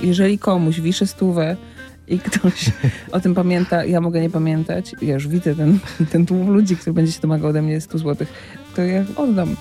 Jeżeli 0.00 0.38
komuś 0.38 0.80
wiszę 0.80 1.06
stówę 1.06 1.56
i 2.08 2.18
ktoś 2.18 2.70
o 3.12 3.20
tym 3.20 3.34
pamięta, 3.34 3.84
ja 3.84 4.00
mogę 4.00 4.20
nie 4.20 4.30
pamiętać, 4.30 4.94
ja 5.02 5.14
już 5.14 5.28
widzę 5.28 5.54
ten, 5.54 5.78
ten 6.10 6.26
tłum 6.26 6.50
ludzi, 6.50 6.76
który 6.76 6.94
będzie 6.94 7.12
się 7.12 7.20
domagał 7.20 7.50
ode 7.50 7.62
mnie 7.62 7.80
100 7.80 7.98
złotych, 7.98 8.28
to 8.76 8.82
ja 8.82 9.04
oddam. 9.16 9.56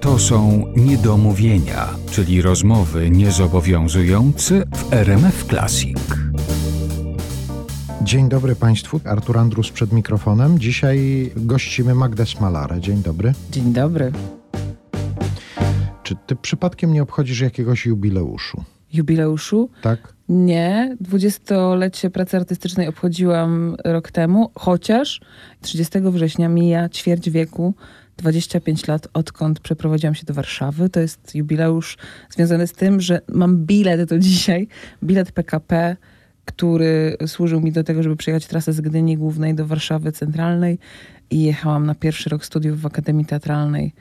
To 0.00 0.18
są 0.18 0.64
niedomówienia, 0.76 1.88
czyli 2.10 2.42
rozmowy 2.42 3.10
niezobowiązujące 3.10 4.62
w 4.74 4.92
RMF 4.92 5.44
Classic. 5.44 5.98
Dzień 8.02 8.28
dobry 8.28 8.56
Państwu, 8.56 9.00
Artur 9.04 9.38
Andrus 9.38 9.70
przed 9.70 9.92
mikrofonem. 9.92 10.58
Dzisiaj 10.58 11.30
gościmy 11.36 11.94
Magdę 11.94 12.26
Smalarę. 12.26 12.80
Dzień 12.80 13.02
dobry. 13.02 13.32
Dzień 13.50 13.72
dobry. 13.72 14.12
Czy 16.06 16.16
ty 16.26 16.36
przypadkiem 16.36 16.92
nie 16.92 17.02
obchodzisz 17.02 17.40
jakiegoś 17.40 17.86
jubileuszu? 17.86 18.64
Jubileuszu? 18.92 19.70
Tak? 19.82 20.14
Nie. 20.28 20.96
Dwudziestolecie 21.00 22.10
pracy 22.10 22.36
artystycznej 22.36 22.88
obchodziłam 22.88 23.76
rok 23.84 24.10
temu, 24.10 24.50
chociaż 24.54 25.20
30 25.60 25.98
września 26.00 26.48
mija 26.48 26.88
ćwierć 26.88 27.30
wieku 27.30 27.74
25 28.16 28.86
lat, 28.86 29.08
odkąd 29.14 29.60
przeprowadziłam 29.60 30.14
się 30.14 30.26
do 30.26 30.34
Warszawy. 30.34 30.88
To 30.88 31.00
jest 31.00 31.34
jubileusz 31.34 31.96
związany 32.30 32.66
z 32.66 32.72
tym, 32.72 33.00
że 33.00 33.20
mam 33.28 33.56
bilet 33.56 34.08
do 34.08 34.18
dzisiaj, 34.18 34.68
bilet 35.02 35.32
PKP, 35.32 35.96
który 36.44 37.16
służył 37.26 37.60
mi 37.60 37.72
do 37.72 37.84
tego, 37.84 38.02
żeby 38.02 38.16
przyjechać 38.16 38.46
trasę 38.46 38.72
z 38.72 38.80
Gdyni 38.80 39.16
Głównej 39.16 39.54
do 39.54 39.66
Warszawy 39.66 40.12
Centralnej 40.12 40.78
i 41.30 41.42
jechałam 41.42 41.86
na 41.86 41.94
pierwszy 41.94 42.30
rok 42.30 42.44
studiów 42.44 42.80
w 42.80 42.86
Akademii 42.86 43.24
Teatralnej 43.24 43.94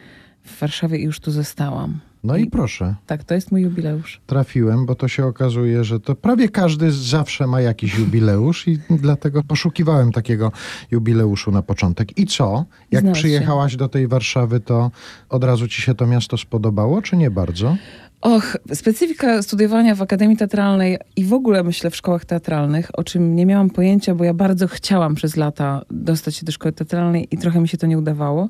w 0.45 0.59
Warszawie 0.59 0.97
i 0.97 1.03
już 1.03 1.19
tu 1.19 1.31
zostałam. 1.31 1.99
No 2.23 2.37
i 2.37 2.47
proszę, 2.49 2.95
Tak, 3.07 3.23
to 3.23 3.33
jest 3.35 3.51
mój 3.51 3.61
jubileusz. 3.61 4.21
trafiłem, 4.25 4.85
bo 4.85 4.95
to 4.95 5.07
się 5.07 5.25
okazuje, 5.25 5.83
że 5.83 5.99
to 5.99 6.15
prawie 6.15 6.49
każdy 6.49 6.91
zawsze 6.91 7.47
ma 7.47 7.61
jakiś 7.61 7.97
jubileusz 7.99 8.67
i 8.67 8.79
dlatego 9.05 9.43
poszukiwałem 9.43 10.11
takiego 10.11 10.51
jubileuszu 10.91 11.51
na 11.51 11.61
początek. 11.61 12.17
I 12.17 12.25
co? 12.25 12.65
Jak 12.91 13.01
Znalazł 13.01 13.19
się. 13.21 13.27
przyjechałaś 13.27 13.75
do 13.75 13.87
tej 13.89 14.07
Warszawy, 14.07 14.59
to 14.59 14.91
od 15.29 15.43
razu 15.43 15.67
ci 15.67 15.81
się 15.81 15.93
to 15.95 16.07
miasto 16.07 16.37
spodobało, 16.37 17.01
czy 17.01 17.17
nie 17.17 17.31
bardzo? 17.31 17.75
Och, 18.21 18.57
specyfika 18.73 19.41
studiowania 19.41 19.95
w 19.95 20.01
Akademii 20.01 20.37
Teatralnej 20.37 20.97
i 21.15 21.25
w 21.25 21.33
ogóle 21.33 21.63
myślę 21.63 21.89
w 21.89 21.95
szkołach 21.95 22.25
teatralnych, 22.25 22.89
o 22.99 23.03
czym 23.03 23.35
nie 23.35 23.45
miałam 23.45 23.69
pojęcia, 23.69 24.15
bo 24.15 24.23
ja 24.23 24.33
bardzo 24.33 24.67
chciałam 24.67 25.15
przez 25.15 25.35
lata 25.35 25.81
dostać 25.91 26.35
się 26.35 26.45
do 26.45 26.51
szkoły 26.51 26.71
teatralnej 26.73 27.27
i 27.31 27.37
trochę 27.37 27.59
mi 27.61 27.67
się 27.67 27.77
to 27.77 27.87
nie 27.87 27.97
udawało. 27.97 28.49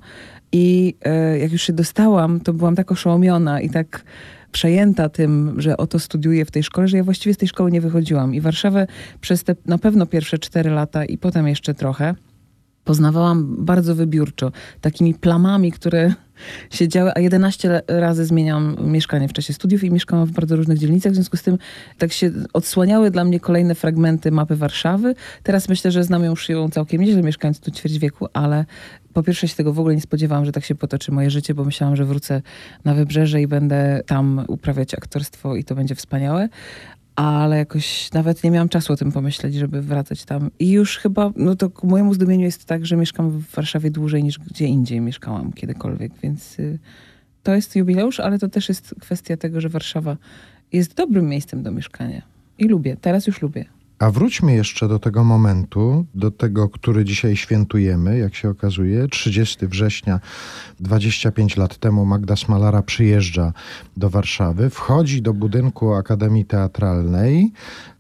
I 0.52 0.96
e, 1.02 1.40
jak 1.40 1.52
już 1.52 1.62
się 1.62 1.74
dostałam, 1.74 2.40
to 2.40 2.54
byłam 2.54 2.76
tak 2.76 2.92
oszołomiona 2.92 3.62
i 3.62 3.70
tak 3.70 4.04
przejęta 4.52 5.10
tym, 5.10 5.56
że 5.58 5.78
oto 5.78 6.00
studiuję 6.00 6.46
w 6.46 6.52
tej 6.52 6.64
szkole, 6.64 6.88
że 6.88 6.98
ja 6.98 7.04
właściwie 7.04 7.34
z 7.34 7.38
tej 7.38 7.48
szkoły 7.48 7.72
nie 7.72 7.82
wychodziłam. 7.82 8.36
I 8.36 8.42
Warszawę 8.42 8.88
przez 9.22 9.44
te 9.44 9.56
na 9.66 9.78
pewno 9.78 10.06
pierwsze 10.06 10.40
cztery 10.40 10.70
lata 10.70 11.06
i 11.06 11.18
potem 11.18 11.48
jeszcze 11.48 11.74
trochę 11.74 12.16
poznawałam 12.84 13.66
bardzo 13.66 13.96
wybiórczo, 13.96 14.52
takimi 14.82 15.14
plamami, 15.14 15.72
które 15.72 16.14
się 16.78 16.88
działy, 16.88 17.12
a 17.16 17.20
11 17.20 17.82
razy 17.88 18.26
zmieniałam 18.26 18.76
mieszkanie 18.82 19.28
w 19.28 19.34
czasie 19.34 19.54
studiów 19.54 19.84
i 19.84 19.92
mieszkałam 19.92 20.26
w 20.26 20.32
bardzo 20.32 20.56
różnych 20.56 20.78
dzielnicach, 20.78 21.12
w 21.12 21.16
związku 21.16 21.38
z 21.38 21.44
tym 21.44 21.58
tak 21.98 22.14
się 22.14 22.32
odsłaniały 22.54 23.12
dla 23.12 23.24
mnie 23.24 23.40
kolejne 23.40 23.76
fragmenty 23.76 24.32
mapy 24.32 24.56
Warszawy. 24.56 25.16
Teraz 25.44 25.70
myślę, 25.70 25.92
że 25.92 26.04
znam 26.04 26.24
już 26.24 26.50
ją 26.50 26.70
całkiem 26.70 27.02
nieźle, 27.02 27.22
mieszkając 27.22 27.59
tu 27.59 27.72
ćwierć 27.72 28.00
wieku, 28.00 28.28
ale 28.34 28.66
po 29.16 29.24
pierwsze 29.24 29.48
się 29.48 29.56
tego 29.56 29.74
w 29.74 29.80
ogóle 29.80 29.96
nie 29.96 30.02
spodziewałam, 30.02 30.46
że 30.46 30.52
tak 30.52 30.66
się 30.66 30.76
potoczy 30.76 31.12
moje 31.12 31.30
życie, 31.30 31.54
bo 31.54 31.66
myślałam, 31.66 31.96
że 31.96 32.06
wrócę 32.06 32.42
na 32.86 32.94
Wybrzeże 32.94 33.42
i 33.42 33.48
będę 33.48 34.02
tam 34.06 34.46
uprawiać 34.48 34.94
aktorstwo 34.94 35.56
i 35.56 35.64
to 35.64 35.76
będzie 35.76 35.96
wspaniałe 35.96 36.50
ale 37.16 37.58
jakoś 37.58 38.12
nawet 38.12 38.44
nie 38.44 38.52
miałam 38.52 38.70
czasu 38.70 38.94
o 38.94 38.98
tym 38.98 39.12
pomyśleć, 39.12 39.56
żeby 39.56 39.81
wracać 39.81 40.25
tam. 40.25 40.52
I 40.59 40.72
już 40.72 40.98
chyba, 40.98 41.31
no 41.36 41.56
to 41.56 41.70
ku 41.70 41.88
mojemu 41.88 42.14
zdumieniu 42.14 42.44
jest 42.44 42.66
tak, 42.66 42.86
że 42.86 42.98
mieszkam 42.98 43.30
w 43.30 43.52
Warszawie 43.52 43.92
dłużej 43.92 44.24
niż 44.24 44.40
gdzie 44.40 44.66
indziej 44.66 45.02
mieszkałam 45.02 45.54
kiedykolwiek, 45.54 46.12
więc 46.24 46.59
y, 46.59 46.80
to 47.44 47.56
jest 47.56 47.75
jubileusz, 47.75 48.20
ale 48.20 48.40
to 48.40 48.48
też 48.48 48.70
jest 48.70 48.96
kwestia 49.02 49.38
tego, 49.38 49.62
że 49.62 49.70
Warszawa 49.70 50.18
jest 50.74 50.94
dobrym 50.94 51.30
miejscem 51.30 51.64
do 51.64 51.72
mieszkania. 51.72 52.22
I 52.58 52.68
lubię, 52.68 52.98
teraz 53.02 53.28
już 53.28 53.42
lubię. 53.42 53.66
A 54.00 54.11
wróćmy 54.11 54.56
jeszcze 54.56 54.88
do 54.88 55.00
tego 55.00 55.23
momentu, 55.23 56.06
do 56.16 56.31
tego, 56.31 56.69
który 56.69 57.06
dzisiaj 57.06 57.35
świętujemy, 57.35 58.17
jak 58.17 58.35
się 58.35 58.50
okazuje. 58.50 59.07
30 59.07 59.67
września, 59.67 60.19
25 60.79 61.57
lat 61.57 61.78
temu 61.78 62.06
Magda 62.06 62.35
Smalara 62.35 62.81
przyjeżdża 62.81 63.53
do 63.97 64.09
Warszawy, 64.09 64.69
wchodzi 64.69 65.22
do 65.22 65.33
budynku 65.33 65.94
Akademii 65.94 66.45
Teatralnej 66.45 67.51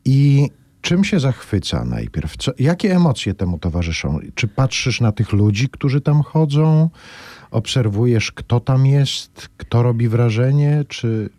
i 0.05 0.49
czym 0.81 1.03
się 1.03 1.19
zachwyca 1.19 1.85
najpierw? 1.85 2.37
Co, 2.37 2.51
jakie 2.59 2.95
emocje 2.95 3.33
temu 3.33 3.59
towarzyszą? 3.59 4.19
Czy 4.35 4.47
patrzysz 4.47 5.01
na 5.01 5.11
tych 5.11 5.33
ludzi, 5.33 5.69
którzy 5.69 6.01
tam 6.01 6.21
chodzą? 6.21 6.89
Obserwujesz, 7.51 8.31
kto 8.31 8.59
tam 8.59 8.85
jest, 8.85 9.49
kto 9.57 9.83
robi 9.83 10.07
wrażenie, 10.07 10.83
czy, 10.87 11.29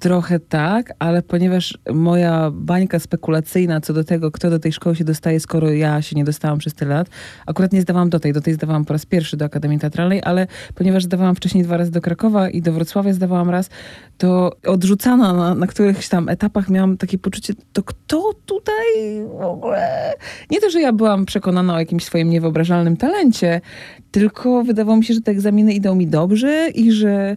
Trochę 0.00 0.40
tak, 0.40 0.92
ale 0.98 1.22
ponieważ 1.22 1.78
moja 1.92 2.50
bańka 2.50 2.98
spekulacyjna 2.98 3.80
co 3.80 3.92
do 3.92 4.04
tego, 4.04 4.30
kto 4.30 4.50
do 4.50 4.58
tej 4.58 4.72
szkoły 4.72 4.96
się 4.96 5.04
dostaje, 5.04 5.40
skoro 5.40 5.70
ja 5.70 6.02
się 6.02 6.16
nie 6.16 6.24
dostałam 6.24 6.58
przez 6.58 6.74
tyle 6.74 6.94
lat, 6.94 7.08
akurat 7.46 7.72
nie 7.72 7.80
zdawałam 7.80 8.10
do 8.10 8.20
tej, 8.20 8.32
do 8.32 8.40
tej 8.40 8.54
zdawałam 8.54 8.84
po 8.84 8.92
raz 8.92 9.06
pierwszy 9.06 9.36
do 9.36 9.44
Akademii 9.44 9.78
Teatralnej, 9.78 10.20
ale 10.24 10.46
ponieważ 10.74 11.04
zdawałam 11.04 11.34
wcześniej 11.34 11.64
dwa 11.64 11.76
razy 11.76 11.90
do 11.90 12.00
Krakowa 12.00 12.50
i 12.50 12.62
do 12.62 12.72
Wrocławia 12.72 13.12
zdawałam 13.12 13.50
raz, 13.50 13.70
to 14.18 14.52
odrzucana 14.66 15.32
na, 15.32 15.54
na 15.54 15.66
którychś 15.66 16.08
tam 16.08 16.28
etapach 16.28 16.70
miałam 16.70 16.96
takie 16.96 17.18
poczucie, 17.18 17.54
to 17.72 17.82
kto 17.82 18.32
tutaj 18.46 18.86
w 19.38 19.42
ogóle... 19.42 20.12
Nie 20.50 20.60
to, 20.60 20.70
że 20.70 20.80
ja 20.80 20.92
byłam 20.92 21.26
przekonana 21.26 21.74
o 21.74 21.78
jakimś 21.78 22.04
swoim 22.04 22.30
niewyobrażalnym 22.30 22.96
talencie, 22.96 23.60
tylko 24.10 24.64
wydawało 24.64 24.96
mi 24.96 25.04
się, 25.04 25.14
że 25.14 25.20
te 25.20 25.30
egzaminy 25.30 25.72
idą 25.72 25.94
mi 25.94 26.06
dobrze 26.06 26.68
i 26.74 26.92
że 26.92 27.36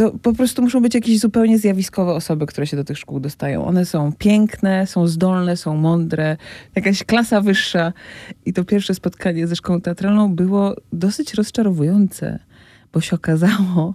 to 0.00 0.10
po 0.22 0.32
prostu 0.32 0.62
muszą 0.62 0.80
być 0.80 0.94
jakieś 0.94 1.18
zupełnie 1.18 1.58
zjawiskowe 1.58 2.12
osoby, 2.12 2.46
które 2.46 2.66
się 2.66 2.76
do 2.76 2.84
tych 2.84 2.98
szkół 2.98 3.20
dostają. 3.20 3.64
One 3.64 3.86
są 3.86 4.12
piękne, 4.18 4.86
są 4.86 5.06
zdolne, 5.06 5.56
są 5.56 5.76
mądre, 5.76 6.36
jakaś 6.76 7.04
klasa 7.04 7.40
wyższa. 7.40 7.92
I 8.46 8.52
to 8.52 8.64
pierwsze 8.64 8.94
spotkanie 8.94 9.46
ze 9.46 9.56
szkołą 9.56 9.80
teatralną 9.80 10.34
było 10.34 10.76
dosyć 10.92 11.34
rozczarowujące, 11.34 12.38
bo 12.92 13.00
się 13.00 13.16
okazało 13.16 13.94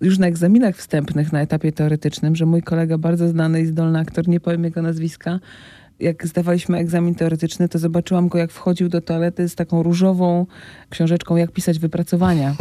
już 0.00 0.18
na 0.18 0.26
egzaminach 0.26 0.76
wstępnych 0.76 1.32
na 1.32 1.40
etapie 1.40 1.72
teoretycznym, 1.72 2.36
że 2.36 2.46
mój 2.46 2.62
kolega, 2.62 2.98
bardzo 2.98 3.28
znany 3.28 3.60
i 3.60 3.66
zdolny 3.66 3.98
aktor, 3.98 4.28
nie 4.28 4.40
powiem 4.40 4.64
jego 4.64 4.82
nazwiska, 4.82 5.40
jak 6.00 6.26
zdawaliśmy 6.26 6.78
egzamin 6.78 7.14
teoretyczny, 7.14 7.68
to 7.68 7.78
zobaczyłam 7.78 8.28
go, 8.28 8.38
jak 8.38 8.52
wchodził 8.52 8.88
do 8.88 9.00
toalety 9.00 9.48
z 9.48 9.54
taką 9.54 9.82
różową 9.82 10.46
książeczką, 10.90 11.36
jak 11.36 11.52
pisać 11.52 11.78
wypracowania. 11.78 12.54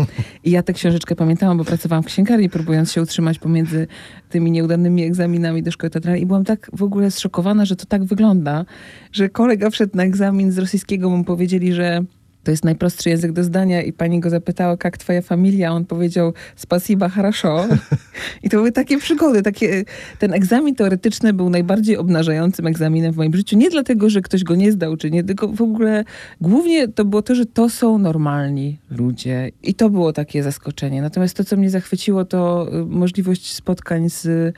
I 0.44 0.52
ja 0.52 0.64
tę 0.64 0.74
książeczkę 0.74 1.16
pamiętałam, 1.16 1.58
bo 1.58 1.66
pracowałam 1.66 2.04
w 2.04 2.08
księgarni, 2.08 2.50
próbując 2.50 2.92
się 2.92 3.02
utrzymać 3.02 3.40
pomiędzy 3.40 3.88
tymi 4.30 4.52
nieudanymi 4.52 5.04
egzaminami 5.04 5.64
do 5.64 5.72
szkoły 5.72 5.90
teatralnej. 5.90 6.22
I 6.22 6.26
byłam 6.26 6.44
tak 6.44 6.70
w 6.74 6.84
ogóle 6.84 7.12
zszokowana, 7.12 7.66
że 7.66 7.76
to 7.76 7.86
tak 7.86 8.04
wygląda, 8.04 8.66
że 9.12 9.30
kolega 9.30 9.70
wszedł 9.70 9.98
na 9.98 10.04
egzamin 10.04 10.52
z 10.52 10.58
rosyjskiego, 10.58 11.10
mu 11.10 11.24
powiedzieli, 11.24 11.74
że 11.74 12.04
to 12.47 12.51
jest 12.51 12.65
najprostszy 12.65 13.09
język 13.09 13.33
do 13.33 13.45
zdania 13.45 13.83
i 13.83 13.93
pani 13.93 14.21
go 14.21 14.31
zapytała, 14.31 14.77
jak 14.85 14.99
twoja 14.99 15.23
familia? 15.23 15.73
On 15.73 15.85
powiedział, 15.85 16.33
spasiba, 16.57 17.09
хорошо. 17.09 17.67
I 18.43 18.51
to 18.51 18.57
były 18.57 18.73
takie 18.73 18.99
przygody. 18.99 19.43
Takie, 19.43 19.85
ten 20.19 20.33
egzamin 20.33 20.75
teoretyczny 20.75 21.33
był 21.33 21.51
najbardziej 21.51 21.97
obnażającym 21.97 22.67
egzaminem 22.67 23.13
w 23.13 23.17
moim 23.17 23.37
życiu. 23.37 23.59
Nie 23.59 23.71
dlatego, 23.71 24.11
że 24.11 24.21
ktoś 24.21 24.45
go 24.45 24.55
nie 24.55 24.73
zdał, 24.73 24.97
czy 24.97 25.11
nie, 25.11 25.25
tylko 25.25 25.49
w 25.49 25.63
ogóle 25.63 26.05
głównie 26.41 26.89
to 26.89 27.05
było 27.05 27.23
to, 27.23 27.35
że 27.35 27.47
to 27.47 27.71
są 27.71 27.99
normalni 27.99 28.79
ludzie. 28.91 29.51
I 29.63 29.75
to 29.75 29.91
było 29.91 30.13
takie 30.13 30.43
zaskoczenie. 30.43 31.03
Natomiast 31.03 31.37
to, 31.37 31.45
co 31.45 31.57
mnie 31.57 31.71
zachwyciło, 31.71 32.25
to 32.25 32.69
y, 32.75 32.87
możliwość 32.87 33.53
spotkań 33.53 34.11
z 34.11 34.55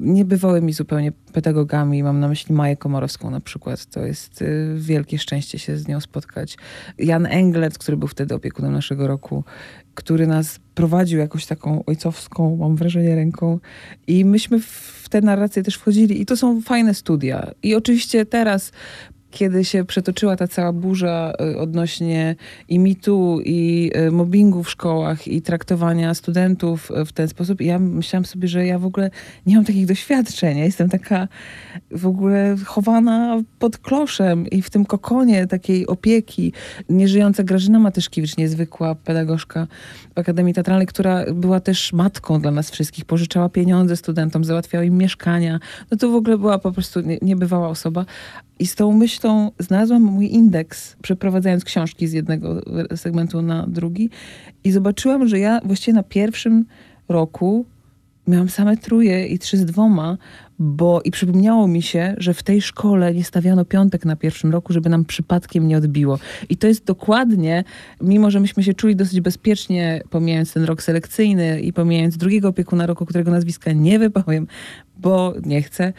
niebywałymi 0.00 0.72
zupełnie 0.72 1.12
pedagogami. 1.32 2.02
Mam 2.02 2.20
na 2.20 2.28
myśli 2.28 2.54
Maję 2.54 2.76
Komorowską 2.76 3.30
na 3.30 3.40
przykład. 3.40 3.86
To 3.86 4.00
jest 4.00 4.42
y, 4.42 4.74
wielkie 4.76 5.18
szczęście 5.18 5.58
się 5.58 5.76
z 5.76 5.88
nią 5.88 6.00
spotkać. 6.00 6.56
Jan 6.98 7.26
Englec, 7.26 7.78
który 7.78 7.96
był 7.96 8.08
wtedy 8.08 8.34
opiekunem 8.34 8.72
naszego 8.72 9.06
roku, 9.06 9.44
który 9.94 10.26
nas 10.26 10.60
prowadził 10.74 11.18
jakąś 11.18 11.46
taką 11.46 11.84
ojcowską, 11.84 12.56
mam 12.56 12.76
wrażenie, 12.76 13.14
ręką. 13.14 13.58
I 14.06 14.24
myśmy 14.24 14.60
w 14.60 15.06
te 15.10 15.20
narracje 15.20 15.62
też 15.62 15.74
wchodzili. 15.74 16.20
I 16.20 16.26
to 16.26 16.36
są 16.36 16.60
fajne 16.60 16.94
studia. 16.94 17.50
I 17.62 17.74
oczywiście 17.74 18.26
teraz 18.26 18.72
kiedy 19.30 19.64
się 19.64 19.84
przetoczyła 19.84 20.36
ta 20.36 20.48
cała 20.48 20.72
burza 20.72 21.32
y, 21.40 21.58
odnośnie 21.58 22.36
i 22.68 22.78
mitu, 22.78 23.40
i 23.44 23.90
y, 23.96 24.10
mobbingu 24.10 24.62
w 24.62 24.70
szkołach, 24.70 25.28
i 25.28 25.42
traktowania 25.42 26.14
studentów 26.14 26.90
y, 26.90 27.04
w 27.04 27.12
ten 27.12 27.28
sposób, 27.28 27.60
ja 27.60 27.78
myślałam 27.78 28.24
sobie, 28.24 28.48
że 28.48 28.66
ja 28.66 28.78
w 28.78 28.86
ogóle 28.86 29.10
nie 29.46 29.56
mam 29.56 29.64
takich 29.64 29.86
doświadczeń. 29.86 30.58
Ja 30.58 30.64
jestem 30.64 30.88
taka 30.88 31.28
w 31.90 32.06
ogóle 32.06 32.56
chowana 32.66 33.42
pod 33.58 33.78
kloszem 33.78 34.46
i 34.46 34.62
w 34.62 34.70
tym 34.70 34.84
kokonie 34.84 35.46
takiej 35.46 35.86
opieki. 35.86 36.52
Nieżyjąca 36.88 37.42
Grażyna 37.42 37.78
Matyszkiewicz, 37.78 38.36
niezwykła 38.36 38.94
pedagogzka 38.94 39.66
w 40.14 40.18
Akademii 40.18 40.54
Teatralnej, 40.54 40.86
która 40.86 41.24
była 41.34 41.60
też 41.60 41.92
matką 41.92 42.40
dla 42.40 42.50
nas 42.50 42.70
wszystkich, 42.70 43.04
pożyczała 43.04 43.48
pieniądze 43.48 43.96
studentom, 43.96 44.44
załatwiała 44.44 44.84
im 44.84 44.98
mieszkania. 44.98 45.60
No 45.90 45.96
to 45.96 46.10
w 46.10 46.14
ogóle 46.14 46.38
była 46.38 46.58
po 46.58 46.72
prostu 46.72 47.00
niebywała 47.22 47.68
osoba. 47.68 48.04
I 48.58 48.66
z 48.66 48.74
tą 48.74 48.92
myślą 48.92 49.50
znalazłam 49.58 50.02
mój 50.02 50.34
indeks, 50.34 50.96
przeprowadzając 51.02 51.64
książki 51.64 52.08
z 52.08 52.12
jednego 52.12 52.62
segmentu 52.96 53.42
na 53.42 53.66
drugi 53.66 54.10
i 54.64 54.72
zobaczyłam, 54.72 55.28
że 55.28 55.38
ja 55.38 55.60
właściwie 55.64 55.94
na 55.94 56.02
pierwszym 56.02 56.64
roku 57.08 57.66
miałam 58.28 58.48
same 58.48 58.76
truje 58.76 59.26
i 59.26 59.38
trzy 59.38 59.56
z 59.56 59.64
dwoma, 59.64 60.18
bo 60.58 61.00
i 61.04 61.10
przypomniało 61.10 61.68
mi 61.68 61.82
się, 61.82 62.14
że 62.18 62.34
w 62.34 62.42
tej 62.42 62.62
szkole 62.62 63.14
nie 63.14 63.24
stawiano 63.24 63.64
piątek 63.64 64.04
na 64.04 64.16
pierwszym 64.16 64.52
roku, 64.52 64.72
żeby 64.72 64.88
nam 64.88 65.04
przypadkiem 65.04 65.68
nie 65.68 65.76
odbiło. 65.76 66.18
I 66.48 66.56
to 66.56 66.66
jest 66.66 66.84
dokładnie, 66.84 67.64
mimo 68.00 68.30
że 68.30 68.40
myśmy 68.40 68.62
się 68.62 68.74
czuli 68.74 68.96
dosyć 68.96 69.20
bezpiecznie, 69.20 70.02
pomijając 70.10 70.52
ten 70.52 70.64
rok 70.64 70.82
selekcyjny 70.82 71.60
i 71.60 71.72
pomijając 71.72 72.16
drugiego 72.16 72.48
opiekuna 72.48 72.86
roku, 72.86 73.06
którego 73.06 73.30
nazwiska 73.30 73.72
nie 73.72 73.98
wypowiem, 73.98 74.46
bo 74.98 75.34
nie 75.44 75.62
chcę, 75.62 75.92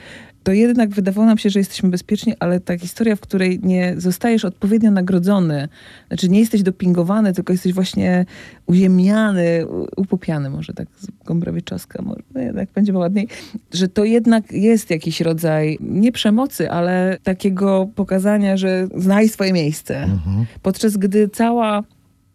to 0.44 0.54
jednak 0.54 0.90
wydawało 0.90 1.28
nam 1.28 1.38
się, 1.38 1.50
że 1.50 1.60
jesteśmy 1.60 1.90
bezpieczni, 1.90 2.34
ale 2.40 2.60
ta 2.60 2.78
historia, 2.78 3.16
w 3.16 3.20
której 3.20 3.60
nie 3.64 3.94
zostajesz 3.98 4.46
odpowiednio 4.46 4.92
nagrodzony, 4.92 5.68
znaczy 6.08 6.30
nie 6.30 6.40
jesteś 6.40 6.64
dopingowany, 6.64 7.34
tylko 7.34 7.54
jesteś 7.54 7.74
właśnie 7.74 8.26
uziemiany, 8.66 9.66
upopiany 9.98 10.50
może 10.50 10.74
tak 10.74 10.88
z 10.98 11.08
Gombrowiczoska, 11.26 12.02
może 12.02 12.22
no 12.34 12.42
jednak 12.42 12.70
będzie 12.76 12.94
ładniej, 12.94 13.28
że 13.74 13.88
to 13.88 14.04
jednak 14.04 14.52
jest 14.52 14.90
jakiś 14.90 15.22
rodzaj 15.22 15.78
nie 15.82 16.12
przemocy, 16.12 16.72
ale 16.72 17.18
takiego 17.24 17.90
pokazania, 17.96 18.58
że 18.58 18.88
znaj 18.96 19.30
swoje 19.30 19.54
miejsce. 19.54 20.04
Mhm. 20.04 20.46
Podczas 20.62 20.98
gdy 20.98 21.30
cała 21.30 21.84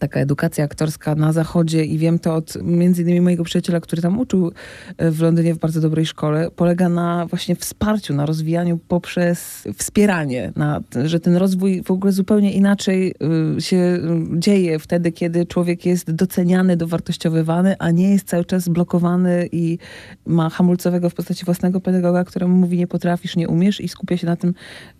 taka 0.05 0.21
edukacja 0.21 0.65
aktorska 0.65 1.15
na 1.15 1.33
zachodzie 1.33 1.85
i 1.85 1.99
wiem 1.99 2.19
to 2.19 2.35
od 2.35 2.63
między 2.63 3.03
innymi 3.03 3.21
mojego 3.21 3.45
przyjaciela, 3.45 3.81
który 3.81 4.03
tam 4.03 4.19
uczył 4.19 4.53
e, 4.97 5.11
w 5.11 5.21
Londynie 5.21 5.55
w 5.55 5.59
bardzo 5.59 5.81
dobrej 5.81 6.07
szkole, 6.07 6.51
polega 6.57 6.89
na 6.89 7.27
właśnie 7.27 7.57
wsparciu, 7.57 8.15
na 8.15 8.27
rozwijaniu 8.27 8.79
poprzez 8.89 9.69
wspieranie, 9.77 10.53
na, 10.57 10.81
że 11.05 11.21
ten 11.21 11.37
rozwój 11.37 11.83
w 11.83 11.91
ogóle 11.91 12.13
zupełnie 12.13 12.53
inaczej 12.53 13.15
y, 13.59 13.61
się 13.61 13.77
y, 13.77 14.01
dzieje 14.39 14.79
wtedy, 14.79 15.13
kiedy 15.13 15.47
człowiek 15.47 15.87
jest 15.87 16.11
doceniany, 16.11 16.77
dowartościowywany, 16.77 17.77
a 17.79 17.91
nie 17.91 18.11
jest 18.11 18.29
cały 18.29 18.45
czas 18.45 18.69
blokowany 18.69 19.49
i 19.53 19.79
ma 20.27 20.51
hamulcowego 20.51 21.11
w 21.11 21.15
postaci 21.15 21.45
własnego 21.45 21.81
pedagoga, 21.81 22.25
któremu 22.25 22.57
mówi 22.57 22.79
nie 22.79 22.87
potrafisz, 22.87 23.37
nie 23.37 23.49
umiesz 23.49 23.81
i 23.81 23.89
skupia 23.89 24.17
się 24.17 24.27
na 24.27 24.37
tym, 24.37 24.55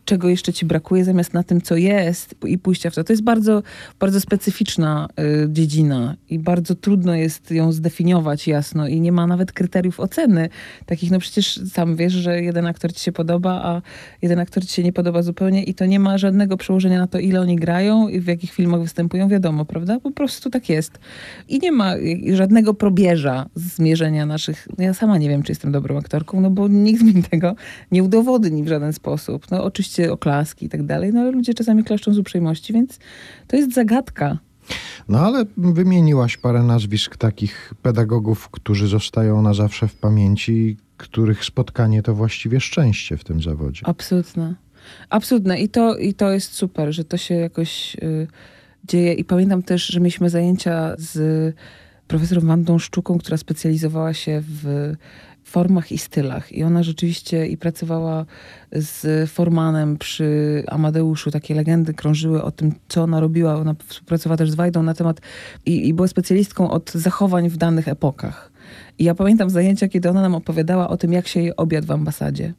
czego 0.05 0.29
jeszcze 0.29 0.53
ci 0.53 0.67
brakuje, 0.67 1.05
zamiast 1.05 1.35
na 1.35 1.43
tym, 1.43 1.61
co 1.61 1.77
jest 1.77 2.35
i 2.47 2.59
pójścia 2.59 2.91
w 2.91 2.95
to. 2.95 3.05
To 3.05 3.13
jest 3.13 3.23
bardzo, 3.23 3.63
bardzo 4.01 4.21
specyficzna 4.21 4.94
y, 5.21 5.49
dziedzina 5.49 6.17
i 6.31 6.39
bardzo 6.39 6.75
trudno 6.75 7.15
jest 7.15 7.51
ją 7.51 7.73
zdefiniować 7.73 8.49
jasno 8.49 8.89
i 8.89 9.01
nie 9.01 9.13
ma 9.13 9.27
nawet 9.27 9.53
kryteriów 9.53 10.01
oceny. 10.01 10.49
Takich, 10.87 11.11
no 11.11 11.19
przecież 11.19 11.61
sam 11.73 11.97
wiesz, 11.97 12.13
że 12.13 12.43
jeden 12.43 12.67
aktor 12.67 12.93
ci 12.93 13.01
się 13.01 13.13
podoba, 13.13 13.53
a 13.65 13.83
jeden 14.23 14.39
aktor 14.39 14.67
ci 14.67 14.75
się 14.75 14.83
nie 14.83 14.93
podoba 14.93 15.23
zupełnie 15.23 15.65
i 15.65 15.75
to 15.75 15.87
nie 15.87 16.01
ma 16.01 16.19
żadnego 16.19 16.57
przełożenia 16.57 16.99
na 16.99 17.07
to, 17.07 17.19
ile 17.19 17.41
oni 17.41 17.57
grają 17.57 18.09
i 18.09 18.21
w 18.21 18.27
jakich 18.27 18.53
filmach 18.53 18.81
występują, 18.81 19.29
wiadomo, 19.29 19.65
prawda? 19.65 20.01
Po 20.01 20.11
prostu 20.11 20.51
tak 20.51 20.69
jest. 20.69 20.99
I 21.49 21.59
nie 21.59 21.73
ma 21.73 21.95
żadnego 22.33 22.75
probierza 22.75 23.47
zmierzenia 23.55 24.27
naszych... 24.27 24.69
Ja 24.79 24.95
sama 24.95 25.19
nie 25.19 25.29
wiem, 25.29 25.43
czy 25.43 25.53
jestem 25.53 25.73
dobrą 25.73 25.99
aktorką, 25.99 26.41
no 26.41 26.51
bo 26.51 26.69
nikt 26.69 27.03
mi 27.03 27.23
tego 27.23 27.55
nie 27.93 28.03
udowodni 28.03 28.63
w 28.63 28.69
żaden 28.69 28.93
sposób. 28.93 29.51
No 29.51 29.65
oczywiście 29.65 30.13
oklaski 30.13 30.67
i 30.67 30.69
tak 30.69 30.83
dalej, 30.83 31.13
no 31.13 31.21
ale 31.21 31.31
ludzie 31.31 31.55
czasami 31.55 31.85
klaszczą 31.85 32.15
z 32.15 32.19
uprzejmości, 32.19 32.73
więc 32.73 32.99
to 33.47 33.57
jest 33.57 33.73
zagadka. 33.73 34.39
No 35.09 35.21
ale 35.21 35.45
wymieniłaś 35.57 36.37
parę 36.37 36.63
nazwisk 36.63 37.17
takich 37.17 37.75
pedagogów, 37.83 38.49
którzy 38.49 38.89
zostają 38.89 39.43
na 39.43 39.55
zawsze 39.55 39.89
w 39.89 39.95
pamięci, 39.95 40.77
których 40.97 41.45
spotkanie 41.45 42.03
to 42.03 42.15
właściwie 42.15 42.61
szczęście 42.61 43.17
w 43.17 43.25
tym 43.25 43.43
zawodzie. 43.43 43.83
Absolutne. 43.85 44.55
Absolutne. 45.11 45.61
I 45.61 45.69
to, 45.69 45.97
i 45.97 46.15
to 46.15 46.33
jest 46.33 46.53
super, 46.53 46.93
że 46.93 47.05
to 47.05 47.17
się 47.17 47.35
jakoś 47.35 47.95
y, 47.95 48.27
dzieje. 48.85 49.13
I 49.13 49.25
pamiętam 49.25 49.63
też, 49.63 49.87
że 49.87 50.01
mieliśmy 50.01 50.31
zajęcia 50.31 50.95
z 50.99 51.57
profesorem 52.09 52.47
Wandą 52.47 52.79
Szczuką, 52.79 53.19
która 53.19 53.37
specjalizowała 53.37 54.15
się 54.15 54.43
w 54.47 54.95
formach 55.55 55.93
i 55.93 55.99
stylach. 55.99 56.53
I 56.53 56.65
ona 56.65 56.83
rzeczywiście 56.83 57.47
i 57.47 57.57
pracowała 57.57 58.27
z 58.73 59.31
Formanem 59.31 59.97
przy 59.99 60.29
Amadeuszu. 60.69 61.31
Takie 61.31 61.55
legendy 61.55 61.95
krążyły 61.95 62.43
o 62.43 62.51
tym, 62.51 62.73
co 62.89 63.03
ona 63.03 63.21
robiła. 63.21 63.55
Ona 63.55 63.75
współpracowała 63.87 64.37
też 64.37 64.51
z 64.51 64.55
Wajdą 64.55 64.83
na 64.83 64.95
temat 64.95 65.21
i, 65.67 65.89
i 65.89 65.95
była 65.95 66.09
specjalistką 66.09 66.71
od 66.71 66.93
zachowań 66.93 67.49
w 67.49 67.57
danych 67.57 67.89
epokach. 67.89 68.51
I 68.99 69.05
ja 69.05 69.15
pamiętam 69.15 69.51
zajęcia, 69.51 69.89
kiedy 69.89 70.11
ona 70.11 70.23
nam 70.23 70.35
opowiadała 70.35 70.89
o 70.89 70.97
tym, 70.97 71.13
jak 71.13 71.29
się 71.29 71.41
jej 71.41 71.57
obiad 71.57 71.85
w 71.85 71.91
ambasadzie. 71.91 72.53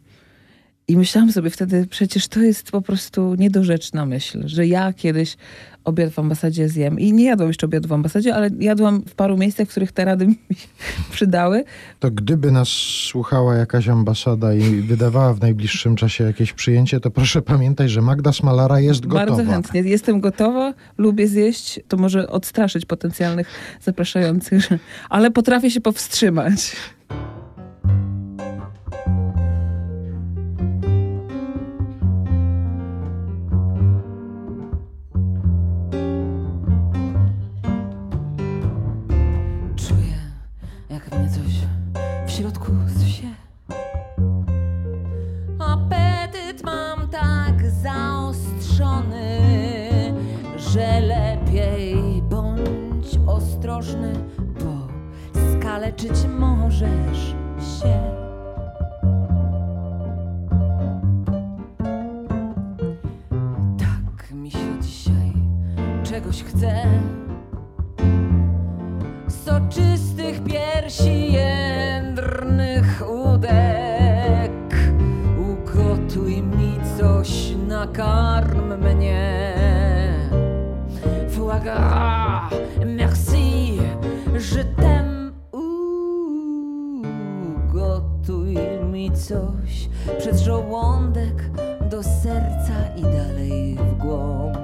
I 0.87 0.97
myślałam 0.97 1.31
sobie 1.31 1.49
wtedy, 1.49 1.87
przecież 1.89 2.27
to 2.27 2.39
jest 2.39 2.71
po 2.71 2.81
prostu 2.81 3.35
niedorzeczna 3.35 4.05
myśl, 4.05 4.47
że 4.47 4.67
ja 4.67 4.93
kiedyś 4.93 5.37
obiad 5.83 6.09
w 6.09 6.19
ambasadzie 6.19 6.69
zjem. 6.69 6.99
I 6.99 7.13
nie 7.13 7.25
jadłam 7.25 7.49
jeszcze 7.49 7.65
obiadu 7.65 7.87
w 7.87 7.93
ambasadzie, 7.93 8.35
ale 8.35 8.49
jadłam 8.59 9.01
w 9.01 9.15
paru 9.15 9.37
miejscach, 9.37 9.67
w 9.67 9.71
których 9.71 9.91
te 9.91 10.05
rady 10.05 10.27
mi 10.27 10.35
się 10.51 10.67
przydały. 11.11 11.63
To 11.99 12.11
gdyby 12.11 12.51
nas 12.51 12.67
słuchała 13.09 13.55
jakaś 13.55 13.87
ambasada 13.87 14.53
i 14.53 14.81
wydawała 14.81 15.33
w 15.33 15.41
najbliższym 15.41 15.95
czasie 15.95 16.23
jakieś 16.23 16.53
przyjęcie, 16.53 16.99
to 16.99 17.11
proszę 17.11 17.41
pamiętać, 17.41 17.91
że 17.91 18.01
Magda 18.01 18.33
Smalara 18.33 18.79
jest 18.79 19.05
gotowa. 19.05 19.25
Bardzo 19.25 19.51
chętnie. 19.51 19.81
Jestem 19.81 20.19
gotowa, 20.19 20.73
lubię 20.97 21.27
zjeść. 21.27 21.79
To 21.87 21.97
może 21.97 22.29
odstraszyć 22.29 22.85
potencjalnych 22.85 23.47
zapraszających, 23.81 24.69
ale 25.09 25.31
potrafię 25.31 25.71
się 25.71 25.81
powstrzymać. 25.81 26.75
Skaleczyć 55.75 56.27
możesz 56.39 57.35
się. 57.59 57.99
Tak 63.77 64.31
mi 64.31 64.51
się 64.51 64.79
dzisiaj 64.81 65.33
czegoś 66.03 66.43
chce. 66.43 66.85
Soczystych 69.27 70.43
piersi, 70.43 71.33
jędrnych 71.33 73.03
udek. 73.09 74.51
Ugotuj 75.39 76.41
mi 76.41 76.79
coś, 76.97 77.55
nakarm 77.67 78.73
mnie. 78.77 79.55
Foie 81.29 82.24
coś 89.27 89.89
przez 90.19 90.41
żołądek 90.41 91.49
do 91.89 92.03
serca 92.03 92.95
i 92.95 93.01
dalej 93.01 93.75
w 93.75 93.97
głąb. 93.97 94.54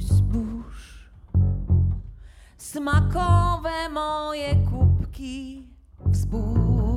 Amuse-bouche. 0.00 1.10
Smakowe 2.56 3.88
moje 3.92 4.54
kubki 4.54 5.68
wzbudź 6.06 6.89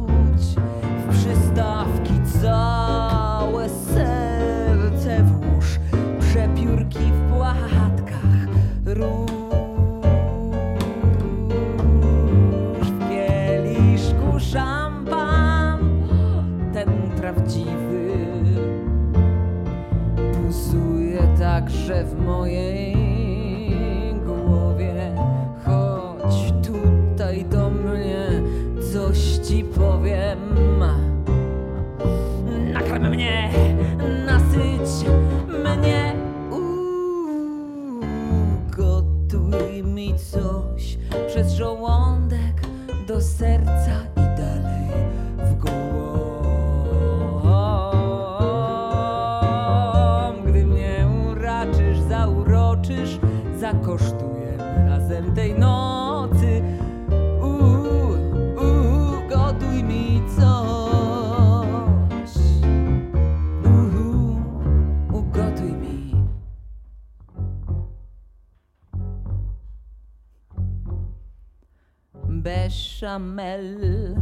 Bechamel, 73.04 74.16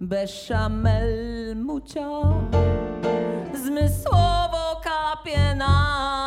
bechamel 0.00 1.54
mucio. 1.56 2.40
Zmysłowo 3.54 4.80
kapie 4.82 5.54
nam 5.54 6.17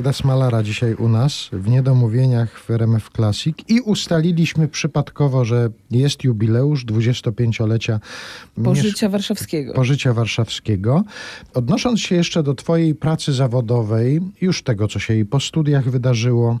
Magda 0.00 0.12
Smalara 0.12 0.62
dzisiaj 0.62 0.94
u 0.94 1.08
nas 1.08 1.48
w 1.52 1.68
Niedomówieniach 1.68 2.60
w 2.60 2.70
RMF 2.70 3.10
Classic 3.16 3.56
i 3.68 3.80
ustaliliśmy 3.80 4.68
przypadkowo, 4.68 5.44
że 5.44 5.70
jest 5.90 6.24
jubileusz 6.24 6.86
25-lecia 6.86 8.00
Pożycia 8.64 9.08
warszawskiego. 9.08 9.74
Pożycia 9.74 10.14
Warszawskiego. 10.14 11.04
Odnosząc 11.54 12.00
się 12.00 12.14
jeszcze 12.16 12.42
do 12.42 12.54
Twojej 12.54 12.94
pracy 12.94 13.32
zawodowej, 13.32 14.20
już 14.40 14.62
tego, 14.62 14.88
co 14.88 14.98
się 14.98 15.14
jej 15.14 15.26
po 15.26 15.40
studiach 15.40 15.90
wydarzyło, 15.90 16.58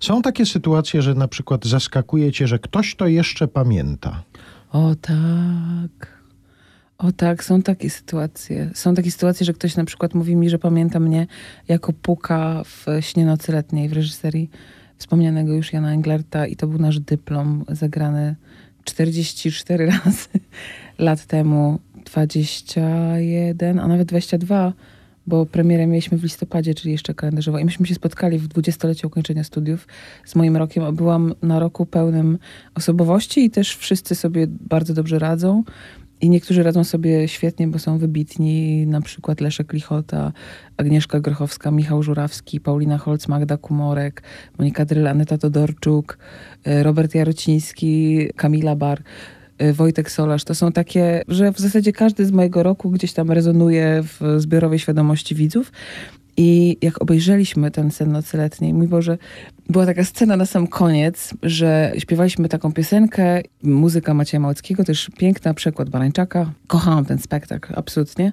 są 0.00 0.22
takie 0.22 0.46
sytuacje, 0.46 1.02
że 1.02 1.14
na 1.14 1.28
przykład 1.28 1.66
zaskakuje 1.66 2.32
Cię, 2.32 2.46
że 2.46 2.58
ktoś 2.58 2.94
to 2.94 3.06
jeszcze 3.06 3.48
pamięta. 3.48 4.22
O 4.72 4.94
tak. 4.94 6.19
O 7.00 7.12
tak, 7.12 7.44
są 7.44 7.62
takie 7.62 7.90
sytuacje. 7.90 8.70
Są 8.74 8.94
takie 8.94 9.10
sytuacje, 9.10 9.46
że 9.46 9.52
ktoś 9.52 9.76
na 9.76 9.84
przykład 9.84 10.14
mówi 10.14 10.36
mi, 10.36 10.50
że 10.50 10.58
pamięta 10.58 11.00
mnie 11.00 11.26
jako 11.68 11.92
Puka 11.92 12.62
w 12.64 12.86
Śnie 13.00 13.24
Nocy 13.24 13.52
Letniej 13.52 13.88
w 13.88 13.92
reżyserii 13.92 14.50
wspomnianego 14.96 15.52
już 15.52 15.72
Jana 15.72 15.92
Englerta 15.92 16.46
i 16.46 16.56
to 16.56 16.66
był 16.66 16.78
nasz 16.78 17.00
dyplom 17.00 17.64
zagrany 17.68 18.36
44 18.84 19.86
razy 20.04 20.28
lat 20.98 21.26
temu, 21.26 21.78
21, 22.04 23.78
a 23.78 23.88
nawet 23.88 24.08
22, 24.08 24.72
bo 25.26 25.46
premierę 25.46 25.86
mieliśmy 25.86 26.18
w 26.18 26.22
listopadzie, 26.22 26.74
czyli 26.74 26.92
jeszcze 26.92 27.14
kalendarzowo. 27.14 27.58
I 27.58 27.64
myśmy 27.64 27.86
się 27.86 27.94
spotkali 27.94 28.38
w 28.38 28.48
dwudziestolecie 28.48 29.06
ukończenia 29.06 29.44
studiów 29.44 29.88
z 30.24 30.34
moim 30.34 30.56
rokiem, 30.56 30.84
a 30.84 30.92
byłam 30.92 31.34
na 31.42 31.58
roku 31.58 31.86
pełnym 31.86 32.38
osobowości 32.74 33.44
i 33.44 33.50
też 33.50 33.76
wszyscy 33.76 34.14
sobie 34.14 34.46
bardzo 34.48 34.94
dobrze 34.94 35.18
radzą. 35.18 35.64
I 36.20 36.30
niektórzy 36.30 36.62
radzą 36.62 36.84
sobie 36.84 37.28
świetnie, 37.28 37.68
bo 37.68 37.78
są 37.78 37.98
wybitni, 37.98 38.86
na 38.86 39.00
przykład 39.00 39.40
Leszek 39.40 39.72
Lichota, 39.72 40.32
Agnieszka 40.76 41.20
Grochowska, 41.20 41.70
Michał 41.70 42.02
Żurawski, 42.02 42.60
Paulina 42.60 42.98
Holc, 42.98 43.28
Magda 43.28 43.56
Kumorek, 43.56 44.22
Monika 44.58 44.84
Dryl, 44.84 45.06
Aneta 45.06 45.38
Todorczuk, 45.38 46.18
e, 46.64 46.82
Robert 46.82 47.14
Jarociński, 47.14 48.28
Kamila 48.36 48.76
Bar, 48.76 49.02
e, 49.58 49.72
Wojtek 49.72 50.10
Solarz. 50.10 50.44
To 50.44 50.54
są 50.54 50.72
takie, 50.72 51.22
że 51.28 51.52
w 51.52 51.58
zasadzie 51.58 51.92
każdy 51.92 52.26
z 52.26 52.32
mojego 52.32 52.62
roku 52.62 52.90
gdzieś 52.90 53.12
tam 53.12 53.30
rezonuje 53.30 54.02
w 54.02 54.40
zbiorowej 54.40 54.78
świadomości 54.78 55.34
widzów. 55.34 55.72
I 56.36 56.76
jak 56.82 57.02
obejrzeliśmy 57.02 57.70
ten 57.70 57.90
sen 57.90 58.12
nocy 58.12 58.36
letniej, 58.36 58.74
mój 58.74 58.88
Boże, 58.88 59.18
była 59.68 59.86
taka 59.86 60.04
scena 60.04 60.36
na 60.36 60.46
sam 60.46 60.66
koniec, 60.66 61.34
że 61.42 61.92
śpiewaliśmy 61.98 62.48
taką 62.48 62.72
piosenkę, 62.72 63.40
muzyka 63.62 64.14
Macieja 64.14 64.40
Małeckiego, 64.40 64.84
też 64.84 65.10
piękna, 65.18 65.54
przekład 65.54 65.90
Barańczaka. 65.90 66.52
Kochałam 66.66 67.04
ten 67.04 67.18
spektakl, 67.18 67.72
absolutnie. 67.76 68.32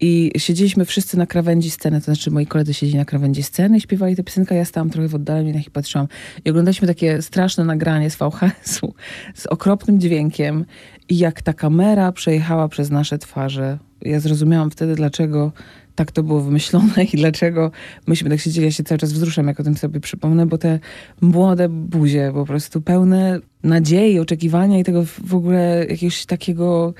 I 0.00 0.30
siedzieliśmy 0.36 0.84
wszyscy 0.84 1.18
na 1.18 1.26
krawędzi 1.26 1.70
sceny, 1.70 2.00
to 2.00 2.04
znaczy 2.04 2.30
moi 2.30 2.46
koledzy 2.46 2.74
siedzieli 2.74 2.98
na 2.98 3.04
krawędzi 3.04 3.42
sceny 3.42 3.76
i 3.76 3.80
śpiewali 3.80 4.16
tę 4.16 4.22
piosenkę, 4.22 4.54
ja 4.54 4.64
stałam 4.64 4.90
trochę 4.90 5.08
w 5.08 5.14
oddaleniu 5.14 5.58
i 5.66 5.70
patrzyłam. 5.70 6.08
I 6.44 6.50
oglądaliśmy 6.50 6.88
takie 6.88 7.22
straszne 7.22 7.64
nagranie 7.64 8.10
z 8.10 8.16
VHS-u, 8.16 8.94
z 9.34 9.46
okropnym 9.46 10.00
dźwiękiem 10.00 10.64
i 11.08 11.18
jak 11.18 11.42
ta 11.42 11.52
kamera 11.52 12.12
przejechała 12.12 12.68
przez 12.68 12.90
nasze 12.90 13.18
twarze. 13.18 13.78
Ja 14.02 14.20
zrozumiałam 14.20 14.70
wtedy, 14.70 14.94
dlaczego 14.94 15.52
tak 15.94 16.12
to 16.12 16.22
było 16.22 16.40
wymyślone 16.40 17.04
i 17.12 17.16
dlaczego 17.16 17.70
myśmy 18.06 18.30
tak 18.30 18.40
siedzieli. 18.40 18.66
Ja 18.66 18.72
się 18.72 18.84
cały 18.84 18.98
czas 18.98 19.12
wzruszam, 19.12 19.46
jak 19.48 19.60
o 19.60 19.62
tym 19.62 19.76
sobie 19.76 20.00
przypomnę, 20.00 20.46
bo 20.46 20.58
te 20.58 20.78
młode 21.20 21.68
buzie 21.68 22.30
po 22.34 22.44
prostu 22.44 22.80
pełne 22.80 23.40
nadziei, 23.64 24.18
oczekiwania 24.18 24.78
i 24.78 24.84
tego 24.84 25.04
w 25.04 25.34
ogóle 25.34 25.86
jakiegoś 25.88 26.26
takiego 26.26 26.94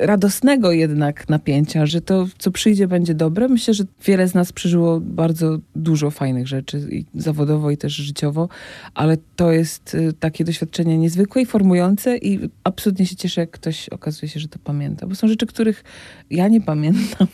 radosnego 0.00 0.72
jednak 0.72 1.28
napięcia, 1.28 1.86
że 1.86 2.00
to, 2.00 2.26
co 2.38 2.50
przyjdzie, 2.50 2.88
będzie 2.88 3.14
dobre. 3.14 3.48
Myślę, 3.48 3.74
że 3.74 3.84
wiele 4.04 4.28
z 4.28 4.34
nas 4.34 4.52
przeżyło 4.52 5.00
bardzo 5.00 5.58
dużo 5.76 6.10
fajnych 6.10 6.48
rzeczy 6.48 6.88
i 6.90 7.04
zawodowo 7.14 7.70
i 7.70 7.76
też 7.76 7.92
życiowo, 7.92 8.48
ale 8.94 9.16
to 9.36 9.52
jest 9.52 9.94
y, 9.94 10.12
takie 10.12 10.44
doświadczenie 10.44 10.98
niezwykłe 10.98 11.42
i 11.42 11.46
formujące 11.46 12.16
i 12.16 12.48
absolutnie 12.64 13.06
się 13.06 13.16
cieszę, 13.16 13.40
jak 13.40 13.50
ktoś 13.50 13.88
okazuje 13.88 14.30
się, 14.30 14.40
że 14.40 14.48
to 14.48 14.58
pamięta, 14.58 15.06
bo 15.06 15.14
są 15.14 15.28
rzeczy, 15.28 15.46
których 15.46 15.84
ja 16.30 16.48
nie 16.48 16.60
pamiętam, 16.60 17.26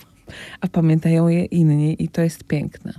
a 0.61 0.69
pamiętają 0.69 1.29
je 1.29 1.45
inni 1.45 2.03
i 2.05 2.09
to 2.09 2.23
jest 2.23 2.45
piękne. 2.45 2.93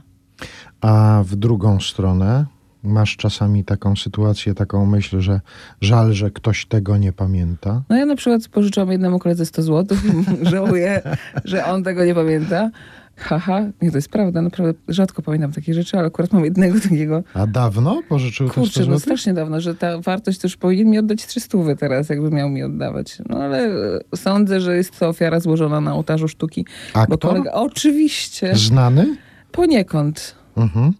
A 0.82 1.24
w 1.26 1.36
drugą 1.36 1.80
stronę 1.80 2.46
masz 2.84 3.18
czasami 3.18 3.64
taką 3.64 3.96
sytuację, 3.96 4.54
taką 4.54 4.86
myśl, 4.86 5.20
że 5.20 5.42
żal, 5.82 6.14
że 6.14 6.32
ktoś 6.32 6.66
tego 6.66 6.98
nie 6.98 7.14
pamięta. 7.14 7.82
No 7.90 7.98
ja 7.98 8.06
na 8.06 8.16
przykład 8.16 8.48
pożyczyłam 8.48 8.92
jednemu 8.92 9.20
koledze 9.20 9.46
100 9.46 9.62
zł 9.62 9.98
żałuję, 10.42 11.02
że 11.46 11.66
on 11.66 11.84
tego 11.84 12.06
nie 12.06 12.16
pamięta. 12.16 12.70
Haha, 13.16 13.62
nie, 13.82 13.92
to 13.92 13.98
jest 13.98 14.10
prawda, 14.10 14.42
naprawdę 14.42 14.80
rzadko 14.88 15.22
pamiętam 15.22 15.52
takie 15.52 15.74
rzeczy, 15.74 15.98
ale 15.98 16.08
akurat 16.08 16.34
mam 16.34 16.46
jednego 16.46 16.80
takiego. 16.80 17.24
A 17.34 17.48
dawno 17.48 18.02
pożyczył 18.10 18.48
te 18.48 18.54
100 18.54 18.62
Kurczę, 18.62 18.86
no 18.86 19.00
strasznie 19.00 19.34
dawno, 19.34 19.62
że 19.62 19.76
ta 19.76 20.00
wartość 20.00 20.40
to 20.40 20.48
już 20.48 20.58
powinien 20.58 20.90
mi 20.90 21.00
oddać 21.00 21.26
300 21.26 21.58
teraz, 21.80 22.10
jakby 22.10 22.32
miał 22.32 22.50
mi 22.50 22.64
oddawać. 22.64 23.18
No 23.30 23.38
ale 23.38 23.66
e, 23.66 24.00
sądzę, 24.16 24.62
że 24.62 24.78
jest 24.78 25.00
to 25.00 25.08
ofiara 25.08 25.40
złożona 25.40 25.82
na 25.82 25.94
ołtarzu 25.94 26.28
sztuki. 26.28 26.66
Bo 26.94 27.00
Aktor? 27.00 27.20
kolega, 27.20 27.52
oczywiście, 27.52 28.56
Znany? 28.56 29.18
poniekąd. 29.52 30.43
Mhm. 30.58 30.94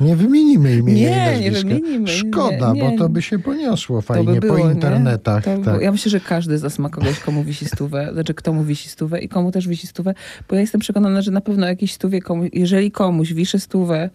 Nie 0.00 0.16
wymienimy 0.16 0.76
imienia 0.76 1.32
Nie, 1.32 1.38
i 1.38 1.44
nie 1.44 1.50
wymienimy, 1.50 2.08
Szkoda, 2.08 2.72
nie, 2.72 2.82
nie. 2.82 2.90
bo 2.90 2.98
to 2.98 3.08
by 3.08 3.22
się 3.22 3.38
poniosło 3.38 4.00
fajnie 4.00 4.32
by 4.34 4.40
było, 4.40 4.58
po 4.58 4.70
internetach. 4.70 5.44
By 5.44 5.64
tak. 5.64 5.80
Ja 5.80 5.92
myślę, 5.92 6.10
że 6.10 6.20
każdy 6.20 6.58
z 6.58 6.62
nas 6.62 6.78
ma 6.78 6.88
kogoś, 6.88 7.20
komu 7.20 7.44
wisi 7.44 7.64
stówę, 7.66 8.08
znaczy 8.14 8.34
kto 8.34 8.52
mu 8.52 8.64
wisi 8.64 8.88
stówę 8.88 9.20
i 9.20 9.28
komu 9.28 9.52
też 9.52 9.68
wisi 9.68 9.86
stówę, 9.86 10.14
bo 10.48 10.54
ja 10.54 10.60
jestem 10.60 10.80
przekonana, 10.80 11.22
że 11.22 11.30
na 11.30 11.40
pewno 11.40 11.66
jakiś 11.66 11.92
stówie 11.92 12.20
komuś, 12.20 12.48
jeżeli 12.52 12.90
komuś 12.90 13.32
wiszy 13.32 13.60
stówę 13.60 14.10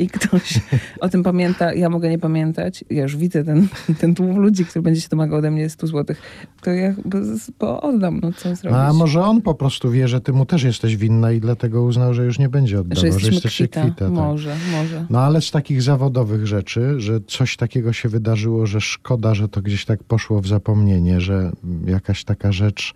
i 0.00 0.08
ktoś 0.08 0.60
o 1.00 1.08
tym 1.08 1.22
pamięta, 1.22 1.74
ja 1.74 1.88
mogę 1.90 2.10
nie 2.10 2.18
pamiętać, 2.18 2.84
ja 2.90 3.02
już 3.02 3.16
widzę 3.16 3.44
ten, 3.44 3.68
ten 4.00 4.14
tłum 4.14 4.38
ludzi, 4.38 4.64
który 4.64 4.82
będzie 4.82 5.00
się 5.00 5.08
domagał 5.08 5.38
ode 5.38 5.50
mnie 5.50 5.70
100 5.70 5.86
złotych, 5.86 6.22
to 6.62 6.70
ja 6.70 6.94
bo, 7.58 7.80
oddam, 7.80 8.20
no 8.22 8.32
co 8.32 8.56
zrobić. 8.56 8.78
A 8.80 8.92
może 8.92 9.22
on 9.22 9.42
po 9.42 9.54
prostu 9.54 9.90
wie, 9.90 10.08
że 10.08 10.20
ty 10.20 10.32
mu 10.32 10.46
też 10.46 10.62
jesteś 10.62 10.96
winna 10.96 11.32
i 11.32 11.40
dlatego 11.40 11.82
uznał, 11.82 12.14
że 12.14 12.24
już 12.24 12.38
nie 12.38 12.48
będzie 12.48 12.80
oddawał, 12.80 13.00
że 13.00 13.06
jesteśmy 13.06 13.34
jesteście 13.34 13.68
kwita. 13.68 13.82
kwita. 13.82 14.04
tak. 14.04 14.14
Może, 14.14 14.56
może. 14.72 15.06
No 15.10 15.20
ale 15.20 15.42
z 15.42 15.50
takich 15.50 15.82
zawodowych 15.82 16.46
rzeczy, 16.46 17.00
że 17.00 17.20
coś 17.20 17.56
takiego 17.56 17.92
się 17.92 18.08
wydarzyło, 18.08 18.66
że 18.66 18.80
szkoda, 18.80 19.34
że 19.34 19.48
to 19.48 19.62
gdzieś 19.62 19.84
tak 19.84 20.04
poszło 20.04 20.40
w 20.40 20.46
zapomnienie, 20.46 21.20
że 21.20 21.52
jakaś 21.86 22.24
taka 22.24 22.52
rzecz, 22.52 22.94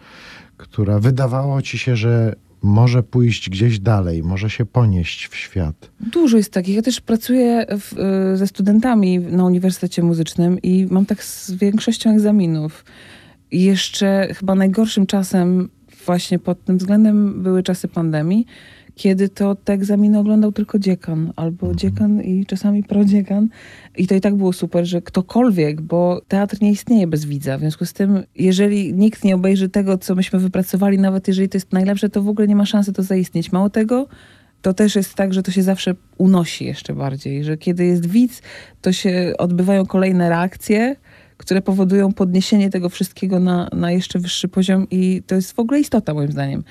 która 0.56 0.98
wydawało 0.98 1.62
ci 1.62 1.78
się, 1.78 1.96
że 1.96 2.34
może 2.64 3.02
pójść 3.02 3.50
gdzieś 3.50 3.78
dalej, 3.78 4.22
może 4.22 4.50
się 4.50 4.66
ponieść 4.66 5.26
w 5.26 5.36
świat. 5.36 5.90
Dużo 6.00 6.36
jest 6.36 6.52
takich. 6.52 6.76
Ja 6.76 6.82
też 6.82 7.00
pracuję 7.00 7.66
w, 7.70 7.98
y, 8.32 8.36
ze 8.36 8.46
studentami 8.46 9.18
na 9.18 9.44
Uniwersytecie 9.44 10.02
Muzycznym 10.02 10.62
i 10.62 10.86
mam 10.90 11.06
tak 11.06 11.24
z 11.24 11.52
większością 11.52 12.10
egzaminów. 12.10 12.84
I 13.50 13.62
jeszcze 13.62 14.28
chyba 14.34 14.54
najgorszym 14.54 15.06
czasem 15.06 15.68
właśnie 16.06 16.38
pod 16.38 16.64
tym 16.64 16.78
względem 16.78 17.42
były 17.42 17.62
czasy 17.62 17.88
pandemii, 17.88 18.46
kiedy 18.94 19.28
to 19.28 19.54
te 19.54 19.72
egzaminy 19.72 20.18
oglądał 20.18 20.52
tylko 20.52 20.78
dziekan, 20.78 21.32
albo 21.36 21.74
dziekan 21.74 22.22
i 22.22 22.46
czasami 22.46 22.82
prodziekan. 22.82 23.48
I 23.96 24.06
to 24.06 24.14
i 24.14 24.20
tak 24.20 24.34
było 24.34 24.52
super, 24.52 24.86
że 24.86 25.02
ktokolwiek, 25.02 25.80
bo 25.80 26.20
teatr 26.28 26.56
nie 26.60 26.70
istnieje 26.70 27.06
bez 27.06 27.24
widza. 27.24 27.56
W 27.56 27.60
związku 27.60 27.86
z 27.86 27.92
tym, 27.92 28.22
jeżeli 28.36 28.94
nikt 28.94 29.24
nie 29.24 29.34
obejrzy 29.34 29.68
tego, 29.68 29.98
co 29.98 30.14
myśmy 30.14 30.38
wypracowali, 30.38 30.98
nawet 30.98 31.28
jeżeli 31.28 31.48
to 31.48 31.56
jest 31.56 31.72
najlepsze, 31.72 32.08
to 32.08 32.22
w 32.22 32.28
ogóle 32.28 32.48
nie 32.48 32.56
ma 32.56 32.66
szansy 32.66 32.92
to 32.92 33.02
zaistnieć. 33.02 33.52
Mało 33.52 33.70
tego, 33.70 34.08
to 34.62 34.74
też 34.74 34.96
jest 34.96 35.14
tak, 35.14 35.34
że 35.34 35.42
to 35.42 35.50
się 35.50 35.62
zawsze 35.62 35.94
unosi 36.18 36.64
jeszcze 36.64 36.94
bardziej, 36.94 37.44
że 37.44 37.56
kiedy 37.56 37.84
jest 37.84 38.06
widz, 38.06 38.42
to 38.80 38.92
się 38.92 39.32
odbywają 39.38 39.86
kolejne 39.86 40.28
reakcje, 40.28 40.96
które 41.36 41.62
powodują 41.62 42.12
podniesienie 42.12 42.70
tego 42.70 42.88
wszystkiego 42.88 43.40
na, 43.40 43.68
na 43.72 43.92
jeszcze 43.92 44.18
wyższy 44.18 44.48
poziom 44.48 44.86
i 44.90 45.22
to 45.26 45.34
jest 45.34 45.52
w 45.52 45.58
ogóle 45.58 45.80
istota 45.80 46.14
moim 46.14 46.32
zdaniem 46.32 46.64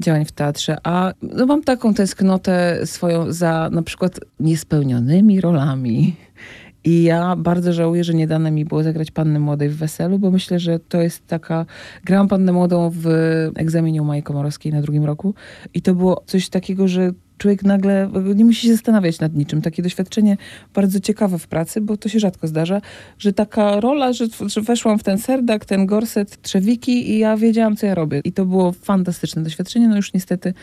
działań 0.00 0.24
w 0.24 0.32
teatrze. 0.32 0.76
A 0.84 1.12
no, 1.22 1.46
mam 1.46 1.62
taką 1.62 1.94
tęsknotę 1.94 2.86
swoją 2.86 3.32
za 3.32 3.70
na 3.72 3.82
przykład 3.82 4.20
niespełnionymi 4.40 5.40
rolami. 5.40 6.16
I 6.84 7.02
ja 7.02 7.36
bardzo 7.36 7.72
żałuję, 7.72 8.04
że 8.04 8.14
nie 8.14 8.26
dane 8.26 8.50
mi 8.50 8.64
było 8.64 8.82
zagrać 8.82 9.10
Panny 9.10 9.40
Młodej 9.40 9.68
w 9.68 9.76
Weselu, 9.76 10.18
bo 10.18 10.30
myślę, 10.30 10.58
że 10.58 10.78
to 10.78 11.00
jest 11.00 11.26
taka... 11.26 11.66
Grałam 12.04 12.28
Pannę 12.28 12.52
Młodą 12.52 12.90
w 12.94 13.06
egzaminie 13.56 14.02
u 14.02 14.04
Maji 14.04 14.22
Komorowskiej 14.22 14.72
na 14.72 14.82
drugim 14.82 15.04
roku 15.04 15.34
i 15.74 15.82
to 15.82 15.94
było 15.94 16.22
coś 16.26 16.48
takiego, 16.48 16.88
że 16.88 17.10
człowiek 17.38 17.62
nagle 17.62 18.10
nie 18.34 18.44
musi 18.44 18.66
się 18.66 18.72
zastanawiać 18.72 19.20
nad 19.20 19.34
niczym. 19.34 19.62
Takie 19.62 19.82
doświadczenie 19.82 20.36
bardzo 20.74 21.00
ciekawe 21.00 21.38
w 21.38 21.46
pracy, 21.48 21.80
bo 21.80 21.96
to 21.96 22.08
się 22.08 22.20
rzadko 22.20 22.46
zdarza, 22.46 22.80
że 23.18 23.32
taka 23.32 23.80
rola, 23.80 24.12
że, 24.12 24.24
że 24.46 24.60
weszłam 24.60 24.98
w 24.98 25.02
ten 25.02 25.18
serdak, 25.18 25.64
ten 25.64 25.86
gorset, 25.86 26.42
trzewiki 26.42 27.10
i 27.10 27.18
ja 27.18 27.36
wiedziałam, 27.36 27.76
co 27.76 27.86
ja 27.86 27.94
robię. 27.94 28.20
I 28.24 28.32
to 28.32 28.46
było 28.46 28.72
fantastyczne 28.72 29.42
doświadczenie. 29.42 29.88
No 29.88 29.96
już 29.96 30.12
niestety 30.14 30.54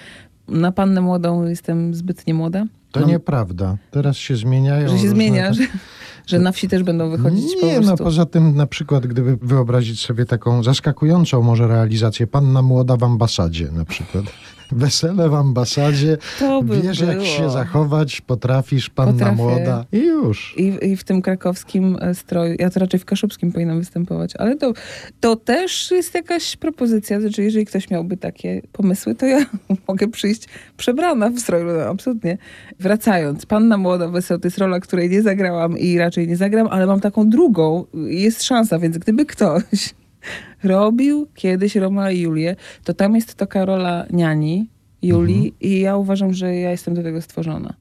na 0.48 0.72
Pannę 0.72 1.02
Młodą 1.02 1.44
jestem 1.48 1.96
zbyt 1.96 2.28
niemłoda. 2.28 2.66
To 2.92 3.00
Mam- 3.00 3.10
nieprawda. 3.10 3.78
Teraz 3.92 4.18
się 4.18 4.36
zmieniają. 4.36 4.90
Że 4.90 5.00
się 5.00 5.10
zmienia, 5.10 5.48
te- 5.48 5.54
że, 5.54 5.64
że 6.28 6.40
na 6.40 6.52
wsi 6.52 6.68
też 6.68 6.84
będą 6.84 7.10
wychodzić 7.10 7.46
po 7.62 7.68
Nie, 7.68 7.76
no 7.80 7.82
prostu. 7.88 8.04
poza 8.04 8.26
tym 8.26 8.56
na 8.56 8.68
przykład, 8.68 9.08
gdyby 9.08 9.38
wyobrazić 9.42 10.00
sobie 10.02 10.26
taką 10.26 10.64
zaskakującą 10.64 11.42
może 11.42 11.68
realizację, 11.68 12.28
panna 12.28 12.62
młoda 12.62 12.98
w 12.98 13.04
ambasadzie 13.04 13.72
na 13.72 13.86
przykład. 13.86 14.26
Wesele 14.72 15.30
w 15.30 15.34
ambasadzie, 15.34 16.18
To 16.40 16.62
by 16.64 16.82
wiesz 16.82 17.00
jak 17.00 17.12
było. 17.12 17.26
się 17.26 17.50
zachować, 17.50 18.22
potrafisz, 18.22 18.90
panna 18.90 19.12
Potrafię. 19.14 19.36
młoda 19.36 19.86
i 19.92 19.98
już. 19.98 20.56
I, 20.58 20.78
I 20.82 20.98
w 20.98 21.04
tym 21.04 21.22
krakowskim 21.22 21.98
e, 22.02 22.16
stroju, 22.16 22.56
ja 22.60 22.70
to 22.70 22.80
raczej 22.80 23.00
w 23.00 23.06
kaszubskim 23.06 23.52
powinnam 23.52 23.80
występować, 23.80 24.36
ale 24.36 24.56
to, 24.56 24.74
to 25.20 25.36
też 25.36 25.92
jest 25.92 26.16
jakaś 26.16 26.56
propozycja, 26.56 27.22
znaczy 27.22 27.44
jeżeli 27.44 27.66
ktoś 27.66 27.90
miałby 27.90 28.18
takie 28.18 28.62
pomysły, 28.72 29.16
to 29.16 29.26
ja 29.26 29.46
mogę 29.88 30.08
przyjść 30.08 30.48
przebrana 30.78 31.30
w 31.30 31.40
stroju, 31.40 31.66
no, 31.66 31.84
absolutnie. 31.84 32.38
Wracając, 32.80 33.46
Panna 33.46 33.78
Młoda 33.78 34.08
Wesoł 34.08 34.40
to 34.40 34.48
jest 34.48 34.58
rola, 34.58 34.80
której 34.80 35.10
nie 35.10 35.22
zagrałam 35.22 35.78
i 35.78 35.98
raczej 35.98 36.28
nie 36.28 36.38
zagram, 36.38 36.68
ale 36.68 36.86
mam 36.86 37.00
taką 37.00 37.30
drugą 37.30 37.86
i 38.10 38.22
jest 38.22 38.44
szansa, 38.44 38.80
więc 38.80 38.98
gdyby 38.98 39.26
ktoś 39.26 39.94
robił 40.64 41.28
kiedyś 41.36 41.76
Roma 41.76 42.12
i 42.12 42.20
Julię, 42.20 42.56
to 42.84 42.94
tam 42.94 43.16
jest 43.16 43.36
taka 43.36 43.66
rola 43.66 44.06
niani, 44.12 44.70
Julii 45.02 45.54
i 45.62 45.80
ja 45.80 45.98
uważam, 45.98 46.34
że 46.34 46.56
ja 46.56 46.72
jestem 46.72 46.94
do 46.94 47.04
tego 47.04 47.22
stworzona. 47.22 47.74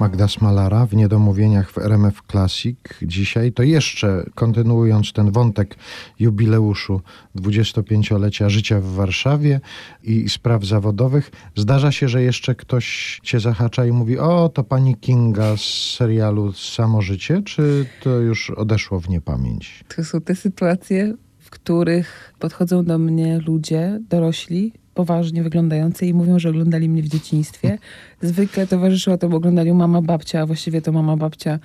Magda 0.00 0.28
Smalara 0.28 0.86
w 0.86 0.94
Niedomówieniach 0.94 1.70
w 1.70 1.78
RMF 1.78 2.22
Classic 2.30 2.78
dzisiaj. 3.02 3.52
To 3.52 3.62
jeszcze 3.62 4.24
kontynuując 4.34 5.12
ten 5.12 5.30
wątek 5.30 5.76
jubileuszu 6.20 7.00
25-lecia 7.36 8.48
życia 8.48 8.80
w 8.80 8.84
Warszawie 8.84 9.60
i 10.02 10.28
spraw 10.28 10.64
zawodowych, 10.64 11.30
zdarza 11.56 11.92
się, 11.92 12.08
że 12.08 12.22
jeszcze 12.22 12.54
ktoś 12.54 13.20
cię 13.22 13.40
zahacza 13.40 13.86
i 13.86 13.92
mówi 13.92 14.18
o, 14.18 14.48
to 14.48 14.64
pani 14.64 14.96
Kinga 14.96 15.56
z 15.56 15.94
serialu 15.96 16.52
Samo 16.52 17.02
Życie, 17.02 17.42
czy 17.42 17.86
to 18.02 18.10
już 18.10 18.50
odeszło 18.50 19.00
w 19.00 19.08
niepamięć? 19.08 19.84
To 19.96 20.04
są 20.04 20.20
te 20.20 20.34
sytuacje, 20.34 21.14
w 21.38 21.50
których 21.50 22.34
podchodzą 22.38 22.84
do 22.84 22.98
mnie 22.98 23.40
ludzie, 23.46 24.00
dorośli, 24.08 24.72
poważnie 24.94 25.42
wyglądający 25.42 26.06
i 26.06 26.14
mówią, 26.14 26.38
że 26.38 26.48
oglądali 26.48 26.88
mnie 26.88 27.02
w 27.02 27.08
dzieciństwie. 27.08 27.78
Zwykle 28.22 28.66
towarzyszyła 28.66 29.18
temu 29.18 29.36
oglądaniu 29.36 29.74
mama, 29.74 30.02
babcia, 30.02 30.40
a 30.40 30.46
właściwie 30.46 30.82
to 30.82 30.92
mama, 30.92 31.16
babcia 31.16 31.58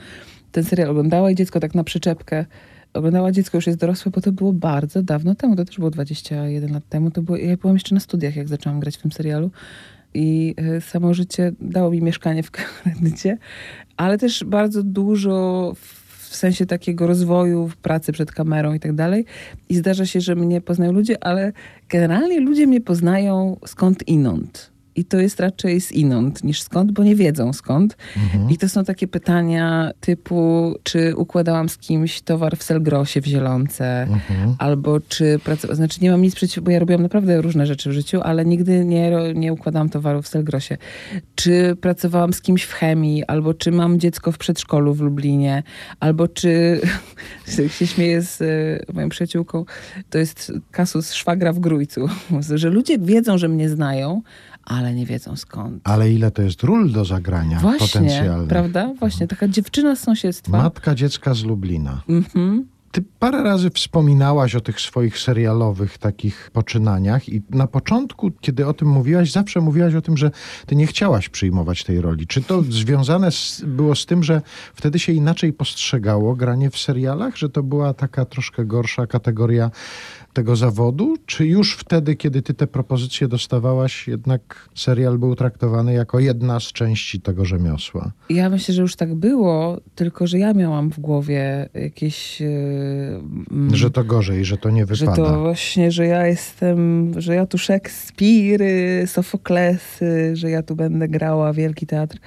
ten 0.51 0.63
serial 0.63 0.89
oglądała 0.89 1.31
i 1.31 1.35
dziecko 1.35 1.59
tak 1.59 1.75
na 1.75 1.83
przyczepkę 1.83 2.45
oglądała. 2.93 3.31
Dziecko 3.31 3.57
już 3.57 3.67
jest 3.67 3.79
dorosłe, 3.79 4.11
bo 4.11 4.21
to 4.21 4.31
było 4.31 4.53
bardzo 4.53 5.03
dawno 5.03 5.35
temu. 5.35 5.55
To 5.55 5.65
też 5.65 5.77
było 5.77 5.91
21 5.91 6.73
lat 6.73 6.83
temu. 6.89 7.11
To 7.11 7.21
było, 7.21 7.37
ja 7.37 7.57
byłam 7.57 7.75
jeszcze 7.75 7.95
na 7.95 8.01
studiach, 8.01 8.35
jak 8.35 8.47
zaczęłam 8.47 8.79
grać 8.79 8.97
w 8.97 9.01
tym 9.01 9.11
serialu. 9.11 9.51
I 10.13 10.55
e, 10.57 10.81
samo 10.81 11.13
życie 11.13 11.51
dało 11.61 11.91
mi 11.91 12.01
mieszkanie 12.01 12.43
w 12.43 12.51
kredycie, 12.55 13.37
ale 13.97 14.17
też 14.17 14.43
bardzo 14.43 14.83
dużo 14.83 15.73
w 16.29 16.35
sensie 16.35 16.65
takiego 16.65 17.07
rozwoju 17.07 17.71
pracy 17.81 18.11
przed 18.11 18.31
kamerą 18.31 18.73
i 18.73 18.79
tak 18.79 18.93
dalej. 18.93 19.25
I 19.69 19.75
zdarza 19.75 20.05
się, 20.05 20.21
że 20.21 20.35
mnie 20.35 20.61
poznają 20.61 20.91
ludzie, 20.91 21.23
ale 21.23 21.53
generalnie 21.89 22.39
ludzie 22.39 22.67
mnie 22.67 22.81
poznają 22.81 23.57
skąd 23.65 24.07
inąd. 24.07 24.71
I 24.99 25.05
to 25.05 25.19
jest 25.19 25.39
raczej 25.39 25.81
z 25.81 25.91
inąd 25.91 26.43
niż 26.43 26.61
skąd, 26.61 26.91
bo 26.91 27.03
nie 27.03 27.15
wiedzą 27.15 27.53
skąd. 27.53 27.97
Mhm. 28.17 28.49
I 28.49 28.57
to 28.57 28.69
są 28.69 28.83
takie 28.83 29.07
pytania 29.07 29.91
typu, 29.99 30.75
czy 30.83 31.15
układałam 31.15 31.69
z 31.69 31.77
kimś 31.77 32.21
towar 32.21 32.57
w 32.57 32.63
Selgrosie 32.63 33.21
w 33.21 33.25
Zielonce, 33.25 34.01
Mhm. 34.01 34.55
albo 34.59 34.99
czy 34.99 35.39
pracowałam, 35.43 35.75
znaczy 35.75 35.99
nie 36.01 36.11
mam 36.11 36.21
nic 36.21 36.35
przeciw, 36.35 36.63
bo 36.63 36.71
ja 36.71 36.79
robiłam 36.79 37.01
naprawdę 37.01 37.41
różne 37.41 37.65
rzeczy 37.65 37.89
w 37.89 37.93
życiu, 37.93 38.21
ale 38.21 38.45
nigdy 38.45 38.85
nie, 38.85 39.11
nie 39.35 39.53
układałam 39.53 39.89
towaru 39.89 40.21
w 40.21 40.27
Selgrosie. 40.27 40.77
Czy 41.35 41.75
pracowałam 41.81 42.33
z 42.33 42.41
kimś 42.41 42.63
w 42.63 42.73
chemii, 42.73 43.25
albo 43.25 43.53
czy 43.53 43.71
mam 43.71 43.99
dziecko 43.99 44.31
w 44.31 44.37
przedszkolu 44.37 44.93
w 44.93 45.01
Lublinie, 45.01 45.63
albo 45.99 46.27
czy 46.27 46.81
się 47.77 47.87
śmieję 47.87 48.21
z 48.21 48.41
e, 48.41 48.93
moją 48.93 49.09
przyjaciółką, 49.09 49.65
to 50.09 50.17
jest 50.17 50.51
kasus 50.71 51.13
szwagra 51.13 51.53
w 51.53 51.59
Grójcu, 51.59 52.09
że 52.55 52.69
ludzie 52.69 52.99
wiedzą, 52.99 53.37
że 53.37 53.47
mnie 53.47 53.69
znają, 53.69 54.21
ale 54.69 54.93
nie 54.93 55.05
wiedzą 55.05 55.35
skąd. 55.35 55.81
Ale 55.83 56.11
ile 56.11 56.31
to 56.31 56.41
jest 56.41 56.63
ról 56.63 56.91
do 56.91 57.05
zagrania 57.05 57.59
Właśnie, 57.59 57.87
potencjalnych. 57.87 58.47
prawda? 58.49 58.93
Właśnie, 58.99 59.27
taka 59.27 59.47
dziewczyna 59.47 59.95
z 59.95 59.99
sąsiedztwa. 59.99 60.57
Matka 60.57 60.95
dziecka 60.95 61.33
z 61.33 61.43
Lublina. 61.43 62.01
Mhm. 62.09 62.65
Ty 62.91 63.03
parę 63.19 63.43
razy 63.43 63.69
wspominałaś 63.69 64.55
o 64.55 64.61
tych 64.61 64.81
swoich 64.81 65.19
serialowych 65.19 65.97
takich 65.97 66.51
poczynaniach 66.53 67.29
i 67.29 67.41
na 67.49 67.67
początku, 67.67 68.31
kiedy 68.41 68.67
o 68.67 68.73
tym 68.73 68.87
mówiłaś, 68.87 69.31
zawsze 69.31 69.61
mówiłaś 69.61 69.95
o 69.95 70.01
tym, 70.01 70.17
że 70.17 70.31
ty 70.65 70.75
nie 70.75 70.87
chciałaś 70.87 71.29
przyjmować 71.29 71.83
tej 71.83 72.01
roli. 72.01 72.27
Czy 72.27 72.41
to 72.41 72.61
związane 72.61 73.31
z, 73.31 73.61
było 73.67 73.95
z 73.95 74.05
tym, 74.05 74.23
że 74.23 74.41
wtedy 74.75 74.99
się 74.99 75.13
inaczej 75.13 75.53
postrzegało 75.53 76.35
granie 76.35 76.69
w 76.69 76.77
serialach, 76.77 77.37
że 77.37 77.49
to 77.49 77.63
była 77.63 77.93
taka 77.93 78.25
troszkę 78.25 78.65
gorsza 78.65 79.07
kategoria 79.07 79.71
tego 80.33 80.55
zawodu? 80.55 81.15
Czy 81.25 81.45
już 81.47 81.75
wtedy, 81.77 82.15
kiedy 82.15 82.41
ty 82.41 82.53
te 82.53 82.67
propozycje 82.67 83.27
dostawałaś, 83.27 84.07
jednak 84.07 84.69
serial 84.75 85.17
był 85.17 85.35
traktowany 85.35 85.93
jako 85.93 86.19
jedna 86.19 86.59
z 86.59 86.63
części 86.63 87.21
tego 87.21 87.45
rzemiosła? 87.45 88.11
Ja 88.29 88.49
myślę, 88.49 88.73
że 88.73 88.81
już 88.81 88.95
tak 88.95 89.15
było, 89.15 89.77
tylko 89.95 90.27
że 90.27 90.39
ja 90.39 90.53
miałam 90.53 90.91
w 90.91 90.99
głowie 90.99 91.69
jakieś. 91.73 92.41
mm, 92.41 93.75
Że 93.75 93.91
to 93.91 94.03
gorzej, 94.03 94.45
że 94.45 94.57
to 94.57 94.69
nie 94.69 94.85
że 94.89 95.05
wypada. 95.05 95.15
to 95.15 95.39
właśnie, 95.39 95.91
że 95.91 96.05
ja 96.07 96.27
jestem, 96.27 97.11
że 97.21 97.35
ja 97.35 97.45
tu 97.45 97.57
Szekspir, 97.57 98.61
Sofoklesy, 99.05 100.31
że 100.35 100.49
ja 100.49 100.63
tu 100.63 100.75
będę 100.75 101.07
grała 101.07 101.53
wielki 101.53 101.85
teatr 101.87 102.17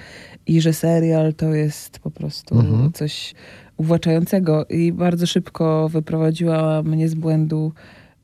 i 0.46 0.60
że 0.60 0.72
serial 0.72 1.34
to 1.34 1.54
jest 1.54 1.98
po 1.98 2.10
prostu 2.10 2.54
Mhm. 2.60 2.92
coś 2.92 3.34
uwłaczającego. 3.76 4.64
I 4.64 4.92
bardzo 4.92 5.26
szybko 5.26 5.88
wyprowadziła 5.88 6.82
mnie 6.82 7.08
z 7.08 7.14
błędu 7.14 7.72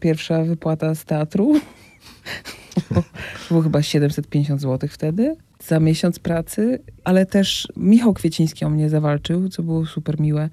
pierwsza 0.01 0.45
wypłata 0.45 0.95
z 0.95 1.05
teatru. 1.05 1.55
Było 3.49 3.63
chyba 3.63 3.83
750 3.83 4.61
zł 4.61 4.89
wtedy 4.93 5.37
za 5.61 5.81
miesiąc 5.81 6.19
pracy, 6.19 6.79
ale 7.05 7.27
też 7.27 7.69
Michał 7.77 8.15
Kwieciński 8.15 8.65
o 8.65 8.71
mnie 8.71 8.91
zawalczył, 8.91 9.49
co 9.49 9.63
było 9.63 9.87
super 9.87 10.21
miłe, 10.21 10.51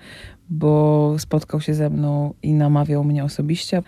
bo 0.50 1.16
spotkał 1.20 1.62
się 1.62 1.74
ze 1.74 1.90
mną 1.90 2.34
i 2.44 2.54
namawiał 2.54 3.04
mnie 3.04 3.24
osobiście. 3.24 3.84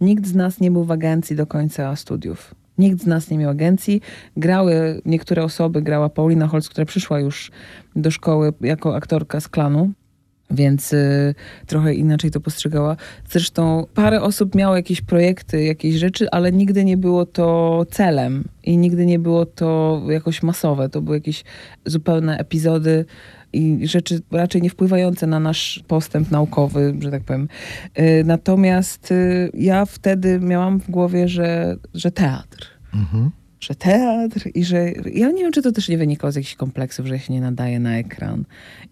Nikt 0.00 0.26
z 0.26 0.34
nas 0.34 0.60
nie 0.60 0.70
był 0.70 0.84
w 0.84 0.90
agencji 0.90 1.36
do 1.36 1.46
końca 1.46 1.96
studiów. 1.96 2.54
Nikt 2.78 3.02
z 3.02 3.06
nas 3.06 3.30
nie 3.30 3.38
miał 3.38 3.50
agencji. 3.50 4.00
Grały 4.36 5.00
niektóre 5.04 5.44
osoby, 5.44 5.82
grała 5.82 6.08
Paulina 6.08 6.46
Holz, 6.46 6.68
która 6.68 6.84
przyszła 6.84 7.20
już 7.20 7.50
do 7.96 8.10
szkoły 8.10 8.52
jako 8.60 8.96
aktorka 8.96 9.40
z 9.40 9.48
klanu 9.48 9.90
więc 10.52 10.92
y, 10.92 11.34
trochę 11.66 11.94
inaczej 11.94 12.30
to 12.30 12.40
postrzegała. 12.40 12.96
Zresztą 13.30 13.86
parę 13.94 14.22
osób 14.22 14.54
miało 14.54 14.76
jakieś 14.76 15.00
projekty, 15.00 15.64
jakieś 15.64 15.94
rzeczy, 15.94 16.30
ale 16.30 16.52
nigdy 16.52 16.84
nie 16.84 16.96
było 16.96 17.26
to 17.26 17.86
celem 17.90 18.44
i 18.64 18.76
nigdy 18.76 19.06
nie 19.06 19.18
było 19.18 19.46
to 19.46 20.02
jakoś 20.08 20.42
masowe. 20.42 20.88
To 20.88 21.02
były 21.02 21.16
jakieś 21.16 21.44
zupełne 21.86 22.38
epizody 22.38 23.04
i 23.52 23.88
rzeczy 23.88 24.20
raczej 24.30 24.62
nie 24.62 24.70
wpływające 24.70 25.26
na 25.26 25.40
nasz 25.40 25.84
postęp 25.88 26.30
naukowy, 26.30 26.94
że 27.00 27.10
tak 27.10 27.22
powiem. 27.22 27.48
Y, 27.98 28.22
natomiast 28.26 29.12
y, 29.12 29.50
ja 29.54 29.84
wtedy 29.84 30.40
miałam 30.40 30.80
w 30.80 30.90
głowie, 30.90 31.28
że, 31.28 31.76
że 31.94 32.10
teatr 32.10 32.72
Mhm. 32.94 33.30
Że 33.62 33.74
teatr 33.74 34.48
i 34.54 34.64
że 34.64 34.90
ja 35.14 35.30
nie 35.30 35.42
wiem, 35.42 35.52
czy 35.52 35.62
to 35.62 35.72
też 35.72 35.88
nie 35.88 35.98
wynikało 35.98 36.32
z 36.32 36.36
jakichś 36.36 36.54
kompleksów, 36.54 37.06
że 37.06 37.18
się 37.18 37.32
nie 37.32 37.40
nadaje 37.40 37.80
na 37.80 37.98
ekran 37.98 38.44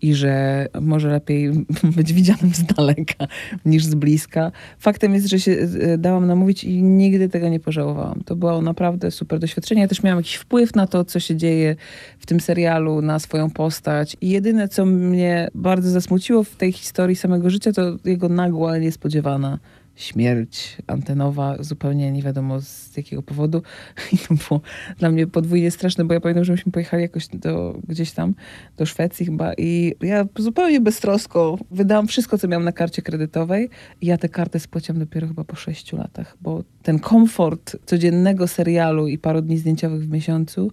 i 0.02 0.14
że 0.14 0.66
może 0.80 1.08
lepiej 1.08 1.50
być 1.96 2.12
widzianym 2.12 2.54
z 2.54 2.62
daleka 2.62 3.26
niż 3.64 3.84
z 3.84 3.94
bliska. 3.94 4.52
Faktem 4.78 5.14
jest, 5.14 5.28
że 5.28 5.40
się 5.40 5.52
e, 5.80 5.98
dałam 5.98 6.26
namówić 6.26 6.64
i 6.64 6.82
nigdy 6.82 7.28
tego 7.28 7.48
nie 7.48 7.60
pożałowałam. 7.60 8.22
To 8.24 8.36
było 8.36 8.62
naprawdę 8.62 9.10
super 9.10 9.38
doświadczenie. 9.38 9.80
Ja 9.80 9.88
też 9.88 10.02
miałam 10.02 10.18
jakiś 10.18 10.34
wpływ 10.34 10.74
na 10.74 10.86
to, 10.86 11.04
co 11.04 11.20
się 11.20 11.36
dzieje 11.36 11.76
w 12.18 12.26
tym 12.26 12.40
serialu, 12.40 13.02
na 13.02 13.18
swoją 13.18 13.50
postać 13.50 14.16
i 14.20 14.28
jedyne, 14.28 14.68
co 14.68 14.86
mnie 14.86 15.50
bardzo 15.54 15.90
zasmuciło 15.90 16.44
w 16.44 16.56
tej 16.56 16.72
historii 16.72 17.16
samego 17.16 17.50
życia, 17.50 17.72
to 17.72 17.82
jego 18.04 18.28
nagła, 18.28 18.78
niespodziewana 18.78 19.58
śmierć 20.00 20.76
antenowa, 20.86 21.56
zupełnie 21.60 22.12
nie 22.12 22.22
wiadomo 22.22 22.60
z 22.60 22.96
jakiego 22.96 23.22
powodu. 23.22 23.62
I 24.12 24.18
to 24.18 24.34
było 24.34 24.60
dla 24.98 25.10
mnie 25.10 25.26
podwójnie 25.26 25.70
straszne, 25.70 26.04
bo 26.04 26.14
ja 26.14 26.20
pamiętam, 26.20 26.44
że 26.44 26.52
myśmy 26.52 26.72
pojechali 26.72 27.02
jakoś 27.02 27.28
do, 27.28 27.78
gdzieś 27.88 28.12
tam, 28.12 28.34
do 28.76 28.86
Szwecji 28.86 29.26
chyba 29.26 29.54
i 29.54 29.94
ja 30.00 30.24
zupełnie 30.38 30.80
beztrosko 30.80 31.58
wydałam 31.70 32.06
wszystko, 32.06 32.38
co 32.38 32.48
miałam 32.48 32.64
na 32.64 32.72
karcie 32.72 33.02
kredytowej 33.02 33.70
i 34.00 34.06
ja 34.06 34.18
tę 34.18 34.28
kartę 34.28 34.60
spłaciłam 34.60 34.98
dopiero 34.98 35.28
chyba 35.28 35.44
po 35.44 35.56
sześciu 35.56 35.96
latach, 35.96 36.36
bo 36.40 36.64
ten 36.82 36.98
komfort 36.98 37.76
codziennego 37.86 38.48
serialu 38.48 39.08
i 39.08 39.18
paru 39.18 39.42
dni 39.42 39.58
zdjęciowych 39.58 40.02
w 40.02 40.10
miesiącu 40.10 40.72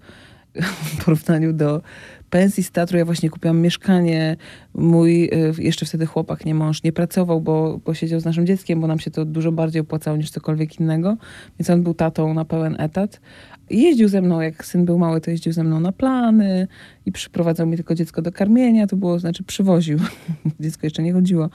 w 0.98 1.06
porównaniu 1.06 1.54
do 1.54 1.82
pensji 2.30 2.64
z 2.64 2.72
teatru. 2.72 2.98
Ja 2.98 3.06
właśnie 3.06 3.30
kupiłam 3.30 3.62
mieszkanie. 3.62 4.38
Mój 4.74 5.26
y, 5.26 5.54
jeszcze 5.58 5.86
wtedy 5.86 6.06
chłopak, 6.06 6.46
nie 6.46 6.56
mąż, 6.56 6.84
nie 6.84 6.92
pracował, 6.92 7.42
bo, 7.42 7.80
bo 7.86 7.94
siedział 7.94 8.20
z 8.20 8.26
naszym 8.26 8.46
dzieckiem, 8.46 8.82
bo 8.82 8.88
nam 8.88 9.00
się 9.00 9.12
to 9.12 9.26
dużo 9.26 9.52
bardziej 9.52 9.82
opłacało 9.82 10.18
niż 10.18 10.32
cokolwiek 10.32 10.80
innego. 10.80 11.18
Więc 11.60 11.70
on 11.70 11.84
był 11.84 11.94
tatą 11.94 12.34
na 12.34 12.46
pełen 12.46 12.76
etat. 12.80 13.22
Jeździł 13.70 14.08
ze 14.08 14.22
mną, 14.22 14.42
jak 14.42 14.66
syn 14.66 14.86
był 14.86 15.00
mały, 15.00 15.22
to 15.22 15.32
jeździł 15.32 15.54
ze 15.54 15.64
mną 15.64 15.80
na 15.80 15.92
plany 15.92 16.68
i 17.06 17.12
przyprowadzał 17.12 17.68
mi 17.68 17.76
tylko 17.76 17.96
dziecko 17.96 18.22
do 18.22 18.32
karmienia. 18.32 18.88
To 18.88 18.96
było, 18.96 19.20
znaczy 19.20 19.44
przywoził. 19.44 20.00
dziecko 20.60 20.86
jeszcze 20.86 21.04
nie 21.04 21.14
chodziło. 21.14 21.50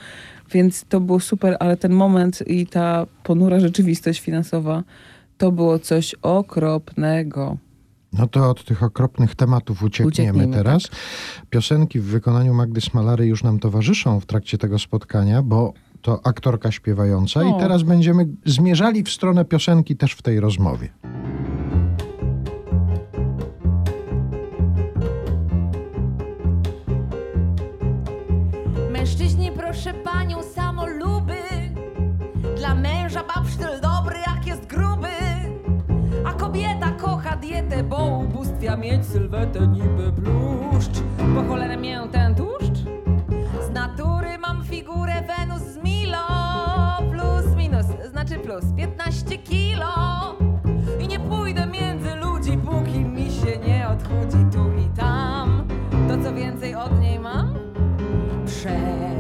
Więc 0.53 0.85
to 0.85 1.01
było 1.01 1.21
super, 1.21 1.57
ale 1.61 1.77
ten 1.77 1.93
moment 1.93 2.43
i 2.47 2.67
ta 2.67 3.07
ponura 3.23 3.61
rzeczywistość 3.61 4.21
finansowa 4.21 4.83
to 5.39 5.53
było 5.53 5.79
coś 5.79 6.15
okropnego. 6.23 7.57
No 8.12 8.27
to 8.27 8.51
od 8.51 8.64
tych 8.64 8.83
okropnych 8.83 9.35
tematów 9.35 9.83
uciekniemy, 9.83 10.31
Ucieknijmy, 10.31 10.57
teraz. 10.57 10.88
Piosenki 11.51 12.01
w 12.01 12.05
wykonaniu 12.05 12.55
Magdy 12.55 12.81
Smalary 12.81 13.27
już 13.27 13.42
nam 13.42 13.59
towarzyszą 13.59 14.20
w 14.20 14.27
trakcie 14.27 14.59
tego 14.59 14.79
spotkania, 14.79 15.42
bo 15.42 15.72
to 16.03 16.27
aktorka 16.27 16.70
śpiewająca 16.70 17.40
O. 17.40 17.44
i 17.44 17.61
teraz 17.61 17.83
będziemy 17.83 18.29
zmierzali 18.44 19.03
w 19.03 19.11
stronę 19.11 19.44
piosenki 19.44 19.96
też 19.96 20.12
w 20.12 20.22
tej 20.22 20.40
rozmowie. 20.40 20.88
Dietę, 37.73 37.83
bo 37.85 38.19
ubóstwia 38.19 38.77
mieć 38.77 39.07
sylwetę 39.07 39.67
niby 39.67 40.13
bluszcz 40.13 41.03
Po 41.35 41.43
cholerę 41.49 41.77
mię 41.77 42.01
ten 42.13 42.35
tłuszcz? 42.35 42.79
Z 43.69 43.71
natury 43.71 44.39
mam 44.39 44.65
figurę 44.65 45.23
Wenus 45.23 45.63
z 45.63 45.77
Milo 45.77 46.19
Plus 47.11 47.57
minus, 47.57 47.87
znaczy 48.11 48.39
plus 48.39 48.65
15 48.77 49.39
kilo 49.39 49.87
I 51.01 51.09
nie 51.09 51.21
pójdę 51.21 51.67
między 51.67 52.15
ludzi, 52.15 52.59
póki 52.59 52.99
mi 52.99 53.31
się 53.31 53.59
nie 53.69 53.89
odchudzi 53.89 54.45
tu 54.53 54.73
i 54.73 54.97
tam 54.97 55.69
To 56.09 56.25
co 56.25 56.35
więcej 56.35 56.75
od 56.75 57.01
niej 57.01 57.19
mam? 57.19 57.55
Przez 58.47 59.12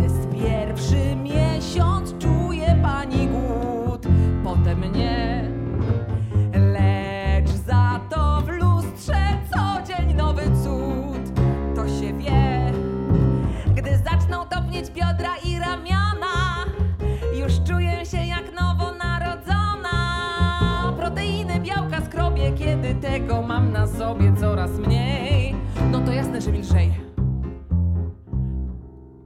na 23.82 23.88
sobie 23.88 24.32
coraz 24.40 24.70
mniej. 24.70 25.54
No 25.90 26.00
to 26.00 26.12
jasne, 26.12 26.40
że 26.40 26.52
mi 26.52 26.58
lżej. 26.58 26.92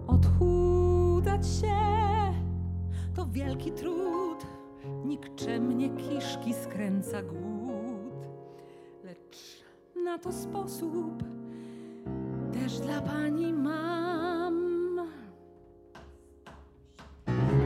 Odchudzać 0.07 1.47
się 1.47 1.77
to 3.15 3.27
wielki 3.27 3.73
trud, 3.73 4.47
nikczemnie 5.05 5.91
kiszki 5.91 6.55
skręca 6.55 7.23
głód. 7.23 8.27
Lecz 9.05 9.63
na 10.05 10.19
to 10.19 10.33
sposób 10.33 11.23
też 12.53 12.81
dla 12.81 13.01
pani 13.01 13.53
mam. 13.53 14.57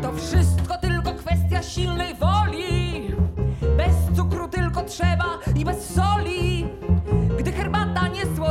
To 0.03 0.13
wszystko 0.13 0.79
tylko 0.79 1.13
kwestia 1.13 1.63
silnej 1.63 2.15
woli. 2.15 3.11
Bez 3.77 4.17
cukru 4.17 4.49
tylko 4.49 4.83
trzeba 4.83 5.39
i 5.57 5.65
bez 5.65 5.95
soli. 5.95 6.40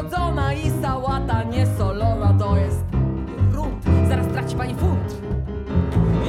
Niesłodzona 0.03 0.53
i 0.53 0.81
sałata 0.81 1.43
niesolona, 1.43 2.33
to 2.39 2.57
jest 2.57 2.83
grunt. 3.51 3.85
Zaraz 4.07 4.27
traci 4.27 4.55
pani 4.55 4.75
funt. 4.75 5.21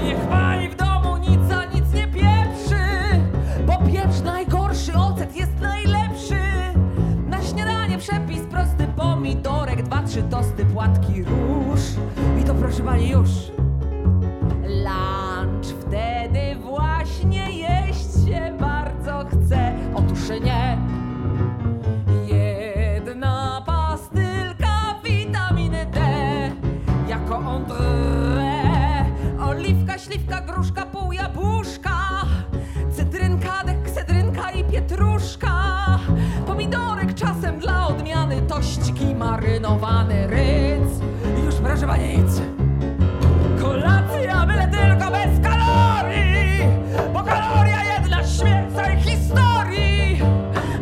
Niech 0.04 0.18
pani 0.18 0.68
w 0.68 0.76
domu 0.76 1.16
nic 1.16 1.52
a 1.52 1.64
nic 1.64 1.92
nie 1.94 2.06
pieprzy, 2.06 2.84
bo 3.66 3.78
pieprz 3.78 4.20
najgorszy, 4.24 4.92
ocet 4.94 5.36
jest 5.36 5.60
najlepszy. 5.60 6.40
Na 7.26 7.42
śniadanie 7.42 7.98
przepis 7.98 8.40
prosty, 8.40 8.86
pomidorek, 8.96 9.82
dwa, 9.82 10.02
trzy 10.02 10.22
tosty, 10.22 10.64
płatki 10.64 11.24
róż. 11.24 11.80
I 12.40 12.44
to 12.44 12.54
proszę 12.54 12.82
pani 12.82 13.08
już. 13.08 13.30
Lunch 14.62 15.66
wtedy 15.80 16.56
właśnie 16.60 17.59
śliwka, 30.10 30.40
gruszka, 30.40 30.86
pół 30.86 31.12
jabłuszka. 31.12 31.98
Cytrynka, 32.96 33.64
deksedrynka 33.64 34.50
i 34.50 34.64
pietruszka. 34.64 35.52
Pomidorek 36.46 37.14
czasem 37.14 37.58
dla 37.58 37.86
odmiany, 37.86 38.42
tościki 38.42 39.14
marynowany 39.14 40.26
ryc. 40.26 41.00
I 41.38 41.44
już 41.44 41.54
proszę 41.54 41.86
nic. 41.86 42.42
Kolacja, 43.60 44.46
byle 44.46 44.68
tylko 44.68 45.10
bez 45.10 45.40
kalorii 45.42 46.60
Bo 47.12 47.22
kaloria 47.22 47.84
jedna 47.84 48.24
śmierć 48.24 48.74
całej 48.74 49.00
historii 49.00 50.20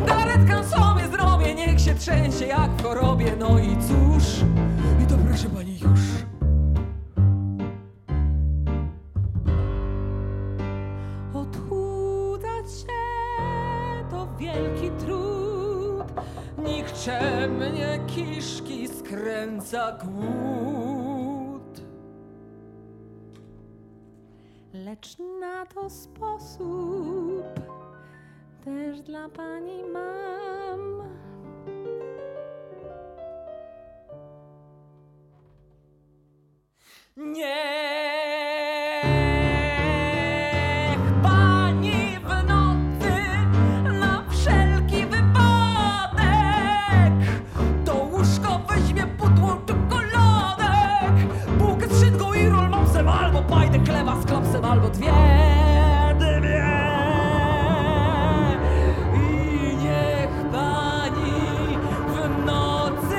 Galaretkę 0.05 0.63
sobie 0.63 1.07
zrobię, 1.11 1.55
niech 1.55 1.81
się 1.81 1.95
trzęsie 1.95 2.45
jak 2.45 2.71
w 2.71 2.83
chorobie 2.83 3.31
No 3.39 3.59
i 3.59 3.77
cóż, 3.77 4.18
Nikczemnie 17.09 17.99
kiszki 18.07 18.87
skręca 18.87 19.97
głód 20.03 21.81
Lecz 24.73 25.17
na 25.39 25.65
to 25.65 25.89
sposób 25.89 27.43
też 28.65 29.01
dla 29.01 29.29
pani 29.29 29.83
mam. 29.83 31.03
Niech 37.17 38.28
albo 54.69 54.89
dwie, 54.89 55.11
dwie. 56.19 56.63
I 59.15 59.75
niech 59.77 60.51
pani 60.51 61.77
w 62.07 62.45
nocy 62.45 63.15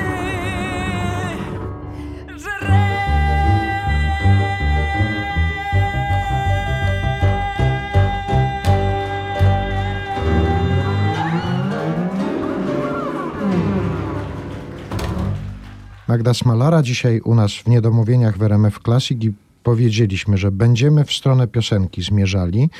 Magda 16.08 16.34
Smalara 16.34 16.82
dzisiaj 16.82 17.20
u 17.20 17.34
nas 17.34 17.52
w 17.52 17.66
Niedomówieniach 17.66 18.38
w 18.38 18.42
RMF 18.42 18.78
Classic 18.82 19.24
i 19.24 19.32
powiedzieliśmy, 19.62 20.38
że 20.38 20.50
będziemy 20.50 21.04
w 21.04 21.12
stronę 21.12 21.46
piosenki 21.46 22.02
zmierzali, 22.02 22.70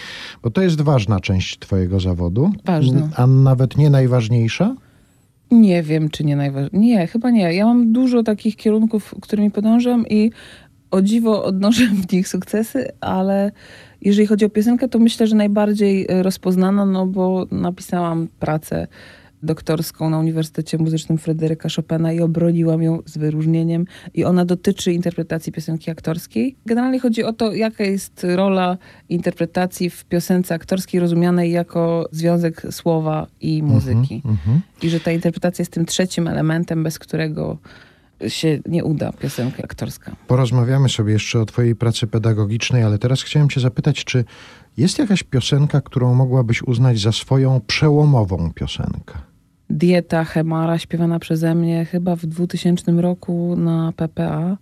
bo 0.42 0.50
to 0.50 0.62
jest 0.62 0.80
ważna 0.80 1.20
część 1.20 1.58
twojego 1.58 2.00
zawodu. 2.00 2.50
Ważna. 2.64 3.08
A 3.16 3.26
nawet 3.26 3.76
nie 3.76 3.90
najważniejsza? 3.90 4.76
Nie 5.50 5.82
wiem, 5.82 6.08
czy 6.08 6.24
nie 6.24 6.36
najważniejsze. 6.36 6.78
Nie, 6.78 7.06
chyba 7.06 7.30
nie. 7.30 7.54
Ja 7.54 7.66
mam 7.66 7.92
dużo 7.92 8.22
takich 8.22 8.56
kierunków, 8.56 9.14
którymi 9.20 9.50
podążam 9.50 10.06
i 10.08 10.30
o 10.90 11.02
dziwo 11.02 11.44
odnoszę 11.44 11.86
w 11.86 12.12
nich 12.12 12.28
sukcesy, 12.28 12.88
ale 13.00 13.52
jeżeli 14.00 14.26
chodzi 14.26 14.44
o 14.44 14.50
piosenkę, 14.50 14.88
to 14.88 14.98
myślę, 14.98 15.26
że 15.26 15.36
najbardziej 15.36 16.06
e, 16.08 16.22
rozpoznana, 16.22 16.86
no 16.86 17.06
bo 17.06 17.46
napisałam 17.50 18.28
pracę 18.38 18.86
doktorską 19.42 20.10
na 20.10 20.18
Uniwersytecie 20.18 20.78
Muzycznym 20.78 21.18
Fryderyka 21.18 21.68
Chopina 21.76 22.12
i 22.12 22.20
obroniłam 22.20 22.82
ją 22.82 22.98
z 23.06 23.18
wyróżnieniem. 23.18 23.86
I 24.14 24.24
ona 24.24 24.44
dotyczy 24.44 24.92
interpretacji 24.92 25.52
piosenki 25.52 25.90
aktorskiej. 25.90 26.56
Generalnie 26.66 27.00
chodzi 27.00 27.24
o 27.24 27.32
to, 27.32 27.52
jaka 27.52 27.84
jest 27.84 28.26
rola 28.34 28.78
interpretacji 29.08 29.90
w 29.90 30.04
piosence 30.04 30.54
aktorskiej 30.54 31.00
rozumianej 31.00 31.52
jako 31.52 32.08
związek 32.12 32.62
słowa 32.70 33.26
i 33.40 33.62
muzyki. 33.62 34.22
Mhm. 34.24 34.60
I 34.82 34.90
że 34.90 35.00
ta 35.00 35.12
interpretacja 35.12 35.62
jest 35.62 35.72
tym 35.72 35.86
trzecim 35.86 36.28
elementem, 36.28 36.82
bez 36.82 36.98
którego 36.98 37.58
się 38.28 38.58
nie 38.66 38.84
uda 38.84 39.12
piosenka 39.12 39.62
aktorska. 39.62 40.16
Porozmawiamy 40.26 40.88
sobie 40.88 41.12
jeszcze 41.12 41.40
o 41.40 41.46
twojej 41.46 41.76
pracy 41.76 42.06
pedagogicznej, 42.06 42.82
ale 42.82 42.98
teraz 42.98 43.22
chciałem 43.22 43.48
cię 43.48 43.60
zapytać, 43.60 44.04
czy 44.04 44.24
jest 44.76 44.98
jakaś 44.98 45.22
piosenka, 45.22 45.80
którą 45.80 46.14
mogłabyś 46.14 46.62
uznać 46.62 47.00
za 47.00 47.12
swoją 47.12 47.60
przełomową 47.66 48.52
piosenkę? 48.52 49.29
Dieta 49.70 50.24
Hemara 50.24 50.78
śpiewana 50.78 51.18
przeze 51.18 51.54
mnie 51.54 51.84
chyba 51.84 52.16
w 52.16 52.26
2000 52.26 52.92
roku 52.92 53.56
na 53.56 53.92
PPA. 53.96 54.56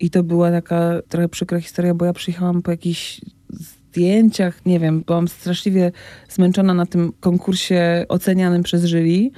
I 0.00 0.10
to 0.10 0.22
była 0.22 0.50
taka 0.50 0.92
trochę 1.08 1.28
przykra 1.28 1.60
historia, 1.60 1.94
bo 1.94 2.04
ja 2.04 2.12
przyjechałam 2.12 2.62
po 2.62 2.70
jakichś 2.70 3.20
zdjęciach, 3.50 4.66
nie 4.66 4.80
wiem, 4.80 5.02
byłam 5.06 5.28
straszliwie 5.28 5.92
zmęczona 6.28 6.74
na 6.74 6.86
tym 6.86 7.12
konkursie 7.20 8.06
ocenianym 8.08 8.62
przez 8.62 8.84
jury. 8.84 9.30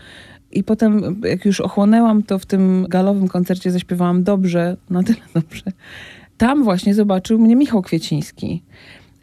I 0.52 0.64
potem, 0.64 1.20
jak 1.24 1.44
już 1.44 1.60
ochłonęłam, 1.60 2.22
to 2.22 2.38
w 2.38 2.46
tym 2.46 2.86
galowym 2.88 3.28
koncercie 3.28 3.70
zaśpiewałam 3.70 4.22
dobrze, 4.22 4.76
na 4.90 5.02
tyle 5.02 5.20
dobrze. 5.34 5.64
Tam 6.36 6.64
właśnie 6.64 6.94
zobaczył 6.94 7.38
mnie 7.38 7.56
Michał 7.56 7.82
Kwieciński. 7.82 8.62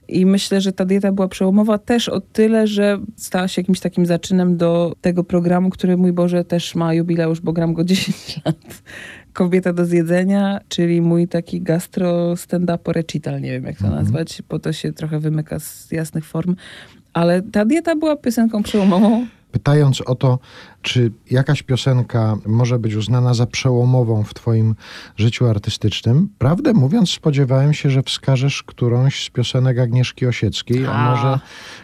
I 0.08 0.26
myślę, 0.26 0.62
że 0.62 0.74
ta 0.74 0.86
dieta 0.86 1.12
była 1.12 1.28
przełomowa 1.28 1.78
też 1.78 2.10
o 2.10 2.22
tyle, 2.22 2.68
że 2.68 3.00
stała 3.16 3.48
się 3.48 3.62
jakimś 3.62 3.80
takim 3.80 4.06
zaczynem 4.06 4.58
do 4.58 4.94
tego 5.02 5.24
programu, 5.24 5.70
który, 5.70 5.98
mój 5.98 6.14
Boże, 6.14 6.44
też 6.44 6.76
ma 6.76 6.94
jubileusz, 6.94 7.42
bo 7.42 7.54
gram 7.54 7.74
go 7.74 7.84
10 7.94 8.42
lat. 8.46 8.84
Kobieta 9.34 9.74
do 9.74 9.86
zjedzenia, 9.86 10.60
czyli 10.68 11.02
mój 11.02 11.28
taki 11.28 11.62
gastro 11.62 12.36
stand-up 12.36 12.94
recital, 12.94 13.42
nie 13.42 13.52
wiem 13.52 13.64
jak 13.64 13.78
to 13.78 13.90
nazwać, 13.90 14.42
bo 14.50 14.60
to 14.60 14.74
się 14.74 14.94
trochę 14.94 15.20
wymyka 15.20 15.60
z 15.60 15.92
jasnych 15.92 16.26
form. 16.26 16.56
Ale 17.14 17.42
ta 17.42 17.66
dieta 17.66 17.96
była 17.96 18.16
piosenką 18.16 18.64
przełomową. 18.64 19.26
Pytając 19.52 20.02
o 20.02 20.16
to, 20.16 20.40
czy 20.84 21.12
jakaś 21.32 21.64
piosenka 21.64 22.38
może 22.46 22.80
być 22.80 22.96
uznana 22.96 23.34
za 23.34 23.46
przełomową 23.46 24.24
w 24.24 24.34
Twoim 24.34 24.76
życiu 25.18 25.46
artystycznym, 25.46 26.30
prawdę 26.38 26.74
mówiąc, 26.74 27.10
spodziewałem 27.10 27.74
się, 27.74 27.90
że 27.90 28.04
wskażesz 28.04 28.64
którąś 28.64 29.26
z 29.26 29.30
piosenek 29.30 29.80
Agnieszki 29.80 30.26
Osieckiej, 30.26 30.86
a, 30.86 30.92
A. 30.92 31.12
może, 31.12 31.40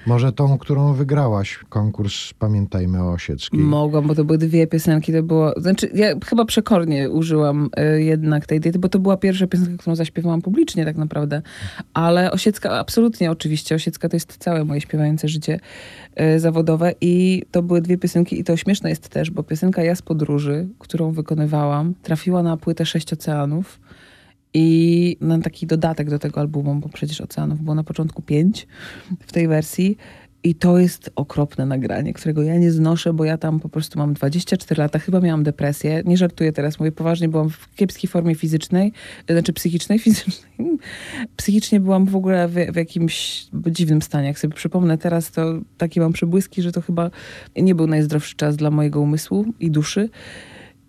może 0.07 0.31
tą, 0.31 0.57
którą 0.57 0.93
wygrałaś 0.93 1.59
konkurs 1.69 2.33
Pamiętajmy 2.39 3.03
o 3.03 3.11
Osieckiej. 3.11 3.59
Mogłam, 3.59 4.07
bo 4.07 4.15
to 4.15 4.23
były 4.25 4.37
dwie 4.37 4.67
piosenki, 4.67 5.13
to 5.13 5.23
było... 5.23 5.53
Znaczy, 5.57 5.89
ja 5.93 6.07
chyba 6.25 6.45
przekornie 6.45 7.09
użyłam 7.09 7.69
y, 7.95 8.03
jednak 8.03 8.45
tej 8.45 8.59
diety, 8.59 8.79
bo 8.79 8.89
to 8.89 8.99
była 8.99 9.17
pierwsza 9.17 9.47
piosenka, 9.47 9.77
którą 9.77 9.95
zaśpiewałam 9.95 10.41
publicznie 10.41 10.85
tak 10.85 10.97
naprawdę. 10.97 11.41
Ale 11.93 12.31
Osiecka, 12.31 12.79
absolutnie 12.79 13.31
oczywiście, 13.31 13.75
Osiecka 13.75 14.09
to 14.09 14.15
jest 14.15 14.37
całe 14.37 14.65
moje 14.65 14.81
śpiewające 14.81 15.27
życie 15.27 15.59
y, 16.35 16.39
zawodowe 16.39 16.93
i 17.01 17.43
to 17.51 17.63
były 17.63 17.81
dwie 17.81 17.97
piosenki 17.97 18.39
i 18.39 18.43
to 18.43 18.57
śmieszne 18.57 18.88
jest 18.89 19.09
też, 19.09 19.31
bo 19.31 19.43
piosenka 19.43 19.83
Ja 19.83 19.95
z 19.95 20.01
podróży, 20.01 20.67
którą 20.79 21.11
wykonywałam, 21.11 21.93
trafiła 22.03 22.43
na 22.43 22.57
płytę 22.57 22.85
Sześć 22.85 23.13
Oceanów 23.13 23.79
i 24.53 25.17
na 25.21 25.39
taki 25.39 25.67
dodatek 25.67 26.09
do 26.09 26.19
tego 26.19 26.39
albumu, 26.39 26.75
bo 26.75 26.89
przecież 26.89 27.21
Oceanów 27.21 27.61
było 27.61 27.75
na 27.75 27.83
początku 27.83 28.21
pięć 28.21 28.67
w 29.19 29.31
tej 29.31 29.47
wersji. 29.47 29.97
I 30.43 30.55
to 30.55 30.79
jest 30.79 31.11
okropne 31.15 31.65
nagranie, 31.65 32.13
którego 32.13 32.43
ja 32.43 32.57
nie 32.57 32.71
znoszę, 32.71 33.13
bo 33.13 33.23
ja 33.23 33.37
tam 33.37 33.59
po 33.59 33.69
prostu 33.69 33.99
mam 33.99 34.13
24 34.13 34.81
lata, 34.81 34.99
chyba 34.99 35.19
miałam 35.19 35.43
depresję. 35.43 36.01
Nie 36.05 36.17
żartuję 36.17 36.51
teraz, 36.51 36.79
mówię 36.79 36.91
poważnie, 36.91 37.29
byłam 37.29 37.49
w 37.49 37.75
kiepskiej 37.75 38.09
formie 38.09 38.35
fizycznej, 38.35 38.93
znaczy 39.29 39.53
psychicznej, 39.53 39.99
fizycznej. 40.09 40.77
Psychicznie 41.35 41.79
byłam 41.79 42.05
w 42.05 42.15
ogóle 42.15 42.47
w, 42.47 42.53
w 42.53 42.75
jakimś 42.75 43.47
dziwnym 43.67 44.01
stanie. 44.01 44.27
Jak 44.27 44.39
sobie 44.39 44.53
przypomnę 44.55 44.97
teraz, 44.97 45.31
to 45.31 45.61
takie 45.77 46.01
mam 46.01 46.13
przebłyski, 46.13 46.61
że 46.61 46.71
to 46.71 46.81
chyba 46.81 47.11
nie 47.55 47.75
był 47.75 47.87
najzdrowszy 47.87 48.35
czas 48.35 48.55
dla 48.55 48.71
mojego 48.71 49.01
umysłu 49.01 49.45
i 49.59 49.71
duszy. 49.71 50.09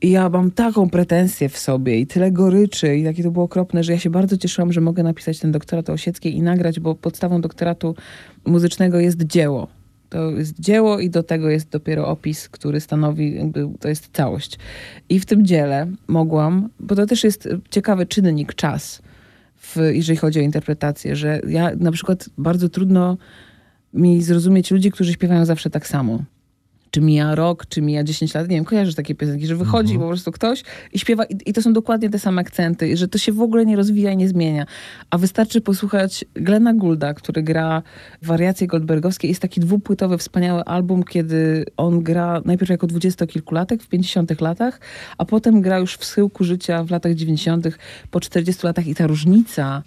I 0.02 0.10
ja 0.10 0.28
mam 0.28 0.50
taką 0.50 0.90
pretensję 0.90 1.48
w 1.48 1.58
sobie 1.58 1.98
i 1.98 2.06
tyle 2.06 2.32
goryczy 2.32 2.96
i 2.96 3.04
takie 3.04 3.22
to 3.22 3.30
było 3.30 3.44
okropne, 3.44 3.84
że 3.84 3.92
ja 3.92 3.98
się 3.98 4.10
bardzo 4.10 4.36
cieszyłam, 4.36 4.72
że 4.72 4.80
mogę 4.80 5.02
napisać 5.02 5.38
ten 5.38 5.52
doktorat 5.52 5.90
o 5.90 5.92
Osieckiej 5.92 6.36
i 6.36 6.42
nagrać, 6.42 6.80
bo 6.80 6.94
podstawą 6.94 7.40
doktoratu 7.40 7.94
muzycznego 8.44 9.00
jest 9.00 9.22
dzieło. 9.22 9.68
To 10.08 10.30
jest 10.30 10.60
dzieło 10.60 10.98
i 10.98 11.10
do 11.10 11.22
tego 11.22 11.50
jest 11.50 11.68
dopiero 11.68 12.08
opis, 12.08 12.48
który 12.48 12.80
stanowi, 12.80 13.34
jakby 13.34 13.68
to 13.80 13.88
jest 13.88 14.08
całość. 14.12 14.58
I 15.08 15.20
w 15.20 15.26
tym 15.26 15.46
dziele 15.46 15.86
mogłam, 16.08 16.68
bo 16.80 16.96
to 16.96 17.06
też 17.06 17.24
jest 17.24 17.48
ciekawy 17.70 18.06
czynnik, 18.06 18.54
czas, 18.54 19.02
w, 19.56 19.76
jeżeli 19.92 20.16
chodzi 20.16 20.40
o 20.40 20.42
interpretację, 20.42 21.16
że 21.16 21.40
ja 21.48 21.70
na 21.76 21.92
przykład 21.92 22.28
bardzo 22.38 22.68
trudno 22.68 23.16
mi 23.94 24.22
zrozumieć 24.22 24.70
ludzi, 24.70 24.90
którzy 24.90 25.12
śpiewają 25.12 25.44
zawsze 25.44 25.70
tak 25.70 25.86
samo 25.86 26.22
czy 26.90 27.00
mija 27.00 27.34
rok, 27.34 27.66
czy 27.68 27.82
mija 27.82 28.04
10 28.04 28.34
lat, 28.34 28.48
nie 28.48 28.56
wiem, 28.56 28.64
kojarzysz 28.64 28.94
takie 28.94 29.14
piosenki, 29.14 29.46
że 29.46 29.56
wychodzi 29.56 29.92
Mhm. 29.92 30.00
po 30.00 30.06
prostu 30.08 30.32
ktoś 30.32 30.62
i 30.92 30.98
śpiewa 30.98 31.24
i, 31.24 31.36
i 31.46 31.52
to 31.52 31.62
są 31.62 31.72
dokładnie 31.72 32.10
te 32.10 32.18
same 32.18 32.40
akcenty, 32.40 32.88
i 32.88 32.96
że 32.96 33.08
to 33.08 33.18
się 33.18 33.32
w 33.32 33.40
ogóle 33.40 33.66
nie 33.66 33.76
rozwija 33.76 34.12
i 34.12 34.16
nie 34.16 34.28
zmienia. 34.28 34.66
A 35.10 35.18
wystarczy 35.18 35.60
posłuchać 35.60 36.24
Glena 36.34 36.74
Goulda, 36.74 37.14
który 37.14 37.42
gra 37.42 37.82
wariacje 38.22 38.66
goldbergowskie. 38.66 39.28
Jest 39.28 39.42
taki 39.42 39.60
dwupłytowy, 39.60 40.18
wspaniały 40.18 40.64
album, 40.64 41.02
kiedy 41.02 41.64
on 41.76 42.02
gra 42.02 42.42
najpierw 42.44 42.70
jako 42.70 42.86
dwudziestokilkulatek 42.86 43.82
w 43.82 43.88
50 43.88 44.40
latach, 44.40 44.80
a 45.18 45.24
potem 45.24 45.60
gra 45.60 45.78
już 45.78 45.96
w 45.96 46.04
schyłku 46.04 46.44
życia 46.44 46.84
w 46.84 46.90
latach 46.90 47.14
90 47.14 47.68
po 48.10 48.20
40 48.20 48.66
latach 48.66 48.86
i 48.86 48.94
ta 48.94 49.06
różnica 49.06 49.82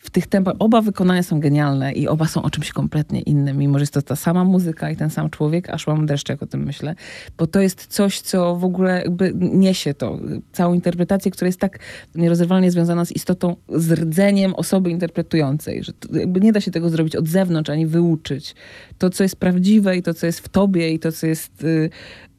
w 0.00 0.10
tych 0.10 0.26
tempach, 0.26 0.54
oba 0.58 0.80
wykonania 0.80 1.22
są 1.22 1.40
genialne 1.40 1.92
i 1.92 2.08
oba 2.08 2.26
są 2.26 2.42
o 2.42 2.50
czymś 2.50 2.72
kompletnie 2.72 3.20
innym, 3.20 3.56
mimo 3.56 3.78
że 3.78 3.82
jest 3.82 3.94
to 3.94 4.02
ta 4.02 4.16
sama 4.16 4.44
muzyka 4.44 4.90
i 4.90 4.96
ten 4.96 5.10
sam 5.10 5.30
człowiek, 5.30 5.70
aż 5.70 5.86
mam 5.86 6.06
deszcz, 6.06 6.28
jak 6.28 6.42
o 6.42 6.46
tym 6.46 6.64
myślę, 6.64 6.94
bo 7.38 7.46
to 7.46 7.60
jest 7.60 7.86
coś, 7.86 8.20
co 8.20 8.56
w 8.56 8.64
ogóle 8.64 9.02
jakby 9.02 9.32
niesie 9.34 9.94
to, 9.94 10.18
całą 10.52 10.74
interpretację, 10.74 11.30
która 11.30 11.46
jest 11.46 11.60
tak 11.60 11.78
nierozerwalnie 12.14 12.70
związana 12.70 13.04
z 13.04 13.12
istotą, 13.12 13.56
z 13.68 13.92
rdzeniem 13.92 14.54
osoby 14.54 14.90
interpretującej, 14.90 15.84
że 15.84 15.92
jakby 16.12 16.40
nie 16.40 16.52
da 16.52 16.60
się 16.60 16.70
tego 16.70 16.90
zrobić 16.90 17.16
od 17.16 17.28
zewnątrz, 17.28 17.70
ani 17.70 17.86
wyuczyć. 17.86 18.54
To, 18.98 19.10
co 19.10 19.22
jest 19.22 19.36
prawdziwe 19.36 19.96
i 19.96 20.02
to, 20.02 20.14
co 20.14 20.26
jest 20.26 20.40
w 20.40 20.48
tobie 20.48 20.90
i 20.90 20.98
to, 20.98 21.12
co 21.12 21.26
jest 21.26 21.64
y, 21.64 21.90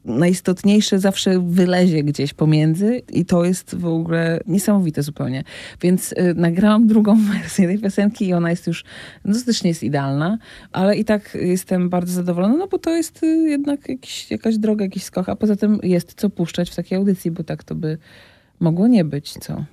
najistotniejsze 0.04 0.98
zawsze 0.98 1.40
wylezie 1.40 2.02
gdzieś 2.02 2.34
pomiędzy 2.34 3.02
i 3.12 3.24
to 3.24 3.44
jest 3.44 3.74
w 3.74 3.86
ogóle 3.86 4.40
niesamowite 4.46 5.02
zupełnie. 5.02 5.44
Więc 5.80 6.12
y, 6.12 6.34
nagrałam 6.36 6.86
drugą 6.86 7.16
wersję 7.32 7.68
tej 7.68 7.78
piosenki 7.78 8.26
i 8.28 8.32
ona 8.32 8.50
jest 8.50 8.66
już, 8.66 8.84
no 9.24 9.34
też 9.46 9.62
nie 9.62 9.70
jest 9.70 9.82
idealna, 9.82 10.38
ale 10.72 10.96
i 10.96 11.04
tak 11.04 11.38
jestem 11.40 11.88
bardzo 11.88 12.12
zadowolona, 12.12 12.56
no 12.56 12.68
bo 12.68 12.78
to 12.78 12.90
jest 12.90 13.22
y, 13.22 13.26
jednak 13.26 13.88
jakiś, 13.88 14.30
jakaś 14.30 14.58
droga, 14.58 14.84
jakiś 14.84 15.02
skok, 15.02 15.28
a 15.28 15.36
poza 15.36 15.56
tym 15.56 15.78
jest 15.82 16.14
co 16.14 16.30
puszczać 16.30 16.70
w 16.70 16.74
takiej 16.74 16.98
audycji, 16.98 17.30
bo 17.30 17.44
tak 17.44 17.64
to 17.64 17.74
by 17.74 17.98
mogło 18.60 18.88
nie 18.88 19.04
być, 19.04 19.32
co? 19.32 19.64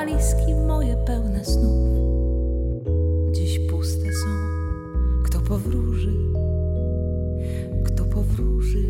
Walizki 0.00 0.54
moje 0.54 0.96
pełne 0.96 1.44
snów. 1.44 1.80
Dziś 3.32 3.58
puste 3.70 4.04
są, 4.04 4.28
kto 5.24 5.40
powróży, 5.40 6.12
kto 7.84 8.04
powróży, 8.04 8.84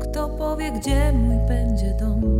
kto 0.00 0.28
powie, 0.28 0.72
gdzie 0.72 1.12
mój 1.12 1.36
będzie 1.48 1.96
dom, 2.00 2.39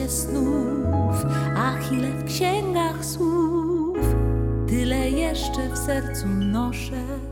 w 0.00 0.02
mieście 0.02 0.08
snów, 0.08 1.26
ach, 1.56 1.92
ile 1.92 2.08
w 2.12 2.24
księgach 2.24 3.04
słów, 3.04 3.98
tyle 4.68 5.10
jeszcze 5.10 5.68
w 5.74 5.78
sercu 5.78 6.26
noszę. 6.28 7.29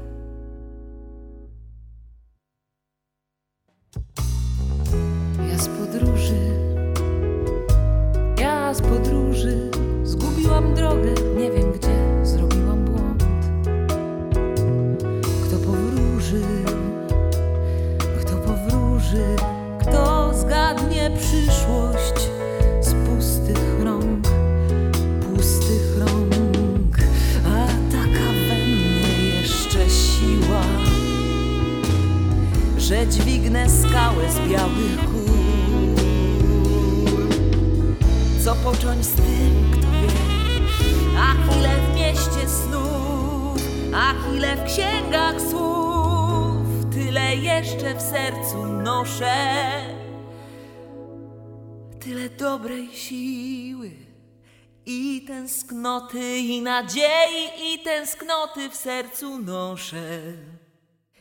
Tęsknoty, 55.98 56.38
i 56.38 56.62
nadziei, 56.62 57.74
i 57.74 57.78
tęsknoty 57.78 58.68
w 58.68 58.76
sercu 58.76 59.38
noszę. 59.38 60.20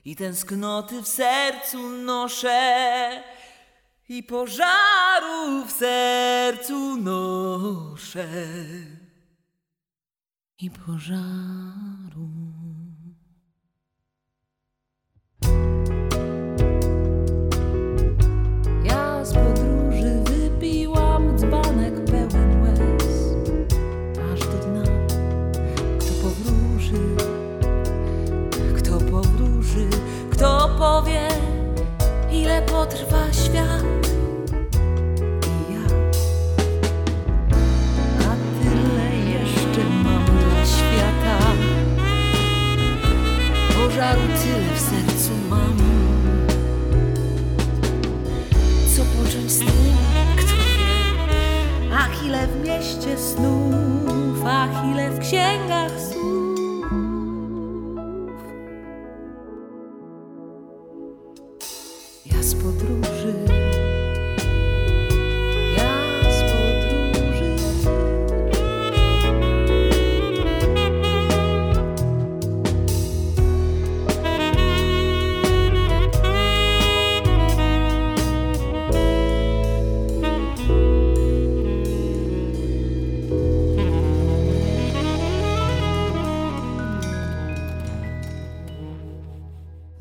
I 0.06 0.16
tęsknoty 0.16 1.02
w 1.02 1.08
sercu 1.08 1.90
noszę. 1.90 3.24
I 4.10 4.24
pożaru 4.24 5.66
w 5.68 5.72
sercu 5.72 6.98
noszę. 6.98 8.28
I 10.60 10.72
pożaru. 10.72 12.28
Ja 18.84 19.26
powie, 30.78 31.28
ile 32.32 32.62
potrwa 32.62 33.34
świat 33.34 34.08
i 35.48 35.74
ja. 35.74 35.86
A 38.20 38.34
tyle 38.64 39.10
jeszcze 39.34 39.84
mam 40.04 40.26
dla 40.26 40.66
świata. 40.66 41.38
Pożaru 43.76 44.22
tyle 44.22 44.76
w 44.76 44.80
sercu 44.80 45.32
mam. 45.50 45.78
Co 48.96 49.02
począć 49.04 49.52
z 49.52 49.60
tym, 49.60 49.98
kto 50.38 50.56
wie? 50.78 51.94
Ach, 51.94 52.26
ile 52.26 52.48
w 52.48 52.64
mieście 52.64 53.18
snów, 53.18 54.46
ach, 54.46 54.92
ile 54.92 55.12
w 55.12 55.20
księgach 55.20 55.92
słów. 56.12 56.47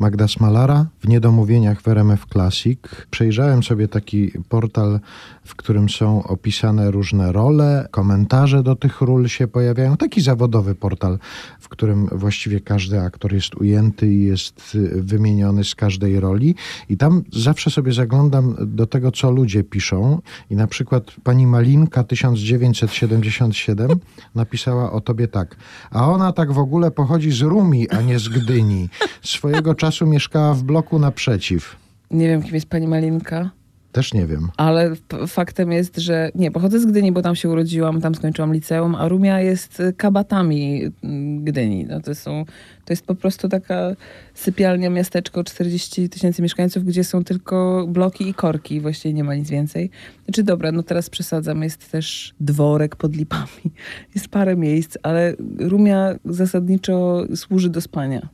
Magda 0.07 0.29
Smalara 0.29 0.87
w 1.01 1.09
Niedomówieniach 1.09 1.83
w 1.83 1.89
RMF 1.89 2.27
Classic. 2.33 2.79
Przejrzałem 3.11 3.63
sobie 3.63 3.89
taki 3.89 4.33
portal, 4.49 5.01
w 5.45 5.55
którym 5.55 5.89
są 5.89 6.23
opisane 6.23 6.91
różne 6.91 7.33
role, 7.33 7.89
komentarze 7.91 8.63
do 8.63 8.77
tych 8.77 9.01
ról 9.01 9.29
się 9.29 9.49
pojawiają. 9.49 9.97
Taki 9.97 10.21
zawodowy 10.21 10.75
portal, 10.75 11.19
w 11.61 11.69
którym 11.69 12.07
właściwie 12.13 12.61
każdy 12.61 13.01
aktor 13.01 13.35
jest 13.35 13.55
ujęty 13.55 14.13
i 14.13 14.25
jest 14.25 14.75
y, 14.75 15.03
wymieniony 15.03 15.65
z 15.65 15.75
każdej 15.75 16.21
roli. 16.21 16.55
I 16.89 16.97
tam 16.97 17.23
zawsze 17.33 17.71
sobie 17.71 17.93
zaglądam 17.93 18.57
do 18.61 18.87
tego, 18.87 19.13
co 19.13 19.31
ludzie 19.31 19.65
piszą. 19.65 20.21
I 20.51 20.57
na 20.57 20.67
przykład 20.67 21.05
pani 21.25 21.47
Malinka 21.47 22.05
1977 22.05 23.91
napisała 24.35 24.93
o 24.93 25.01
tobie 25.01 25.29
tak. 25.29 25.57
A 25.91 26.11
ona 26.11 26.33
tak 26.33 26.53
w 26.53 26.59
ogóle 26.59 26.91
pochodzi 26.91 27.33
z 27.33 27.41
Rumi, 27.41 27.91
a 27.91 28.03
nie 28.03 28.19
z 28.19 28.29
Gdyni. 28.29 28.89
Swojego 29.23 29.75
czasu 29.75 29.96
mieszkała 30.05 30.55
w 30.55 30.63
bloku 30.63 30.99
naprzeciw. 30.99 31.77
Nie 32.11 32.29
wiem, 32.29 32.43
kim 32.43 32.55
jest 32.55 32.69
pani 32.69 32.89
Malinka. 32.89 33.51
Też 33.97 34.15
nie 34.15 34.27
wiem. 34.27 34.49
Ale 34.57 34.93
faktem 35.27 35.73
jest, 35.73 35.97
że 35.97 36.31
nie, 36.35 36.51
pochodzę 36.51 36.81
z 36.81 36.87
Gdyni, 36.87 37.13
bo 37.13 37.23
tam 37.23 37.37
się 37.37 37.49
urodziłam, 37.49 38.01
tam 38.01 38.15
skończyłam 38.15 38.53
liceum, 38.53 38.95
a 38.95 39.09
Rumia 39.09 39.41
jest 39.41 39.81
y, 39.81 39.93
kabatami 39.93 40.83
mm, 41.05 41.45
Gdyni. 41.45 41.85
No 41.85 42.01
to, 42.01 42.15
są, 42.15 42.45
to 42.85 42.93
jest 42.93 43.07
po 43.07 43.15
prostu 43.15 43.49
taka 43.49 43.97
sypialnia, 44.35 44.91
miasteczko, 44.91 45.45
40 45.45 46.09
tysięcy 46.09 46.43
mieszkańców, 46.43 46.85
gdzie 46.85 47.05
są 47.05 47.25
tylko 47.25 47.87
bloki 47.89 48.29
i 48.29 48.35
korki, 48.35 48.81
właściwie 48.81 49.15
nie 49.15 49.25
ma 49.25 49.35
nic 49.35 49.51
więcej. 49.51 49.91
Znaczy 50.25 50.43
dobra, 50.43 50.73
no 50.73 50.83
teraz 50.83 51.11
przesadzam, 51.11 51.63
jest 51.63 51.91
też 51.91 52.35
dworek 52.41 52.97
pod 52.97 53.17
lipami, 53.17 53.73
jest 54.15 54.29
parę 54.29 54.57
miejsc, 54.57 54.99
ale 55.03 55.35
Rumia 55.59 56.15
zasadniczo 56.25 57.25
służy 57.37 57.71
do 57.71 57.81
spania. 57.81 58.29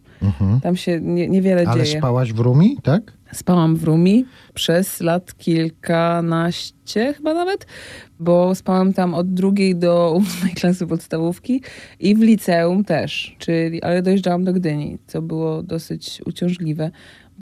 Tam 0.62 0.76
się 0.76 1.00
nie, 1.00 1.28
niewiele 1.28 1.60
Mhm. 1.60 1.76
Ale 1.78 1.84
dzieje. 1.86 1.98
spałaś 1.98 2.32
w 2.32 2.38
Rumi, 2.38 2.76
tak? 2.82 3.12
Spałam 3.32 3.76
w 3.76 3.84
Rumi 3.84 4.24
przez 4.54 5.00
lat 5.00 5.34
kilkanaście 5.38 7.12
chyba 7.16 7.34
nawet, 7.34 7.66
bo 8.20 8.54
spałam 8.54 8.92
tam 8.92 9.14
od 9.14 9.34
drugiej 9.34 9.76
do 9.76 10.14
ósmej 10.16 10.52
klasy 10.60 10.86
podstawówki 10.86 11.62
i 12.00 12.14
w 12.14 12.20
liceum 12.20 12.84
też, 12.84 13.36
czyli, 13.38 13.82
ale 13.82 14.02
dojeżdżałam 14.02 14.44
do 14.44 14.52
Gdyni, 14.52 14.98
co 15.06 15.22
było 15.22 15.62
dosyć 15.62 16.22
uciążliwe, 16.26 16.90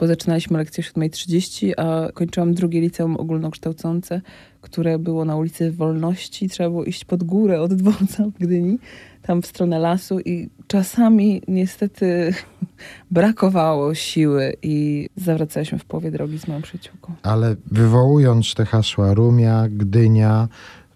bo 0.01 0.07
zaczynaliśmy 0.07 0.57
lekcję 0.57 0.83
o 0.83 0.99
7.30, 0.99 1.71
a 1.77 2.11
kończyłam 2.11 2.53
drugie 2.53 2.81
liceum 2.81 3.17
ogólnokształcące, 3.17 4.21
które 4.61 4.99
było 4.99 5.25
na 5.25 5.35
ulicy 5.35 5.71
Wolności. 5.71 6.49
Trzeba 6.49 6.69
było 6.69 6.83
iść 6.83 7.05
pod 7.05 7.23
górę 7.23 7.61
od 7.61 7.73
dworca 7.73 8.25
w 8.25 8.31
Gdyni, 8.39 8.79
tam 9.21 9.41
w 9.41 9.47
stronę 9.47 9.79
lasu 9.79 10.19
i 10.19 10.49
czasami 10.67 11.41
niestety 11.47 12.33
brakowało 13.11 13.95
siły 13.95 14.53
i 14.61 15.09
zawracaliśmy 15.15 15.79
w 15.79 15.85
połowie 15.85 16.11
drogi 16.11 16.39
z 16.39 16.47
moją 16.47 16.61
przyjaciółką. 16.61 17.13
Ale 17.23 17.55
wywołując 17.71 18.53
te 18.53 18.65
hasła 18.65 19.13
Rumia, 19.13 19.67
Gdynia, 19.69 20.47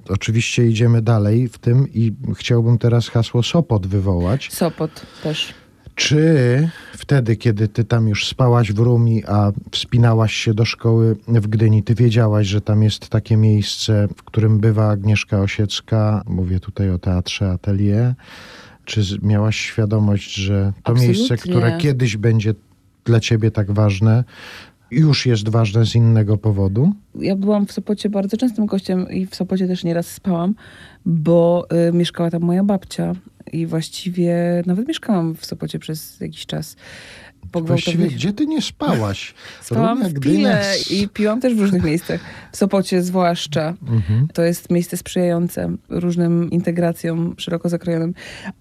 oczywiście 0.09 0.67
idziemy 0.67 1.01
dalej 1.01 1.47
w 1.47 1.57
tym 1.57 1.87
i 1.93 2.13
chciałbym 2.35 2.77
teraz 2.77 3.09
hasło 3.09 3.43
Sopot 3.43 3.87
wywołać. 3.87 4.49
Sopot 4.53 5.05
też. 5.23 5.53
Czy 5.95 6.69
wtedy, 6.97 7.35
kiedy 7.35 7.67
ty 7.67 7.83
tam 7.83 8.07
już 8.07 8.27
spałaś 8.27 8.71
w 8.71 8.79
Rumi, 8.79 9.25
a 9.25 9.51
wspinałaś 9.71 10.33
się 10.33 10.53
do 10.53 10.65
szkoły 10.65 11.15
w 11.27 11.47
Gdyni, 11.47 11.83
ty 11.83 11.95
wiedziałaś, 11.95 12.47
że 12.47 12.61
tam 12.61 12.83
jest 12.83 13.09
takie 13.09 13.37
miejsce, 13.37 14.07
w 14.17 14.23
którym 14.23 14.59
bywa 14.59 14.89
Agnieszka 14.89 15.39
Osiecka? 15.39 16.23
Mówię 16.27 16.59
tutaj 16.59 16.89
o 16.89 16.97
teatrze 16.97 17.51
Atelier. 17.51 18.13
Czy 18.85 19.01
miałaś 19.21 19.55
świadomość, 19.55 20.33
że 20.33 20.73
to 20.83 20.91
Absolutnie. 20.91 21.07
miejsce, 21.07 21.37
które 21.37 21.77
kiedyś 21.77 22.17
będzie 22.17 22.53
dla 23.05 23.19
ciebie 23.19 23.51
tak 23.51 23.71
ważne, 23.71 24.23
już 24.91 25.25
jest 25.25 25.49
ważne 25.49 25.85
z 25.85 25.95
innego 25.95 26.37
powodu? 26.37 26.93
Ja 27.15 27.35
byłam 27.35 27.65
w 27.65 27.71
Sopocie 27.71 28.09
bardzo 28.09 28.37
częstym 28.37 28.65
gościem 28.65 29.09
i 29.09 29.25
w 29.25 29.35
Sopocie 29.35 29.67
też 29.67 29.83
nieraz 29.83 30.07
spałam, 30.07 30.55
bo 31.05 31.67
y, 31.89 31.93
mieszkała 31.93 32.31
tam 32.31 32.41
moja 32.41 32.63
babcia 32.63 33.13
i 33.53 33.65
właściwie 33.65 34.63
nawet 34.65 34.87
mieszkałam 34.87 35.35
w 35.35 35.45
Sopocie 35.45 35.79
przez 35.79 36.19
jakiś 36.19 36.45
czas. 36.45 36.75
Po 37.55 37.61
Właściwie, 37.61 38.07
gdzie 38.07 38.33
ty 38.33 38.45
nie 38.45 38.61
spałaś? 38.61 39.33
Spałam 39.61 40.03
w 40.03 40.19
Pile 40.19 40.63
i 40.89 41.09
piłam 41.09 41.41
też 41.41 41.55
w 41.55 41.59
różnych 41.59 41.83
miejscach. 41.83 42.21
W 42.51 42.57
Sopocie 42.57 43.01
zwłaszcza. 43.01 43.73
Mhm. 43.87 44.27
To 44.33 44.43
jest 44.43 44.71
miejsce 44.71 44.97
sprzyjające 44.97 45.71
różnym 45.89 46.51
integracjom 46.51 47.35
szeroko 47.37 47.69
zakrojonym. 47.69 48.13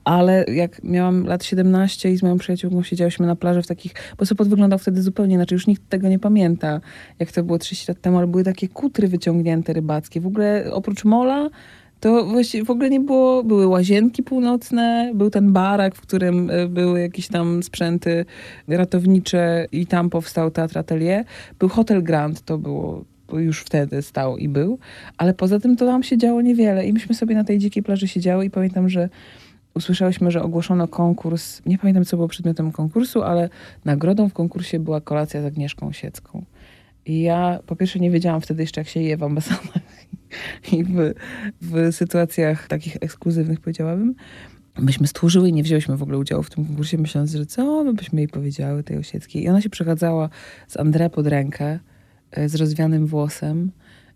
Ale 0.04 0.44
jak 0.44 0.84
miałam 0.84 1.26
lat 1.26 1.44
17 1.44 2.10
i 2.10 2.16
z 2.16 2.22
moją 2.22 2.38
przyjaciółką 2.38 2.82
siedziałyśmy 2.82 3.26
na 3.26 3.36
plaży 3.36 3.62
w 3.62 3.66
takich... 3.66 3.92
Bo 4.18 4.26
Sopot 4.26 4.48
wyglądał 4.48 4.78
wtedy 4.78 5.02
zupełnie 5.02 5.34
inaczej. 5.34 5.56
Już 5.56 5.66
nikt 5.66 5.88
tego 5.88 6.08
nie 6.08 6.18
pamięta, 6.18 6.80
jak 7.18 7.32
to 7.32 7.42
było 7.42 7.58
30 7.58 7.84
lat 7.88 8.00
temu, 8.00 8.18
ale 8.18 8.26
były 8.26 8.44
takie 8.44 8.68
kutry 8.68 9.08
wyciągnięte 9.08 9.72
rybackie. 9.72 10.20
W 10.20 10.26
ogóle 10.26 10.64
oprócz 10.72 11.04
mola 11.04 11.50
to 12.04 12.24
właściwie 12.24 12.64
w 12.64 12.70
ogóle 12.70 12.90
nie 12.90 13.00
było, 13.00 13.44
były 13.44 13.66
łazienki 13.66 14.22
północne, 14.22 15.12
był 15.14 15.30
ten 15.30 15.52
barak, 15.52 15.94
w 15.94 16.00
którym 16.00 16.50
y, 16.50 16.68
były 16.68 17.00
jakieś 17.00 17.28
tam 17.28 17.62
sprzęty 17.62 18.24
ratownicze 18.68 19.66
i 19.72 19.86
tam 19.86 20.10
powstał 20.10 20.50
Teatr 20.50 20.78
Atelier. 20.78 21.24
Był 21.58 21.68
Hotel 21.68 22.02
Grand, 22.02 22.42
to 22.42 22.58
było 22.58 23.04
już 23.32 23.60
wtedy 23.60 24.02
stał 24.02 24.36
i 24.36 24.48
był, 24.48 24.78
ale 25.18 25.34
poza 25.34 25.60
tym 25.60 25.76
to 25.76 25.86
tam 25.86 26.02
się 26.02 26.18
działo 26.18 26.42
niewiele 26.42 26.86
i 26.86 26.92
myśmy 26.92 27.14
sobie 27.14 27.34
na 27.34 27.44
tej 27.44 27.58
dzikiej 27.58 27.82
plaży 27.82 28.08
siedziały 28.08 28.44
i 28.44 28.50
pamiętam, 28.50 28.88
że 28.88 29.08
usłyszałyśmy, 29.74 30.30
że 30.30 30.42
ogłoszono 30.42 30.88
konkurs, 30.88 31.62
nie 31.66 31.78
pamiętam 31.78 32.04
co 32.04 32.16
było 32.16 32.28
przedmiotem 32.28 32.72
konkursu, 32.72 33.22
ale 33.22 33.48
nagrodą 33.84 34.28
w 34.28 34.32
konkursie 34.32 34.78
była 34.78 35.00
kolacja 35.00 35.42
z 35.42 35.44
Agnieszką 35.44 35.92
Siecką. 35.92 36.44
I 37.06 37.22
ja 37.22 37.58
po 37.66 37.76
pierwsze 37.76 37.98
nie 37.98 38.10
wiedziałam 38.10 38.40
wtedy 38.40 38.62
jeszcze, 38.62 38.80
jak 38.80 38.88
się 38.88 39.00
je 39.00 39.16
w 39.16 39.22
ambasadach 39.22 39.82
i 40.72 40.84
w, 40.84 41.12
w 41.62 41.94
sytuacjach 41.94 42.68
takich 42.68 42.96
ekskluzywnych, 43.00 43.60
powiedziałabym. 43.60 44.14
Myśmy 44.78 45.06
stworzyły 45.06 45.48
i 45.48 45.52
nie 45.52 45.62
wzięłyśmy 45.62 45.96
w 45.96 46.02
ogóle 46.02 46.18
udziału 46.18 46.42
w 46.42 46.50
tym 46.50 46.66
konkursie, 46.66 46.98
myśląc, 46.98 47.30
że 47.30 47.46
co 47.46 47.84
my 47.84 47.94
byśmy 47.94 48.20
jej 48.20 48.28
powiedziały, 48.28 48.82
tej 48.82 48.98
Osieckiej. 48.98 49.42
I 49.42 49.48
ona 49.48 49.60
się 49.60 49.70
przechadzała 49.70 50.28
z 50.68 50.76
André 50.76 51.10
pod 51.10 51.26
rękę, 51.26 51.78
e, 52.30 52.48
z 52.48 52.54
rozwianym 52.54 53.06
włosem, 53.06 53.70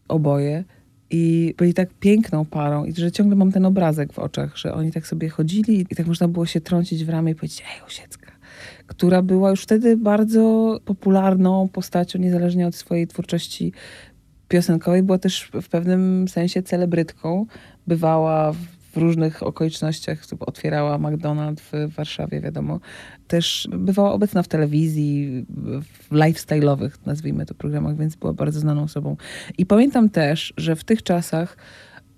oboje. 0.08 0.64
I 1.10 1.54
byli 1.58 1.74
tak 1.74 1.88
piękną 2.00 2.44
parą, 2.44 2.84
i 2.84 2.94
że 2.94 3.12
ciągle 3.12 3.36
mam 3.36 3.52
ten 3.52 3.66
obrazek 3.66 4.12
w 4.12 4.18
oczach, 4.18 4.56
że 4.56 4.74
oni 4.74 4.92
tak 4.92 5.06
sobie 5.06 5.28
chodzili 5.28 5.86
i 5.90 5.96
tak 5.96 6.06
można 6.06 6.28
było 6.28 6.46
się 6.46 6.60
trącić 6.60 7.04
w 7.04 7.08
ramię 7.08 7.32
i 7.32 7.34
powiedzieć, 7.34 7.64
ej, 7.74 7.86
Osiecka, 7.86 8.27
która 8.88 9.22
była 9.22 9.50
już 9.50 9.62
wtedy 9.62 9.96
bardzo 9.96 10.76
popularną 10.84 11.68
postacią, 11.68 12.18
niezależnie 12.18 12.66
od 12.66 12.74
swojej 12.74 13.06
twórczości 13.06 13.72
piosenkowej. 14.48 15.02
Była 15.02 15.18
też 15.18 15.50
w 15.62 15.68
pewnym 15.68 16.28
sensie 16.28 16.62
celebrytką. 16.62 17.46
Bywała 17.86 18.52
w 18.92 18.96
różnych 18.96 19.42
okolicznościach, 19.42 20.22
otwierała 20.40 20.98
McDonald's 20.98 21.60
w 21.60 21.94
Warszawie, 21.94 22.40
wiadomo. 22.40 22.80
Też 23.26 23.68
bywała 23.72 24.12
obecna 24.12 24.42
w 24.42 24.48
telewizji, 24.48 25.46
w 26.08 26.10
lifestyle'owych, 26.10 26.90
nazwijmy 27.06 27.46
to, 27.46 27.54
programach, 27.54 27.96
więc 27.96 28.16
była 28.16 28.32
bardzo 28.32 28.60
znaną 28.60 28.82
osobą. 28.82 29.16
I 29.58 29.66
pamiętam 29.66 30.10
też, 30.10 30.52
że 30.56 30.76
w 30.76 30.84
tych 30.84 31.02
czasach 31.02 31.56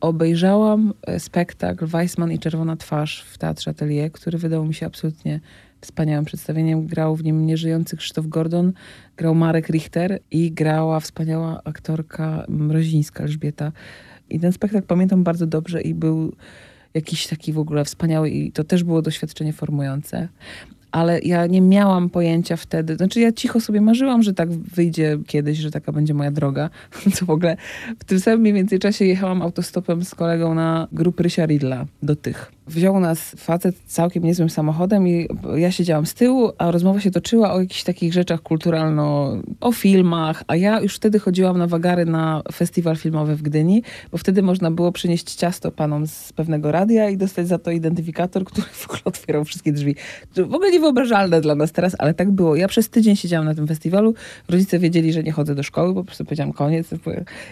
obejrzałam 0.00 0.94
e, 1.02 1.20
spektakl 1.20 1.86
Weissman 1.94 2.32
i 2.32 2.38
Czerwona 2.38 2.76
Twarz 2.76 3.22
w 3.22 3.38
Teatrze 3.38 3.70
Atelier, 3.70 4.12
który 4.12 4.38
wydał 4.38 4.64
mi 4.64 4.74
się 4.74 4.86
absolutnie 4.86 5.40
wspaniałym 5.80 6.24
przedstawieniem. 6.24 6.86
Grał 6.86 7.16
w 7.16 7.24
nim 7.24 7.46
nieżyjący 7.46 7.96
Krzysztof 7.96 8.26
Gordon, 8.26 8.72
grał 9.16 9.34
Marek 9.34 9.68
Richter 9.68 10.18
i 10.30 10.52
grała 10.52 11.00
wspaniała 11.00 11.60
aktorka 11.64 12.44
Mrozińska 12.48 13.24
Elżbieta. 13.24 13.72
I 14.30 14.40
ten 14.40 14.52
spektakl 14.52 14.86
pamiętam 14.86 15.24
bardzo 15.24 15.46
dobrze 15.46 15.80
i 15.80 15.94
był 15.94 16.32
jakiś 16.94 17.26
taki 17.26 17.52
w 17.52 17.58
ogóle 17.58 17.84
wspaniały 17.84 18.30
i 18.30 18.52
to 18.52 18.64
też 18.64 18.84
było 18.84 19.02
doświadczenie 19.02 19.52
formujące. 19.52 20.28
Ale 20.92 21.20
ja 21.20 21.46
nie 21.46 21.60
miałam 21.60 22.10
pojęcia 22.10 22.56
wtedy, 22.56 22.96
znaczy 22.96 23.20
ja 23.20 23.32
cicho 23.32 23.60
sobie 23.60 23.80
marzyłam, 23.80 24.22
że 24.22 24.34
tak 24.34 24.50
wyjdzie 24.50 25.18
kiedyś, 25.26 25.58
że 25.58 25.70
taka 25.70 25.92
będzie 25.92 26.14
moja 26.14 26.30
droga. 26.30 26.70
Co 27.14 27.26
w 27.26 27.30
ogóle 27.30 27.56
w 27.98 28.04
tym 28.04 28.20
samym 28.20 28.40
mniej 28.40 28.52
więcej 28.52 28.78
czasie 28.78 29.04
jechałam 29.04 29.42
autostopem 29.42 30.04
z 30.04 30.14
kolegą 30.14 30.54
na 30.54 30.88
grupy 30.92 31.22
Rysia 31.22 31.46
Ridla 31.46 31.86
do 32.02 32.16
tych. 32.16 32.52
Wziął 32.70 33.00
nas 33.00 33.34
facet 33.36 33.76
całkiem 33.86 34.24
niezłym 34.24 34.50
samochodem 34.50 35.08
i 35.08 35.28
ja 35.56 35.70
siedziałam 35.70 36.06
z 36.06 36.14
tyłu, 36.14 36.50
a 36.58 36.70
rozmowa 36.70 37.00
się 37.00 37.10
toczyła 37.10 37.52
o 37.52 37.60
jakichś 37.60 37.82
takich 37.82 38.12
rzeczach 38.12 38.42
kulturalno, 38.42 39.36
o 39.60 39.72
filmach, 39.72 40.44
a 40.46 40.56
ja 40.56 40.80
już 40.80 40.96
wtedy 40.96 41.18
chodziłam 41.18 41.58
na 41.58 41.66
wagary 41.66 42.04
na 42.04 42.42
festiwal 42.52 42.96
filmowy 42.96 43.36
w 43.36 43.42
Gdyni, 43.42 43.82
bo 44.12 44.18
wtedy 44.18 44.42
można 44.42 44.70
było 44.70 44.92
przynieść 44.92 45.34
ciasto 45.34 45.70
panom 45.70 46.06
z 46.06 46.32
pewnego 46.32 46.72
radia 46.72 47.10
i 47.10 47.16
dostać 47.16 47.48
za 47.48 47.58
to 47.58 47.70
identyfikator, 47.70 48.44
który 48.44 48.66
w 48.72 48.84
ogóle 48.84 49.00
otwierał 49.04 49.44
wszystkie 49.44 49.72
drzwi. 49.72 49.94
W 50.36 50.54
ogóle 50.54 50.70
niewyobrażalne 50.70 51.40
dla 51.40 51.54
nas 51.54 51.72
teraz, 51.72 51.96
ale 51.98 52.14
tak 52.14 52.30
było. 52.30 52.56
Ja 52.56 52.68
przez 52.68 52.88
tydzień 52.88 53.16
siedziałam 53.16 53.46
na 53.46 53.54
tym 53.54 53.66
festiwalu, 53.66 54.14
rodzice 54.48 54.78
wiedzieli, 54.78 55.12
że 55.12 55.22
nie 55.22 55.32
chodzę 55.32 55.54
do 55.54 55.62
szkoły, 55.62 55.94
po 55.94 56.04
prostu 56.04 56.24
powiedziałam 56.24 56.52
koniec 56.52 56.86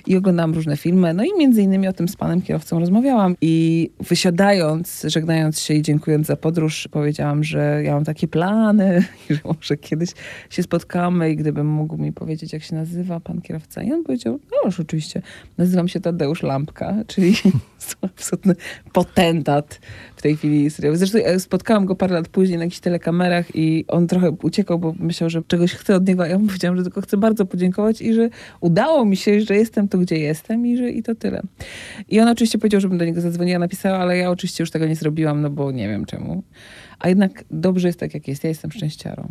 i 0.06 0.16
oglądałam 0.16 0.54
różne 0.54 0.76
filmy, 0.76 1.14
no 1.14 1.24
i 1.24 1.28
między 1.38 1.62
innymi 1.62 1.88
o 1.88 1.92
tym 1.92 2.08
z 2.08 2.16
panem 2.16 2.42
kierowcą 2.42 2.80
rozmawiałam 2.80 3.36
i 3.40 3.90
wysiadając 4.00 5.07
żegnając 5.10 5.60
się 5.60 5.74
i 5.74 5.82
dziękując 5.82 6.26
za 6.26 6.36
podróż, 6.36 6.88
powiedziałam, 6.90 7.44
że 7.44 7.82
ja 7.84 7.94
mam 7.94 8.04
takie 8.04 8.28
plany 8.28 9.04
i 9.30 9.34
że 9.34 9.40
może 9.44 9.76
kiedyś 9.76 10.10
się 10.50 10.62
spotkamy 10.62 11.30
i 11.30 11.36
gdybym 11.36 11.66
mógł 11.66 11.96
mi 11.96 12.12
powiedzieć, 12.12 12.52
jak 12.52 12.62
się 12.62 12.74
nazywa 12.74 13.20
pan 13.20 13.40
kierowca. 13.40 13.82
I 13.82 13.92
on 13.92 14.04
powiedział, 14.04 14.40
no 14.50 14.70
oczywiście, 14.80 15.22
nazywam 15.58 15.88
się 15.88 16.00
Tadeusz 16.00 16.42
Lampka, 16.42 16.94
czyli 17.06 17.34
absolutny 18.02 18.54
potentat 18.92 19.80
w 20.18 20.22
tej 20.22 20.36
chwili 20.36 20.70
serialu. 20.70 20.96
Zresztą 20.96 21.18
ja 21.18 21.38
spotkałam 21.38 21.86
go 21.86 21.94
parę 21.94 22.14
lat 22.14 22.28
później 22.28 22.58
na 22.58 22.64
jakichś 22.64 22.80
telekamerach 22.80 23.56
i 23.56 23.84
on 23.88 24.06
trochę 24.06 24.30
uciekał, 24.42 24.78
bo 24.78 24.94
myślał, 24.98 25.30
że 25.30 25.42
czegoś 25.42 25.72
chce 25.72 25.96
od 25.96 26.08
niego, 26.08 26.22
a 26.22 26.26
ja 26.26 26.38
mu 26.38 26.46
powiedziałam, 26.48 26.76
że 26.76 26.82
tylko 26.82 27.00
chcę 27.00 27.16
bardzo 27.16 27.46
podziękować 27.46 28.02
i 28.02 28.14
że 28.14 28.28
udało 28.60 29.04
mi 29.04 29.16
się, 29.16 29.40
że 29.40 29.56
jestem 29.56 29.88
tu, 29.88 29.98
gdzie 29.98 30.18
jestem 30.18 30.66
i 30.66 30.76
że 30.76 30.90
i 30.90 31.02
to 31.02 31.14
tyle. 31.14 31.42
I 32.08 32.20
on 32.20 32.28
oczywiście 32.28 32.58
powiedział, 32.58 32.80
żebym 32.80 32.98
do 32.98 33.04
niego 33.04 33.20
zadzwoniła, 33.20 33.58
napisała, 33.58 33.98
ale 33.98 34.16
ja 34.16 34.30
oczywiście 34.30 34.62
już 34.62 34.70
tego 34.70 34.86
nie 34.86 34.96
zrobiłam, 34.96 35.42
no 35.42 35.50
bo 35.50 35.72
nie 35.72 35.88
wiem 35.88 36.04
czemu. 36.04 36.42
A 36.98 37.08
jednak 37.08 37.44
dobrze 37.50 37.88
jest 37.88 38.00
tak, 38.00 38.14
jak 38.14 38.28
jest. 38.28 38.44
Ja 38.44 38.48
jestem 38.48 38.72
szczęściarą. 38.72 39.28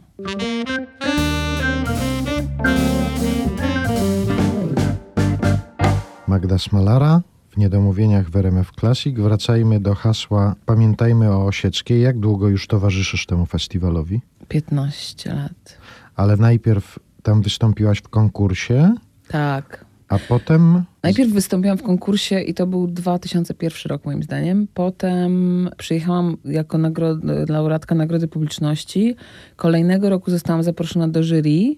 Magda 6.28 6.58
Smalara 6.58 7.22
w 7.34 7.37
Niedomówieniach 7.58 8.30
w 8.30 8.36
RMF 8.36 8.72
Classic. 8.80 9.16
Wracajmy 9.18 9.80
do 9.80 9.96
hasła 9.96 10.56
Pamiętajmy 10.66 11.32
o 11.32 11.46
Osieckiej. 11.46 12.02
Jak 12.02 12.20
długo 12.20 12.50
już 12.50 12.68
towarzyszysz 12.68 13.26
temu 13.26 13.46
festiwalowi? 13.46 14.22
15 14.48 15.34
lat. 15.34 15.78
Ale 16.16 16.38
najpierw 16.38 17.00
tam 17.24 17.42
wystąpiłaś 17.42 17.98
w 18.00 18.10
konkursie, 18.10 18.94
Tak. 19.28 19.86
a 20.10 20.20
potem 20.20 20.84
Najpierw 21.04 21.32
wystąpiłam 21.32 21.78
w 21.78 21.84
konkursie 21.84 22.40
i 22.42 22.54
to 22.54 22.68
był 22.68 22.88
2001 22.88 23.90
rok 23.90 24.06
moim 24.06 24.24
zdaniem. 24.24 24.68
Potem 24.74 25.70
przyjechałam 25.78 26.38
jako 26.46 26.78
nagro- 26.78 27.50
laureatka 27.50 27.96
Nagrody 27.96 28.28
Publiczności. 28.28 29.16
Kolejnego 29.56 30.10
roku 30.10 30.32
zostałam 30.32 30.64
zaproszona 30.64 31.08
do 31.08 31.24
jury. 31.24 31.76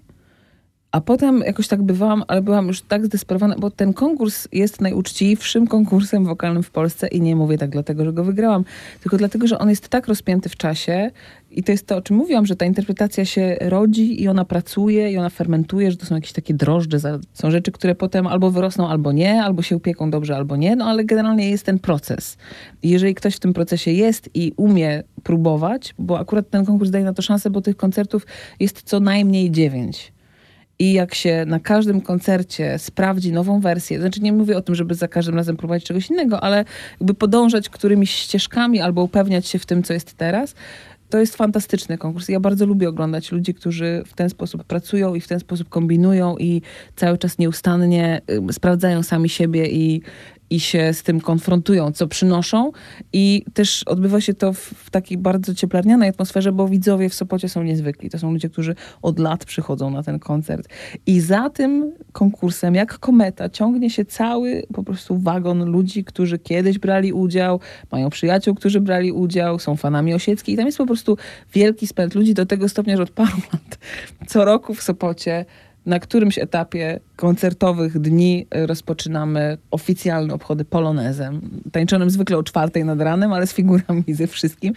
A 0.91 1.01
potem 1.01 1.39
jakoś 1.39 1.67
tak 1.67 1.83
bywałam, 1.83 2.23
ale 2.27 2.41
byłam 2.41 2.67
już 2.67 2.81
tak 2.81 3.05
zdesperowana, 3.05 3.55
bo 3.59 3.71
ten 3.71 3.93
konkurs 3.93 4.47
jest 4.51 4.81
najuczciwszym 4.81 5.67
konkursem 5.67 6.25
wokalnym 6.25 6.63
w 6.63 6.71
Polsce 6.71 7.07
i 7.07 7.21
nie 7.21 7.35
mówię 7.35 7.57
tak 7.57 7.69
dlatego, 7.69 8.05
że 8.05 8.13
go 8.13 8.23
wygrałam, 8.23 8.63
tylko 9.01 9.17
dlatego, 9.17 9.47
że 9.47 9.59
on 9.59 9.69
jest 9.69 9.89
tak 9.89 10.07
rozpięty 10.07 10.49
w 10.49 10.55
czasie 10.55 11.11
i 11.51 11.63
to 11.63 11.71
jest 11.71 11.87
to, 11.87 11.95
o 11.97 12.01
czym 12.01 12.17
mówiłam, 12.17 12.45
że 12.45 12.55
ta 12.55 12.65
interpretacja 12.65 13.25
się 13.25 13.57
rodzi 13.61 14.23
i 14.23 14.27
ona 14.27 14.45
pracuje 14.45 15.11
i 15.11 15.17
ona 15.17 15.29
fermentuje, 15.29 15.91
że 15.91 15.97
to 15.97 16.05
są 16.05 16.15
jakieś 16.15 16.31
takie 16.31 16.53
drożdże, 16.53 17.19
są 17.33 17.51
rzeczy, 17.51 17.71
które 17.71 17.95
potem 17.95 18.27
albo 18.27 18.51
wyrosną, 18.51 18.87
albo 18.87 19.11
nie, 19.11 19.43
albo 19.43 19.61
się 19.61 19.75
upieką 19.75 20.11
dobrze, 20.11 20.35
albo 20.35 20.55
nie, 20.55 20.75
no 20.75 20.85
ale 20.85 21.05
generalnie 21.05 21.49
jest 21.49 21.65
ten 21.65 21.79
proces. 21.79 22.37
I 22.83 22.89
jeżeli 22.89 23.15
ktoś 23.15 23.35
w 23.35 23.39
tym 23.39 23.53
procesie 23.53 23.91
jest 23.91 24.29
i 24.33 24.53
umie 24.57 25.03
próbować, 25.23 25.93
bo 25.99 26.19
akurat 26.19 26.49
ten 26.49 26.65
konkurs 26.65 26.91
daje 26.91 27.05
na 27.05 27.13
to 27.13 27.21
szansę, 27.21 27.49
bo 27.49 27.61
tych 27.61 27.77
koncertów 27.77 28.25
jest 28.59 28.83
co 28.83 28.99
najmniej 28.99 29.51
dziewięć. 29.51 30.11
I 30.80 30.93
jak 30.93 31.15
się 31.15 31.43
na 31.47 31.59
każdym 31.59 32.01
koncercie 32.01 32.80
sprawdzi 32.80 33.32
nową 33.32 33.59
wersję, 33.59 33.99
znaczy 33.99 34.21
nie 34.21 34.34
mówię 34.34 34.57
o 34.57 34.61
tym, 34.61 34.75
żeby 34.75 34.95
za 34.95 35.07
każdym 35.07 35.36
razem 35.36 35.57
próbować 35.57 35.84
czegoś 35.84 36.09
innego, 36.09 36.43
ale 36.43 36.65
jakby 36.99 37.13
podążać 37.13 37.69
którymiś 37.69 38.11
ścieżkami 38.11 38.82
albo 38.82 39.03
upewniać 39.03 39.47
się 39.47 39.59
w 39.59 39.65
tym, 39.65 39.84
co 39.84 39.93
jest 39.93 40.13
teraz, 40.13 40.55
to 41.09 41.17
jest 41.17 41.36
fantastyczny 41.36 41.97
konkurs. 41.97 42.30
Ja 42.30 42.39
bardzo 42.39 42.65
lubię 42.65 42.89
oglądać 42.89 43.32
ludzi, 43.32 43.53
którzy 43.53 44.03
w 44.05 44.13
ten 44.13 44.30
sposób 44.30 44.63
pracują 44.63 45.15
i 45.15 45.21
w 45.21 45.27
ten 45.27 45.39
sposób 45.39 45.69
kombinują 45.69 46.38
i 46.38 46.61
cały 46.95 47.17
czas 47.17 47.38
nieustannie 47.38 48.21
y, 48.49 48.53
sprawdzają 48.53 49.03
sami 49.03 49.30
siebie 49.30 49.67
i, 49.67 50.01
i 50.50 50.60
się 50.60 50.93
z 50.93 51.04
tym 51.04 51.22
konfrontują, 51.22 51.91
co 51.91 52.08
przynoszą. 52.08 52.72
I 53.14 53.45
też 53.54 53.84
odbywa 53.84 54.22
się 54.22 54.34
to 54.34 54.54
w, 54.54 54.60
w 54.60 54.89
takiej 54.89 55.18
bardzo 55.18 55.54
cieplarnianej 55.54 56.10
atmosferze, 56.10 56.52
bo 56.52 56.68
widzowie 56.68 57.10
w 57.10 57.14
Sopocie 57.14 57.50
są 57.50 57.64
niezwykli. 57.64 58.10
To 58.10 58.20
są 58.20 58.32
ludzie, 58.32 58.50
którzy 58.50 58.76
od 59.02 59.20
lat 59.20 59.45
przychodzą 59.45 59.89
na 59.89 60.04
ten 60.04 60.20
koncert. 60.20 60.70
I 61.06 61.20
za 61.20 61.50
tym 61.50 61.93
konkursem, 62.12 62.76
jak 62.76 63.00
kometa, 63.00 63.50
ciągnie 63.50 63.89
się 63.89 64.06
cały 64.06 64.64
po 64.74 64.84
prostu 64.84 65.18
wagon 65.18 65.72
ludzi, 65.72 66.04
którzy 66.04 66.39
kiedyś 66.39 66.80
brali 66.80 67.14
udział, 67.14 67.60
mają 67.91 68.10
przyjaciół, 68.10 68.56
którzy 68.56 68.82
brali 68.82 69.12
udział, 69.12 69.60
są 69.60 69.76
fanami 69.76 70.14
Osieckiej. 70.14 70.54
I 70.54 70.58
tam 70.58 70.66
jest 70.66 70.78
po 70.78 70.86
prostu 70.86 71.18
wielki 71.54 71.88
spęd 71.88 72.16
ludzi 72.16 72.34
do 72.34 72.45
tego 72.45 72.70
stopnia, 72.70 72.97
że 72.97 73.04
od 73.04 73.10
paru 73.12 73.38
lat 73.54 73.78
co 74.28 74.45
roku 74.45 74.74
w 74.74 74.84
Sopocie 74.84 75.45
na 75.86 75.99
którymś 75.99 76.39
etapie 76.39 76.99
koncertowych 77.15 77.99
dni 77.99 78.47
y, 78.55 78.67
rozpoczynamy 78.67 79.57
oficjalne 79.71 80.34
obchody 80.34 80.65
polonezem. 80.65 81.61
Tańczonym 81.71 82.09
zwykle 82.09 82.38
o 82.38 82.43
czwartej 82.43 82.86
nad 82.86 83.01
ranem, 83.01 83.34
ale 83.34 83.47
z 83.47 83.53
figurami 83.53 84.03
ze 84.07 84.27
wszystkim, 84.27 84.73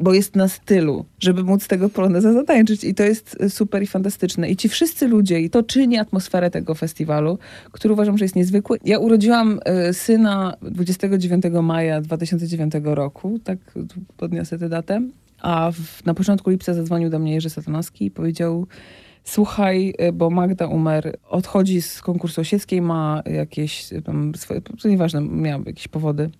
bo 0.00 0.14
jest 0.14 0.36
na 0.36 0.48
stylu, 0.48 1.04
żeby 1.20 1.44
móc 1.44 1.68
tego 1.68 1.88
poloneza 1.88 2.32
zatańczyć. 2.32 2.84
I 2.84 2.94
to 2.94 3.02
jest 3.02 3.42
y, 3.42 3.50
super 3.50 3.82
i 3.82 3.86
fantastyczne. 3.86 4.48
I 4.48 4.56
ci 4.56 4.68
wszyscy 4.68 5.08
ludzie, 5.08 5.40
i 5.40 5.50
to 5.50 5.62
czyni 5.62 5.98
atmosferę 5.98 6.50
tego 6.50 6.74
festiwalu, 6.74 7.38
który 7.72 7.94
uważam, 7.94 8.18
że 8.18 8.24
jest 8.24 8.36
niezwykły. 8.36 8.78
Ja 8.84 8.98
urodziłam 8.98 9.60
y, 9.90 9.94
syna 9.94 10.56
29 10.62 11.44
maja 11.62 12.00
2009 12.00 12.72
roku, 12.84 13.38
tak 13.44 13.58
podniosę 14.16 14.58
tę 14.58 14.68
datę. 14.68 15.02
A 15.42 15.72
w, 15.72 16.06
na 16.06 16.14
początku 16.14 16.50
lipca 16.50 16.74
zadzwonił 16.74 17.10
do 17.10 17.18
mnie 17.18 17.34
Jerzy 17.34 17.50
Satanowski 17.50 18.04
i 18.04 18.10
powiedział 18.10 18.66
słuchaj, 19.24 19.94
y, 20.08 20.12
bo 20.12 20.30
Magda 20.30 20.66
Umer 20.66 21.16
odchodzi 21.28 21.82
z 21.82 22.00
konkursu 22.00 22.40
osieckiej, 22.40 22.82
ma 22.82 23.22
jakieś 23.26 23.92
y, 23.92 24.02
tam 24.02 24.34
swoje, 24.34 24.60
to 24.60 24.88
nieważne, 24.88 25.20
miała 25.20 25.62
jakieś 25.66 25.88
powody 25.88 26.30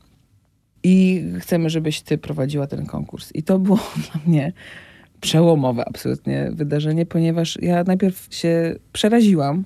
i 0.83 1.25
chcemy, 1.41 1.71
żebyś 1.71 2.01
ty 2.01 2.19
prowadziła 2.19 2.67
ten 2.67 2.87
konkurs. 2.87 3.31
I 3.35 3.43
to 3.43 3.59
było 3.59 3.79
dla 4.13 4.21
mnie 4.27 4.53
przełomowe 5.21 5.85
absolutnie 5.89 6.51
wydarzenie, 6.55 7.07
ponieważ 7.07 7.59
ja 7.63 7.85
najpierw 7.85 8.27
się 8.31 8.77
przeraziłam, 8.93 9.65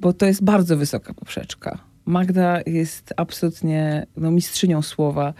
bo 0.00 0.12
to 0.12 0.26
jest 0.26 0.44
bardzo 0.44 0.76
wysoka 0.76 1.14
poprzeczka. 1.14 1.78
Magda 2.06 2.60
jest 2.66 3.14
absolutnie 3.16 4.06
no, 4.16 4.30
mistrzynią 4.30 4.82
słowa, 4.82 5.34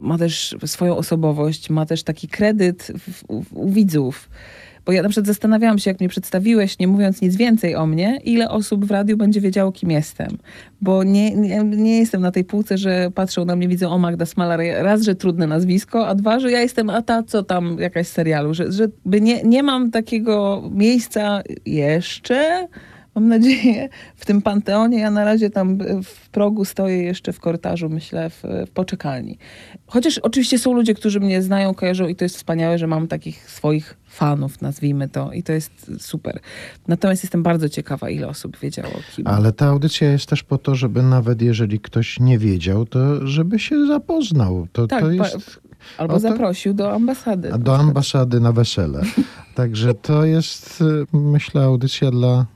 ma 0.00 0.18
też 0.18 0.56
swoją 0.66 0.96
osobowość, 0.96 1.70
ma 1.70 1.86
też 1.86 2.02
taki 2.02 2.28
kredyt 2.28 2.92
w, 2.98 3.24
w, 3.44 3.52
u 3.52 3.70
widzów. 3.70 4.30
Bo 4.86 4.92
ja 4.92 5.02
na 5.02 5.08
przykład 5.08 5.26
zastanawiałam 5.26 5.78
się, 5.78 5.90
jak 5.90 6.00
mnie 6.00 6.08
przedstawiłeś, 6.08 6.78
nie 6.78 6.88
mówiąc 6.88 7.22
nic 7.22 7.36
więcej 7.36 7.76
o 7.76 7.86
mnie, 7.86 8.20
ile 8.24 8.50
osób 8.50 8.84
w 8.84 8.90
radiu 8.90 9.16
będzie 9.16 9.40
wiedziało, 9.40 9.72
kim 9.72 9.90
jestem. 9.90 10.38
Bo 10.80 11.04
nie, 11.04 11.36
nie, 11.36 11.64
nie 11.64 11.98
jestem 11.98 12.22
na 12.22 12.30
tej 12.30 12.44
półce, 12.44 12.78
że 12.78 13.10
patrzą 13.14 13.44
na 13.44 13.56
mnie, 13.56 13.68
widzą 13.68 13.90
o 13.90 13.98
Magda 13.98 14.26
Smalar, 14.26 14.60
raz, 14.78 15.02
że 15.02 15.14
trudne 15.14 15.46
nazwisko, 15.46 16.06
a 16.06 16.14
dwa, 16.14 16.40
że 16.40 16.50
ja 16.50 16.60
jestem 16.60 16.90
a 16.90 17.02
ta, 17.02 17.22
co 17.22 17.42
tam 17.42 17.76
jakaś 17.80 18.06
serialu. 18.06 18.54
Że, 18.54 18.72
że 18.72 18.88
nie, 19.04 19.42
nie 19.42 19.62
mam 19.62 19.90
takiego 19.90 20.62
miejsca 20.74 21.42
jeszcze, 21.66 22.68
mam 23.16 23.28
nadzieję, 23.28 23.88
w 24.16 24.26
tym 24.26 24.42
panteonie. 24.42 24.98
Ja 24.98 25.10
na 25.10 25.24
razie 25.24 25.50
tam 25.50 25.78
w 26.04 26.28
progu 26.28 26.64
stoję 26.64 27.02
jeszcze 27.02 27.32
w 27.32 27.40
korytarzu, 27.40 27.88
myślę, 27.88 28.30
w, 28.30 28.42
w 28.66 28.70
poczekalni. 28.70 29.38
Chociaż 29.86 30.18
oczywiście 30.18 30.58
są 30.58 30.72
ludzie, 30.72 30.94
którzy 30.94 31.20
mnie 31.20 31.42
znają, 31.42 31.74
kojarzą 31.74 32.08
i 32.08 32.16
to 32.16 32.24
jest 32.24 32.36
wspaniałe, 32.36 32.78
że 32.78 32.86
mam 32.86 33.08
takich 33.08 33.50
swoich 33.50 33.96
fanów, 34.08 34.62
nazwijmy 34.62 35.08
to, 35.08 35.32
i 35.32 35.42
to 35.42 35.52
jest 35.52 35.92
super. 35.98 36.38
Natomiast 36.88 37.22
jestem 37.24 37.42
bardzo 37.42 37.68
ciekawa, 37.68 38.10
ile 38.10 38.28
osób 38.28 38.58
wiedziało, 38.58 38.92
kim. 39.16 39.26
Ale 39.26 39.52
ta 39.52 39.66
audycja 39.66 40.10
jest 40.12 40.26
też 40.26 40.42
po 40.42 40.58
to, 40.58 40.74
żeby 40.74 41.02
nawet 41.02 41.42
jeżeli 41.42 41.80
ktoś 41.80 42.20
nie 42.20 42.38
wiedział, 42.38 42.84
to 42.86 43.26
żeby 43.26 43.58
się 43.58 43.86
zapoznał. 43.86 44.66
To, 44.72 44.86
Tak, 44.86 45.00
to 45.00 45.10
jest 45.10 45.60
Albo 45.98 46.14
to- 46.14 46.20
zaprosił 46.20 46.74
do 46.74 46.92
ambasady. 46.92 47.52
a 47.52 47.58
do 47.58 47.76
ambasady 47.78 48.40
na 48.40 48.52
wesele. 48.52 49.02
Także 49.54 49.94
to 49.94 50.24
jest, 50.24 50.80
y, 50.80 51.16
myślę, 51.16 51.62
audycja 51.62 52.10
dla 52.10 52.46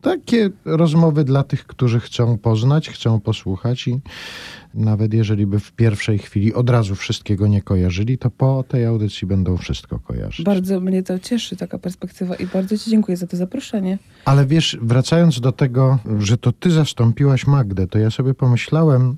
takie 0.00 0.50
rozmowy 0.64 1.24
dla 1.24 1.42
tych, 1.42 1.66
którzy 1.66 2.00
chcą 2.00 2.38
poznać, 2.38 2.88
chcą 2.88 3.20
posłuchać 3.20 3.88
i 3.88 4.00
nawet 4.74 5.14
jeżeli 5.14 5.46
by 5.46 5.60
w 5.60 5.72
pierwszej 5.72 6.18
chwili 6.18 6.54
od 6.54 6.70
razu 6.70 6.94
wszystkiego 6.94 7.46
nie 7.46 7.62
kojarzyli, 7.62 8.18
to 8.18 8.30
po 8.30 8.64
tej 8.68 8.86
audycji 8.86 9.26
będą 9.26 9.56
wszystko 9.56 9.98
kojarzyć. 9.98 10.46
Bardzo 10.46 10.80
mnie 10.80 11.02
to 11.02 11.18
cieszy, 11.18 11.56
taka 11.56 11.78
perspektywa 11.78 12.34
i 12.34 12.46
bardzo 12.46 12.78
ci 12.78 12.90
dziękuję 12.90 13.16
za 13.16 13.26
to 13.26 13.36
zaproszenie. 13.36 13.98
Ale 14.24 14.46
wiesz, 14.46 14.78
wracając 14.82 15.40
do 15.40 15.52
tego, 15.52 15.98
że 16.18 16.38
to 16.38 16.52
ty 16.52 16.70
zastąpiłaś 16.70 17.46
Magdę, 17.46 17.86
to 17.86 17.98
ja 17.98 18.10
sobie 18.10 18.34
pomyślałem, 18.34 19.16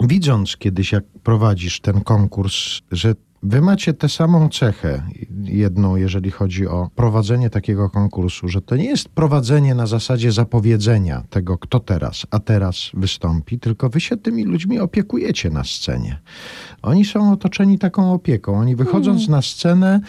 widząc 0.00 0.56
kiedyś, 0.56 0.92
jak 0.92 1.04
prowadzisz 1.22 1.80
ten 1.80 2.00
konkurs, 2.00 2.80
że 2.92 3.14
wy 3.42 3.60
macie 3.60 3.94
tę 3.94 4.08
samą 4.08 4.48
cechę. 4.48 5.02
jedną, 5.44 5.96
jeżeli 5.96 6.30
chodzi 6.30 6.66
o 6.66 6.90
prowadzenie 6.94 7.50
takiego 7.50 7.90
konkursu, 7.90 8.48
że 8.48 8.62
to 8.62 8.76
nie 8.76 8.84
jest 8.84 9.08
prowadzenie 9.08 9.74
na 9.74 9.86
zasadzie 9.86 10.32
zapowiedzenia 10.32 11.22
tego, 11.30 11.58
kto 11.58 11.80
teraz, 11.80 12.26
a 12.30 12.38
teraz 12.38 12.90
wystąpi, 12.94 13.58
tylko 13.58 13.88
wy 13.88 14.00
się 14.00 14.16
tymi 14.16 14.44
ludźmi 14.44 14.78
opiekujecie 14.78 15.50
na 15.50 15.64
scenie. 15.64 16.20
Oni 16.82 17.04
są 17.04 17.32
otoczeni 17.32 17.78
taką 17.78 18.12
opieką. 18.12 18.58
Oni 18.58 18.76
wychodząc 18.76 19.28
na 19.28 19.42
scenę 19.42 20.00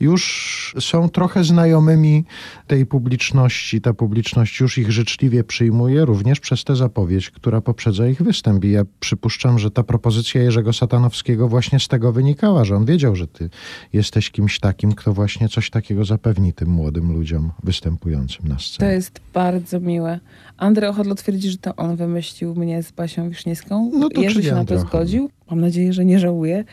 już 0.00 0.74
są 0.80 1.08
trochę 1.08 1.44
znajomymi 1.44 2.24
tej 2.66 2.86
publiczności. 2.86 3.80
Ta 3.80 3.94
publiczność 3.94 4.60
już 4.60 4.78
ich 4.78 4.92
życzliwie 4.92 5.44
przyjmuje, 5.44 6.04
również 6.04 6.40
przez 6.40 6.64
tę 6.64 6.76
zapowiedź, 6.76 7.30
która 7.30 7.60
poprzedza 7.60 8.08
ich 8.08 8.22
występ. 8.22 8.64
I 8.64 8.70
ja 8.70 8.82
przypuszczam, 9.00 9.58
że 9.58 9.70
ta 9.70 9.82
propozycja 9.82 10.42
Jerzego 10.42 10.72
Satanowskiego 10.72 11.48
właśnie 11.48 11.80
z 11.80 11.88
tego 11.88 12.12
wynikała, 12.12 12.64
że 12.64 12.77
on 12.78 12.84
wiedział, 12.84 13.16
że 13.16 13.26
ty 13.26 13.50
jesteś 13.92 14.30
kimś 14.30 14.60
takim, 14.60 14.92
kto 14.92 15.12
właśnie 15.12 15.48
coś 15.48 15.70
takiego 15.70 16.04
zapewni 16.04 16.52
tym 16.52 16.68
młodym 16.68 17.12
ludziom 17.12 17.50
występującym 17.64 18.48
na 18.48 18.54
To 18.54 18.60
scenie. 18.60 18.92
jest 18.92 19.20
bardzo 19.34 19.80
miłe. 19.80 20.20
Andrzej 20.56 20.88
Ochotlo 20.88 21.14
twierdzi, 21.14 21.50
że 21.50 21.58
to 21.58 21.76
on 21.76 21.96
wymyślił 21.96 22.54
mnie 22.54 22.82
z 22.82 22.92
Basią 22.92 23.28
Wiszniewską. 23.28 23.90
No 23.94 24.08
to 24.08 24.20
Jerzy 24.20 24.42
się 24.42 24.52
na 24.52 24.64
to 24.64 24.78
zgodził. 24.78 25.30
Mam 25.50 25.60
nadzieję, 25.60 25.92
że 25.92 26.04
nie 26.04 26.18
żałuje. 26.18 26.64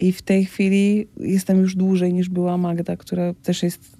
I 0.00 0.12
w 0.12 0.22
tej 0.22 0.44
chwili 0.44 1.06
jestem 1.20 1.58
już 1.60 1.74
dłużej 1.76 2.12
niż 2.14 2.28
była 2.28 2.56
Magda, 2.56 2.96
która 2.96 3.34
też 3.42 3.62
jest 3.62 3.96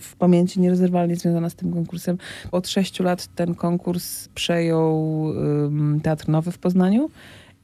w 0.00 0.16
pamięci 0.16 0.60
nierozerwalnie 0.60 1.16
związana 1.16 1.50
z 1.50 1.54
tym 1.54 1.72
konkursem. 1.72 2.18
Od 2.52 2.68
sześciu 2.68 3.02
lat 3.02 3.34
ten 3.34 3.54
konkurs 3.54 4.28
przejął 4.28 5.24
ym, 5.66 6.00
Teatr 6.02 6.28
Nowy 6.28 6.52
w 6.52 6.58
Poznaniu. 6.58 7.10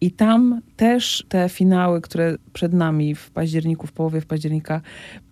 I 0.01 0.11
tam 0.11 0.61
też 0.77 1.25
te 1.29 1.49
finały, 1.49 2.01
które 2.01 2.37
przed 2.53 2.73
nami 2.73 3.15
w 3.15 3.31
październiku, 3.31 3.87
w 3.87 3.93
połowie 3.93 4.21
w 4.21 4.27
października, 4.27 4.81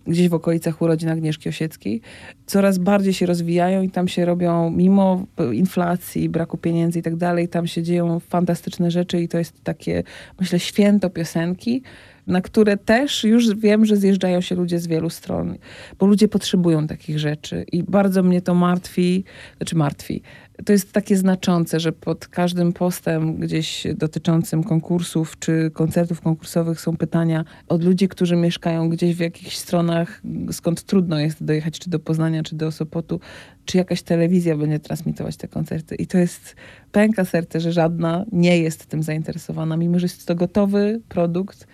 gdzieś 0.07 0.29
w 0.29 0.35
okolicach 0.35 0.83
urodzin 0.83 1.09
Agnieszki 1.09 1.49
Osieckiej, 1.49 2.01
coraz 2.47 2.79
bardziej 2.79 3.15
się 3.15 3.27
rozwijają 3.27 3.83
i 3.83 3.91
tam 3.91 4.09
się 4.09 4.25
robią, 4.25 4.71
mimo 4.71 5.27
inflacji, 5.53 6.29
braku 6.29 6.59
pieniędzy 6.59 6.99
i 6.99 7.03
tak 7.03 7.17
dalej, 7.17 7.49
tam 7.49 7.67
się 7.67 7.83
dzieją 7.83 8.21
fantastyczne 8.21 8.91
rzeczy 8.91 9.21
i 9.21 9.29
to 9.29 9.39
jest 9.39 9.65
takie, 9.65 10.03
myślę, 10.41 10.59
święto 10.59 11.11
piosenki, 11.11 11.83
na 12.27 12.41
które 12.41 12.77
też 12.77 13.25
już 13.25 13.55
wiem, 13.55 13.85
że 13.85 13.97
zjeżdżają 13.97 14.41
się 14.41 14.55
ludzie 14.55 14.79
z 14.79 14.87
wielu 14.87 15.11
stron, 15.11 15.59
bo 15.99 16.07
ludzie 16.07 16.29
potrzebują 16.29 16.87
takich 16.87 17.19
rzeczy 17.19 17.65
i 17.73 17.83
bardzo 17.83 18.23
mnie 18.23 18.43
to 18.43 18.55
martwi, 18.55 19.25
znaczy 19.57 19.77
martwi. 19.77 20.23
To 20.65 20.73
jest 20.73 20.93
takie 20.93 21.17
znaczące, 21.17 21.81
że 21.81 21.93
pod 21.93 22.29
każdym 22.29 22.73
postem 22.73 23.37
gdzieś 23.37 23.87
dotyczącym 23.95 24.65
konkursów 24.65 25.39
czy 25.39 25.71
koncertów 25.75 26.21
konkursowych 26.21 26.81
są 26.81 26.97
pytania 26.97 27.45
od 27.69 27.85
ludzi, 27.85 28.09
którzy 28.09 28.37
mieszkają 28.37 28.89
gdzieś 28.89 29.17
w 29.17 29.21
jakichś 29.21 29.57
stronach, 29.57 30.23
skąd 30.53 30.83
trudno 30.83 31.19
jest 31.19 31.45
dojechać 31.45 31.79
czy 31.79 31.91
do 31.91 31.99
Poznania, 31.99 32.43
czy 32.43 32.57
do 32.57 32.73
Sopotu, 32.73 33.21
czy 33.65 33.79
jakaś 33.79 34.03
telewizja 34.03 34.57
będzie 34.57 34.79
transmitować 34.79 35.37
te 35.37 35.49
koncerty. 35.49 35.95
I 35.95 36.07
to 36.07 36.19
jest 36.19 36.57
pęka 36.93 37.25
serce, 37.25 37.61
że 37.61 37.73
żadna 37.73 38.25
nie 38.33 38.59
jest 38.59 38.87
tym 38.87 39.03
zainteresowana, 39.03 39.77
mimo 39.77 39.99
że 39.99 40.05
jest 40.05 40.27
to 40.27 40.35
gotowy 40.35 41.01
produkt, 41.09 41.67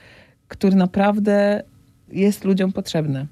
który 0.49 0.76
naprawdę 0.76 1.62
jest 2.12 2.45
ludziom 2.45 2.72
potrzebny. 2.72 3.26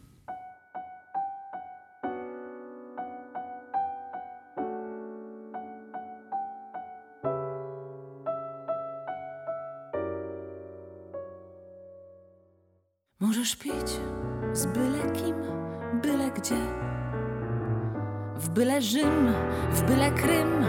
Byle 18.63 18.83
Rzym, 18.83 19.33
w 19.71 19.83
byle 19.83 20.11
Krym, 20.11 20.67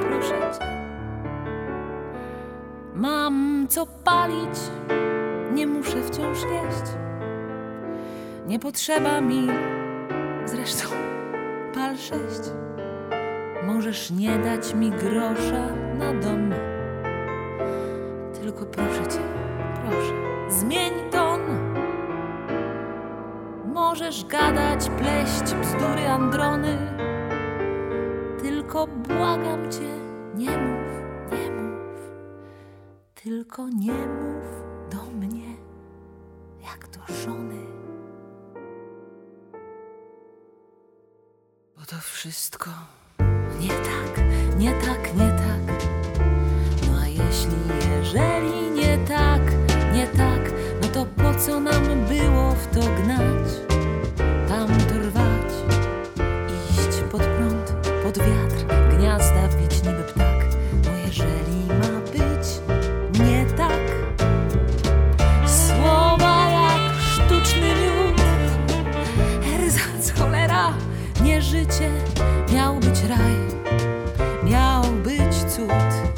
proszę 0.00 0.58
cię. 0.58 0.66
Mam 2.94 3.66
co 3.68 3.86
palić, 4.04 4.58
nie 5.54 5.66
muszę 5.66 6.02
wciąż 6.02 6.38
jeść. 6.38 6.92
Nie 8.46 8.58
potrzeba 8.58 9.20
mi, 9.20 9.46
zresztą 10.44 10.88
pal 11.74 11.96
sześć. 11.96 12.50
Możesz 13.66 14.10
nie 14.10 14.38
dać 14.38 14.74
mi 14.74 14.90
grosza 14.90 15.66
na 15.98 16.14
dom. 16.14 16.54
Tylko 18.40 18.66
proszę 18.66 19.02
cię, 19.02 19.20
proszę, 19.84 20.12
zmień 20.48 20.92
ton. 21.10 21.40
Możesz 23.74 24.24
gadać, 24.24 24.90
pleść 24.98 25.54
bzdury 25.54 26.08
Androny. 26.08 26.95
Tylko 28.76 28.96
błagam 28.96 29.72
cię, 29.72 29.98
nie 30.34 30.58
mów, 30.58 30.90
nie 31.32 31.50
mów. 31.50 32.00
Tylko 33.14 33.68
nie 33.68 33.92
mów 33.92 34.44
do 34.90 35.10
mnie 35.10 35.56
jak 36.62 36.88
do 36.88 37.14
żony. 37.14 37.66
Bo 41.78 41.84
to 41.86 41.96
wszystko 42.00 42.70
nie 43.60 43.68
tak, 43.68 44.24
nie 44.58 44.72
tak, 44.72 45.14
nie 45.14 45.30
tak. 45.30 45.84
No 46.86 46.98
a 47.02 47.06
jeśli, 47.06 47.56
jeżeli 47.98 48.70
nie 48.70 48.98
tak, 48.98 49.42
nie 49.92 50.06
tak, 50.06 50.52
no 50.82 50.88
to 50.88 51.06
po 51.06 51.34
co 51.34 51.60
nam 51.60 51.84
było 52.08 52.25
miał 72.54 72.74
być 72.74 73.02
raj, 73.02 73.36
miał 74.44 74.82
być 74.82 75.34
cud 75.34 76.16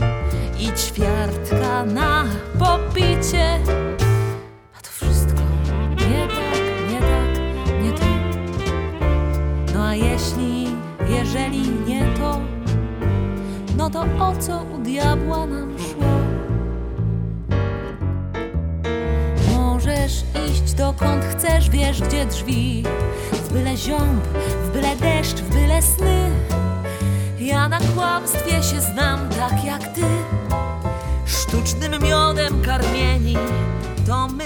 i 0.59 0.73
ćwiartka 0.73 1.85
na 1.85 2.25
popicie. 2.59 3.59
A 4.79 4.81
to 4.83 4.91
wszystko 4.91 5.41
nie 5.91 6.29
tak, 6.29 6.91
nie 6.91 7.01
tak, 7.01 7.31
nie 7.83 7.93
to. 7.93 8.05
No 9.75 9.85
a 9.87 9.95
jeśli, 9.95 10.67
jeżeli 11.09 11.71
nie 11.87 12.07
to, 12.19 12.41
no 13.77 13.91
to 13.91 14.01
o 14.01 14.37
co 14.41 14.65
u 14.75 14.79
diabła 14.79 15.47
nam 15.47 15.79
szło? 15.79 16.09
Możesz 19.57 20.25
iść 20.51 20.75
dokąd 20.75 21.25
chcesz, 21.25 21.71
wiesz 21.71 22.03
gdzie 22.03 22.27
drzwi. 22.27 22.85
W 23.49 23.53
byle 23.53 23.77
ziąb, 23.77 24.25
w 24.65 24.71
byle 24.71 24.97
deszcz, 24.97 25.37
w 25.37 25.49
byle 25.55 25.83
sny. 25.83 26.31
Ja 27.39 27.69
na 27.69 27.79
kłamstwie 27.81 28.63
się 28.63 28.81
znam 28.81 29.29
tak 29.29 29.65
jak 29.65 29.83
ty. 29.95 30.05
Sztucznym 31.27 32.03
miodem 32.03 32.63
karmieni 32.63 33.37
to 34.07 34.29
my. 34.29 34.45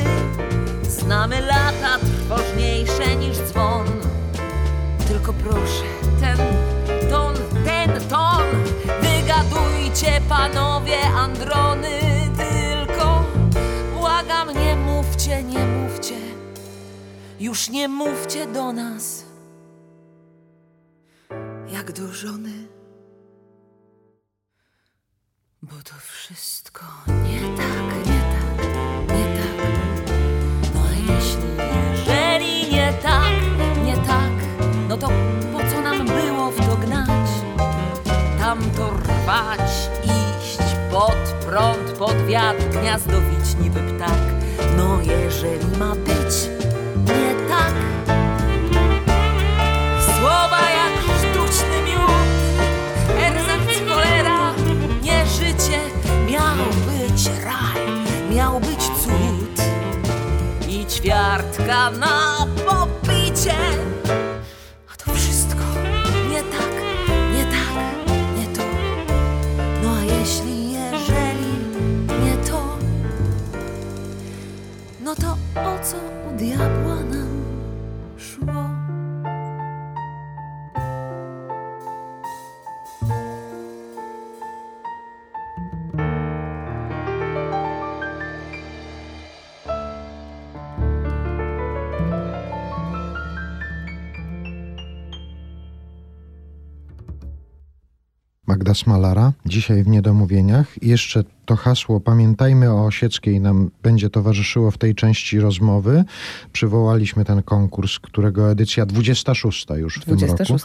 Znamy 0.82 1.40
lata 1.40 1.98
trwożniejsze 1.98 3.16
niż 3.16 3.36
dzwon. 3.36 3.86
Tylko 5.09 5.32
proszę, 5.32 5.84
ten 6.20 6.38
ton, 7.11 7.34
ten 7.64 8.09
ton. 8.09 8.42
Wygadujcie 9.03 10.20
panowie 10.28 11.00
Androny. 11.16 12.00
Tylko 12.36 13.24
błagam, 13.98 14.48
nie 14.64 14.76
mówcie, 14.76 15.42
nie 15.42 15.66
mówcie. 15.66 16.32
Już 17.43 17.68
nie 17.68 17.88
mówcie 17.88 18.47
do 18.47 18.72
nas 18.72 19.24
jak 21.72 21.93
do 21.93 22.12
żony. 22.12 22.68
Bo 25.62 25.74
to 25.84 25.95
wszystko 26.01 26.84
nie 27.09 27.40
tak, 27.57 28.07
nie 28.07 28.22
tak, 28.34 28.66
nie 29.09 29.24
tak. 29.36 29.57
No 30.74 30.80
a 30.80 30.95
jeśli, 31.12 31.49
jeżeli 32.07 32.72
nie 32.72 32.93
tak, 33.03 33.32
nie 33.84 33.97
tak, 33.97 34.32
no 34.88 34.97
to 34.97 35.09
po 35.53 35.59
co 35.70 35.80
nam 35.80 36.07
było 36.07 36.51
w 36.51 36.57
to 36.57 36.76
gnać? 36.76 37.30
Tam 38.38 38.59
to 38.70 38.90
rwać, 38.90 39.90
iść 40.05 40.76
pod 40.90 41.47
prąd, 41.47 41.99
pod 41.99 42.26
wiatr, 42.26 42.68
gniazdowić 42.68 43.57
niby 43.61 43.80
ptak. 43.80 44.20
No 44.76 45.01
jeżeli 45.01 45.78
ma 45.78 45.95
być 45.95 46.61
nie 47.07 47.48
tak, 47.48 47.74
Słowa 50.05 50.61
jak 50.70 50.92
sztuczny 51.18 51.82
miód, 51.86 52.30
erzac 53.18 53.88
cholera, 53.88 54.55
nie 55.03 55.26
życie, 55.26 55.80
miał 56.30 56.57
być 56.86 57.26
raj, 57.44 57.86
miał 58.36 58.61
być 58.61 58.80
cud. 58.80 59.62
I 60.68 60.86
ćwiartka 60.86 61.90
na 61.90 62.46
popicie. 62.66 63.55
A 64.92 64.96
to 65.05 65.14
wszystko 65.14 65.64
nie 66.30 66.42
tak, 66.42 66.72
nie 67.34 67.44
tak, 67.44 68.09
nie 68.38 68.46
to. 68.57 68.62
No 69.82 69.94
a 69.94 70.00
jeśli, 70.05 70.72
jeżeli 70.72 71.53
nie 72.24 72.36
to, 72.50 72.78
no 75.05 75.14
to 75.14 75.36
o 75.61 75.84
co 75.84 76.22
u 76.43 76.45
diabła 76.45 77.01
Magda 98.53 98.74
Smalara, 98.74 99.32
dzisiaj 99.46 99.82
w 99.82 99.88
Niedomówieniach. 99.88 100.82
I 100.82 100.88
jeszcze 100.88 101.24
to 101.44 101.57
hasło 101.57 102.00
Pamiętajmy 102.00 102.70
o 102.70 102.84
Osieckiej 102.84 103.40
nam 103.40 103.70
będzie 103.82 104.11
towarzyszyło 104.11 104.70
w 104.70 104.78
tej 104.78 104.94
części 104.94 105.40
rozmowy. 105.40 106.05
Przywołaliśmy 106.53 107.24
ten 107.24 107.42
konkurs, 107.42 107.98
którego 107.98 108.50
edycja 108.50 108.86
26 108.86 109.66
już 109.76 109.96
w 109.96 110.05
tym 110.05 110.14
roku. 110.14 110.26
26. 110.26 110.64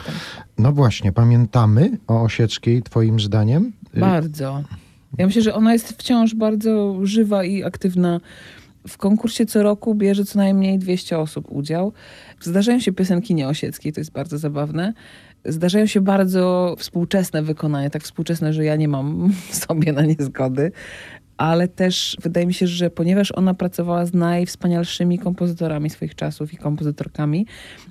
No 0.58 0.72
właśnie, 0.72 1.12
pamiętamy 1.12 1.98
o 2.08 2.22
Osieckiej 2.22 2.84
twoim 2.84 3.20
zdaniem? 3.20 3.74
Y, 3.98 4.00
Bardzo. 4.00 4.64
Ja 5.18 5.26
myślę, 5.26 5.42
że 5.42 5.56
ona 5.56 5.74
jest 5.74 5.90
wciąż 5.90 6.36
bardzo 6.36 6.96
żywa 7.04 7.44
i 7.44 7.64
aktywna. 7.64 8.20
W 8.88 8.98
konkursie 8.98 9.46
co 9.46 9.64
roku 9.64 9.96
bierze 9.96 10.26
co 10.26 10.40
najmniej 10.40 10.80
200 10.80 11.20
osób 11.20 11.52
udział. 11.52 11.94
Zdarzają 12.42 12.80
się 12.80 12.92
piosenki 12.92 13.36
nieosieckiej, 13.36 13.94
to 13.94 14.02
jest 14.02 14.12
bardzo 14.12 14.38
zabawne. 14.38 14.94
Zdarzają 15.46 15.86
się 15.86 16.02
bardzo 16.02 16.76
współczesne 16.78 17.44
wykonania, 17.44 17.90
tak 17.90 18.04
współczesne, 18.04 18.54
że 18.54 18.66
ja 18.66 18.76
nie 18.76 18.88
mam 18.88 19.34
sobie 19.68 19.94
na 19.94 20.02
nie 20.02 20.16
zgody. 20.20 20.72
Ale 21.38 21.68
też 21.68 22.18
wydaje 22.22 22.48
mi 22.48 22.54
się, 22.54 22.68
że 22.68 22.90
ponieważ 22.90 23.32
ona 23.32 23.54
pracowała 23.54 24.06
z 24.06 24.14
najwspanialszymi 24.14 25.20
kompozytorami 25.20 25.90
swoich 25.90 26.16
czasów 26.16 26.54
i 26.54 26.58
kompozytorkami, 26.58 27.46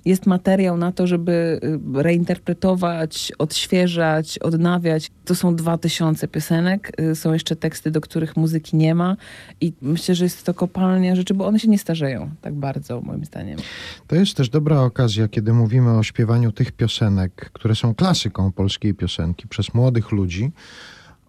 jest 0.05 0.27
materiał 0.27 0.77
na 0.77 0.93
to, 0.93 1.07
żeby 1.07 1.61
y, 1.99 2.03
reinterpretować, 2.03 3.33
odświeżać, 3.39 4.39
odnawiać. 4.39 5.11
To 5.25 5.35
są 5.35 5.57
dwa 5.57 5.79
tysiące 5.79 6.29
piosenek, 6.29 7.01
y, 7.01 7.15
są 7.15 7.33
jeszcze 7.33 7.57
teksty, 7.57 7.91
do 7.91 8.01
których 8.01 8.37
muzyki 8.37 8.77
nie 8.77 8.95
ma 8.95 9.17
i 9.61 9.73
myślę, 9.83 10.15
że 10.15 10.25
jest 10.25 10.47
to 10.47 10.55
kopalnia 10.55 11.17
rzeczy, 11.17 11.35
bo 11.35 11.47
one 11.47 11.59
się 11.59 11.69
nie 11.69 11.79
starzeją 11.79 12.31
tak 12.41 12.55
bardzo, 12.55 13.01
moim 13.01 13.25
zdaniem. 13.25 13.59
To 14.07 14.17
jest 14.17 14.37
też 14.37 14.49
dobra 14.49 14.81
okazja, 14.81 15.29
kiedy 15.29 15.53
mówimy 15.53 15.91
o 15.91 16.03
śpiewaniu 16.03 16.53
tych 16.53 16.73
piosenek, 16.73 17.51
które 17.53 17.75
są 17.75 17.95
klasyką 17.95 18.53
polskiej 18.53 18.95
piosenki 18.95 19.49
przez 19.49 19.75
młodych 19.75 20.13
ludzi, 20.13 20.51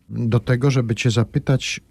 do 0.10 0.40
tego, 0.40 0.72
żeby 0.72 0.96
cię 0.96 1.12
zapytać 1.12 1.82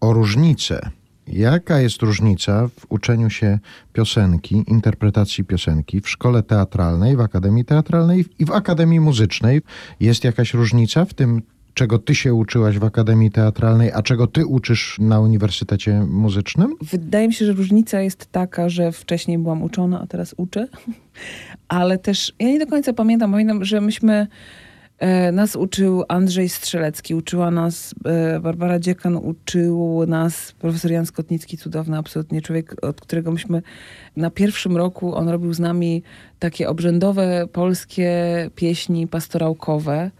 o 0.00 0.12
różnicę. 0.12 0.90
Jaka 1.28 1.80
jest 1.80 2.02
różnica 2.02 2.68
w 2.68 2.86
uczeniu 2.88 3.30
się 3.30 3.58
piosenki, 3.92 4.64
interpretacji 4.66 5.44
piosenki 5.44 6.00
w 6.00 6.08
szkole 6.08 6.42
teatralnej, 6.42 7.16
w 7.16 7.20
akademii 7.20 7.64
teatralnej 7.64 8.24
i 8.38 8.44
w 8.44 8.50
akademii 8.50 9.00
muzycznej? 9.00 9.62
Jest 10.00 10.24
jakaś 10.24 10.54
różnica 10.54 11.04
w 11.04 11.14
tym, 11.14 11.42
czego 11.74 11.98
ty 11.98 12.14
się 12.14 12.34
uczyłaś 12.34 12.78
w 12.78 12.84
akademii 12.84 13.30
teatralnej, 13.30 13.92
a 13.92 14.02
czego 14.02 14.26
ty 14.26 14.46
uczysz 14.46 14.96
na 14.98 15.20
Uniwersytecie 15.20 16.06
Muzycznym? 16.10 16.74
Wydaje 16.82 17.28
mi 17.28 17.34
się, 17.34 17.46
że 17.46 17.52
różnica 17.52 18.00
jest 18.00 18.32
taka, 18.32 18.68
że 18.68 18.92
wcześniej 18.92 19.38
byłam 19.38 19.62
uczona, 19.62 20.00
a 20.00 20.06
teraz 20.06 20.34
uczę. 20.36 20.68
Ale 21.68 21.98
też 21.98 22.32
ja 22.38 22.46
nie 22.46 22.58
do 22.58 22.66
końca 22.66 22.92
pamiętam. 22.92 23.32
Pamiętam, 23.32 23.64
że 23.64 23.80
myśmy. 23.80 24.26
E, 24.98 25.32
nas 25.32 25.56
uczył 25.56 26.04
Andrzej 26.08 26.48
Strzelecki, 26.48 27.14
uczyła 27.14 27.50
nas 27.50 27.94
e, 28.04 28.40
Barbara 28.40 28.78
Dziekan, 28.78 29.16
uczył 29.16 30.06
nas 30.06 30.52
profesor 30.52 30.90
Jan 30.90 31.06
Skotnicki, 31.06 31.58
cudowny 31.58 31.98
absolutnie 31.98 32.42
człowiek, 32.42 32.84
od 32.84 33.00
którego 33.00 33.32
myśmy 33.32 33.62
na 34.16 34.30
pierwszym 34.30 34.76
roku, 34.76 35.14
on 35.14 35.28
robił 35.28 35.54
z 35.54 35.58
nami 35.58 36.02
takie 36.38 36.68
obrzędowe 36.68 37.46
polskie 37.52 38.10
pieśni 38.54 39.06
pastorałkowe 39.06 40.10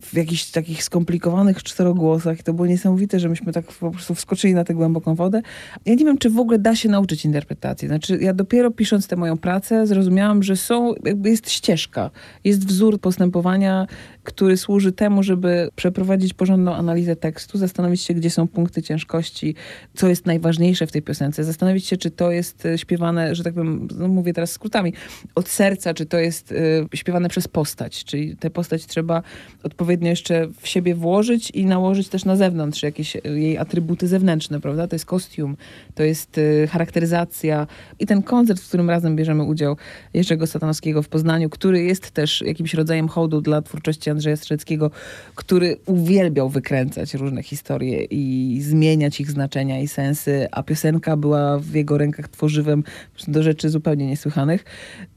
w 0.00 0.14
jakichś 0.14 0.50
takich 0.50 0.84
skomplikowanych 0.84 1.62
czterogłosach 1.62 2.42
to 2.42 2.52
było 2.52 2.66
niesamowite, 2.66 3.20
że 3.20 3.28
myśmy 3.28 3.52
tak 3.52 3.66
po 3.66 3.90
prostu 3.90 4.14
wskoczyli 4.14 4.54
na 4.54 4.64
tę 4.64 4.74
głęboką 4.74 5.14
wodę. 5.14 5.42
Ja 5.86 5.94
nie 5.94 6.04
wiem, 6.04 6.18
czy 6.18 6.30
w 6.30 6.38
ogóle 6.38 6.58
da 6.58 6.76
się 6.76 6.88
nauczyć 6.88 7.24
interpretacji. 7.24 7.88
Znaczy, 7.88 8.18
ja 8.20 8.34
dopiero 8.34 8.70
pisząc 8.70 9.06
tę 9.06 9.16
moją 9.16 9.38
pracę 9.38 9.86
zrozumiałam, 9.86 10.42
że 10.42 10.56
są, 10.56 10.94
jakby 11.04 11.30
jest 11.30 11.50
ścieżka, 11.50 12.10
jest 12.44 12.66
wzór 12.66 13.00
postępowania, 13.00 13.86
który 14.24 14.56
służy 14.56 14.92
temu, 14.92 15.22
żeby 15.22 15.68
przeprowadzić 15.76 16.34
porządną 16.34 16.74
analizę 16.74 17.16
tekstu, 17.16 17.58
zastanowić 17.58 18.02
się, 18.02 18.14
gdzie 18.14 18.30
są 18.30 18.48
punkty 18.48 18.82
ciężkości, 18.82 19.54
co 19.94 20.08
jest 20.08 20.26
najważniejsze 20.26 20.86
w 20.86 20.92
tej 20.92 21.02
piosence, 21.02 21.44
zastanowić 21.44 21.86
się, 21.86 21.96
czy 21.96 22.10
to 22.10 22.30
jest 22.30 22.66
e, 22.66 22.78
śpiewane, 22.78 23.34
że 23.34 23.44
tak 23.44 23.54
powiem, 23.54 23.88
no 23.98 24.08
mówię 24.08 24.32
teraz 24.32 24.52
skrótami, 24.52 24.92
od 25.34 25.48
serca, 25.48 25.94
czy 25.94 26.06
to 26.06 26.18
jest 26.18 26.52
y, 26.52 26.86
śpiewane 26.94 27.28
przez 27.28 27.48
postać, 27.48 28.04
czyli 28.04 28.36
tę 28.36 28.50
postać 28.50 28.86
trzeba 28.86 29.22
odpowiednio 29.62 30.10
jeszcze 30.10 30.48
w 30.60 30.68
siebie 30.68 30.94
włożyć 30.94 31.50
i 31.50 31.64
nałożyć 31.64 32.08
też 32.08 32.24
na 32.24 32.36
zewnątrz 32.36 32.82
jakieś 32.82 33.16
e, 33.16 33.20
jej 33.24 33.58
atrybuty 33.58 34.08
zewnętrzne, 34.08 34.60
prawda? 34.60 34.88
To 34.88 34.94
jest 34.94 35.06
kostium, 35.06 35.56
to 35.94 36.02
jest 36.02 36.38
y, 36.38 36.68
charakteryzacja 36.72 37.66
i 37.98 38.06
ten 38.06 38.22
koncert, 38.22 38.60
w 38.60 38.68
którym 38.68 38.90
razem 38.90 39.16
bierzemy 39.16 39.42
udział 39.42 39.76
Jerzego 40.14 40.46
Satanowskiego 40.46 41.02
w 41.02 41.08
Poznaniu, 41.08 41.50
który 41.50 41.82
jest 41.82 42.10
też 42.10 42.42
jakimś 42.42 42.74
rodzajem 42.74 43.08
hołdu 43.08 43.40
dla 43.40 43.62
twórczości 43.62 44.09
Andrzeja 44.10 44.36
Strzeleckiego, 44.36 44.90
który 45.34 45.76
uwielbiał 45.86 46.48
wykręcać 46.48 47.14
różne 47.14 47.42
historie 47.42 48.04
i 48.04 48.58
zmieniać 48.62 49.20
ich 49.20 49.30
znaczenia 49.30 49.80
i 49.80 49.88
sensy, 49.88 50.48
a 50.52 50.62
piosenka 50.62 51.16
była 51.16 51.58
w 51.58 51.74
jego 51.74 51.98
rękach 51.98 52.28
tworzywem 52.28 52.84
do 53.28 53.42
rzeczy 53.42 53.68
zupełnie 53.70 54.06
niesłychanych 54.06 54.64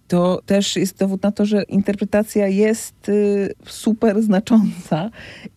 to 0.08 0.42
też 0.46 0.76
jest 0.76 0.98
dowód 0.98 1.24
na 1.24 1.32
to, 1.32 1.46
że 1.46 1.64
interpretacja 1.64 2.48
jest 2.48 3.10
y, 3.10 3.54
super 3.66 4.22
znacząca 4.22 5.10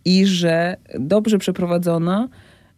i 0.05 0.27
że 0.27 0.77
dobrze 0.99 1.39
przeprowadzona 1.39 2.29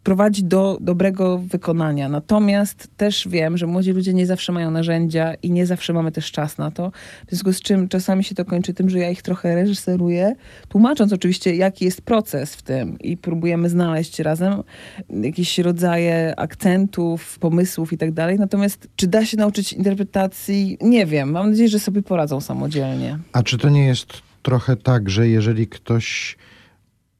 prowadzi 0.09 0.43
do 0.43 0.77
dobrego 0.81 1.37
wykonania. 1.37 2.09
Natomiast 2.09 2.87
też 2.97 3.27
wiem, 3.27 3.57
że 3.57 3.67
młodzi 3.67 3.91
ludzie 3.91 4.13
nie 4.13 4.25
zawsze 4.25 4.51
mają 4.51 4.71
narzędzia 4.71 5.33
i 5.33 5.51
nie 5.51 5.65
zawsze 5.65 5.93
mamy 5.93 6.11
też 6.11 6.31
czas 6.31 6.57
na 6.57 6.71
to. 6.71 6.91
W 7.27 7.29
związku 7.29 7.53
z 7.53 7.61
czym 7.61 7.89
czasami 7.89 8.23
się 8.23 8.35
to 8.35 8.45
kończy 8.45 8.73
tym, 8.73 8.89
że 8.89 8.99
ja 8.99 9.09
ich 9.09 9.21
trochę 9.21 9.55
reżyseruję, 9.55 10.35
tłumacząc 10.67 11.13
oczywiście, 11.13 11.55
jaki 11.55 11.85
jest 11.85 12.01
proces 12.01 12.55
w 12.55 12.61
tym 12.61 12.99
i 12.99 13.17
próbujemy 13.17 13.69
znaleźć 13.69 14.19
razem 14.19 14.63
jakieś 15.09 15.57
rodzaje 15.57 16.33
akcentów, 16.37 17.39
pomysłów 17.39 17.93
i 17.93 17.97
tak 17.97 18.11
dalej. 18.11 18.39
Natomiast 18.39 18.87
czy 18.95 19.07
da 19.07 19.25
się 19.25 19.37
nauczyć 19.37 19.73
interpretacji? 19.73 20.77
Nie 20.81 21.05
wiem. 21.05 21.31
Mam 21.31 21.49
nadzieję, 21.49 21.69
że 21.69 21.79
sobie 21.79 22.01
poradzą 22.01 22.41
samodzielnie. 22.41 23.19
A 23.33 23.43
czy 23.43 23.57
to 23.57 23.69
nie 23.69 23.85
jest 23.85 24.13
trochę 24.41 24.75
tak, 24.75 25.09
że 25.09 25.27
jeżeli 25.27 25.67
ktoś 25.67 26.37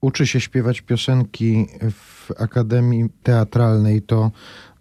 uczy 0.01 0.27
się 0.27 0.39
śpiewać 0.39 0.81
piosenki 0.81 1.67
w 1.91 2.31
akademii 2.41 3.09
teatralnej, 3.23 4.01
to 4.01 4.31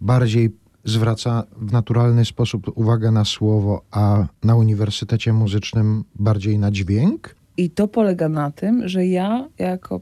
bardziej 0.00 0.50
zwraca 0.84 1.44
w 1.56 1.72
naturalny 1.72 2.24
sposób 2.24 2.78
uwagę 2.78 3.10
na 3.10 3.24
słowo, 3.24 3.82
a 3.90 4.26
na 4.44 4.56
Uniwersytecie 4.56 5.32
Muzycznym 5.32 6.04
bardziej 6.14 6.58
na 6.58 6.70
dźwięk? 6.70 7.34
I 7.56 7.70
to 7.70 7.88
polega 7.88 8.28
na 8.28 8.50
tym, 8.50 8.88
że 8.88 9.06
ja 9.06 9.48
jako 9.58 10.00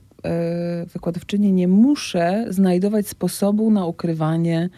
wykładowczyni 0.93 1.53
nie 1.53 1.69
muszę 1.69 2.45
znajdować 2.49 3.09
sposobu 3.09 3.71
na 3.71 3.87
ukrywanie 3.87 4.69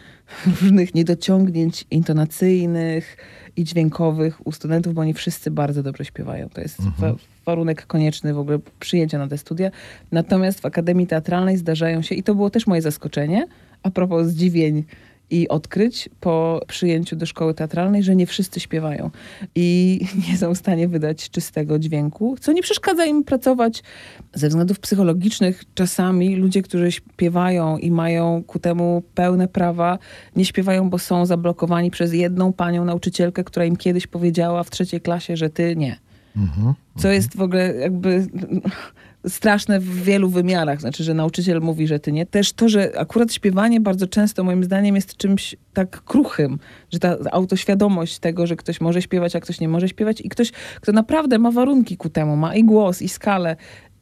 różnych 0.63 0.95
niedociągnięć 0.95 1.85
intonacyjnych 1.91 3.17
i 3.57 3.65
dźwiękowych 3.65 4.47
u 4.47 4.53
studentów, 4.53 4.95
bo 4.95 5.01
oni 5.01 5.15
wszyscy 5.15 5.51
bardzo 5.51 5.83
dobrze 5.83 6.05
śpiewają. 6.05 6.49
To 6.49 6.61
jest 6.61 6.81
wa- 6.99 7.15
warunek 7.47 7.87
konieczny 7.87 8.35
w 8.35 8.39
ogóle 8.39 8.59
przyjęcia 8.81 9.19
na 9.19 9.29
te 9.29 9.39
studia. 9.39 9.71
Natomiast 10.13 10.61
w 10.61 10.67
Akademii 10.67 11.07
Teatralnej 11.07 11.57
zdarzają 11.57 12.03
się, 12.03 12.15
i 12.15 12.23
to 12.23 12.35
było 12.35 12.51
też 12.51 12.67
moje 12.67 12.83
zaskoczenie, 12.83 13.47
a 13.83 13.91
propos 13.91 14.27
zdziwień 14.27 14.85
i 15.31 15.49
odkryć 15.49 16.09
po 16.21 16.61
przyjęciu 16.67 17.17
do 17.17 17.27
szkoły 17.27 17.55
teatralnej, 17.55 18.03
że 18.03 18.17
nie 18.17 18.27
wszyscy 18.27 18.61
śpiewają 18.61 19.11
i 19.55 20.01
nie 20.29 20.39
są 20.39 20.55
w 20.55 20.59
stanie 20.59 20.89
wydać 20.89 21.31
czystego 21.31 21.79
dźwięku, 21.79 22.37
co 22.41 22.53
nie 22.53 22.63
przeszkadza 22.63 23.05
im 23.05 23.25
pracować 23.25 23.83
ze 24.35 24.49
względów 24.49 24.81
psychologicznych. 24.81 25.65
Czasami 25.75 26.37
ludzie, 26.37 26.63
którzy 26.63 26.93
śpiewają 26.93 27.79
i 27.79 27.91
mają 27.91 28.43
ku 28.47 28.59
temu 28.59 29.03
pełne 29.15 29.49
prawa, 29.49 29.99
nie 30.37 30.45
śpiewają, 30.45 30.91
bo 30.91 30.99
są 30.99 31.27
zablokowani 31.27 31.91
przez 31.91 32.13
jedną 32.13 32.53
panią 32.53 32.85
nauczycielkę, 32.85 33.45
która 33.45 33.65
im 33.65 33.77
kiedyś 33.77 34.07
powiedziała 34.07 34.65
w 34.65 34.71
trzeciej 34.71 35.01
klasie, 35.01 35.37
że 35.37 35.51
ty 35.51 35.77
nie. 35.77 36.08
Co 36.97 37.09
jest 37.09 37.37
w 37.37 37.41
ogóle 37.41 37.75
jakby 37.75 38.27
straszne 39.29 39.81
w 39.81 40.03
wielu 40.03 40.29
wymiarach. 40.29 40.81
Znaczy, 40.81 41.05
że 41.05 41.15
nauczyciel 41.15 41.61
mówi, 41.61 41.87
że 41.87 42.01
ty 42.01 42.13
nie. 42.13 42.27
Też 42.27 42.53
to, 42.53 42.69
że 42.69 42.93
akurat 42.99 43.33
śpiewanie 43.33 43.81
bardzo 43.81 44.07
często 44.07 44.45
moim 44.45 44.65
zdaniem 44.65 44.97
jest 44.97 45.17
czymś 45.17 45.57
tak 45.73 46.05
kruchym, 46.05 46.59
że 46.93 46.99
ta 46.99 47.17
autoświadomość 47.33 48.19
tego, 48.19 48.47
że 48.47 48.57
ktoś 48.57 48.81
może 48.81 49.03
śpiewać, 49.03 49.37
a 49.37 49.41
ktoś 49.41 49.61
nie 49.61 49.69
może 49.69 49.89
śpiewać 49.89 50.21
i 50.21 50.29
ktoś, 50.29 50.53
kto 50.81 50.93
naprawdę 50.93 51.39
ma 51.39 51.51
warunki 51.51 51.97
ku 51.97 52.09
temu, 52.09 52.37
ma 52.37 52.55
i 52.55 52.65
głos, 52.65 53.03
i 53.03 53.09
skalę, 53.09 53.57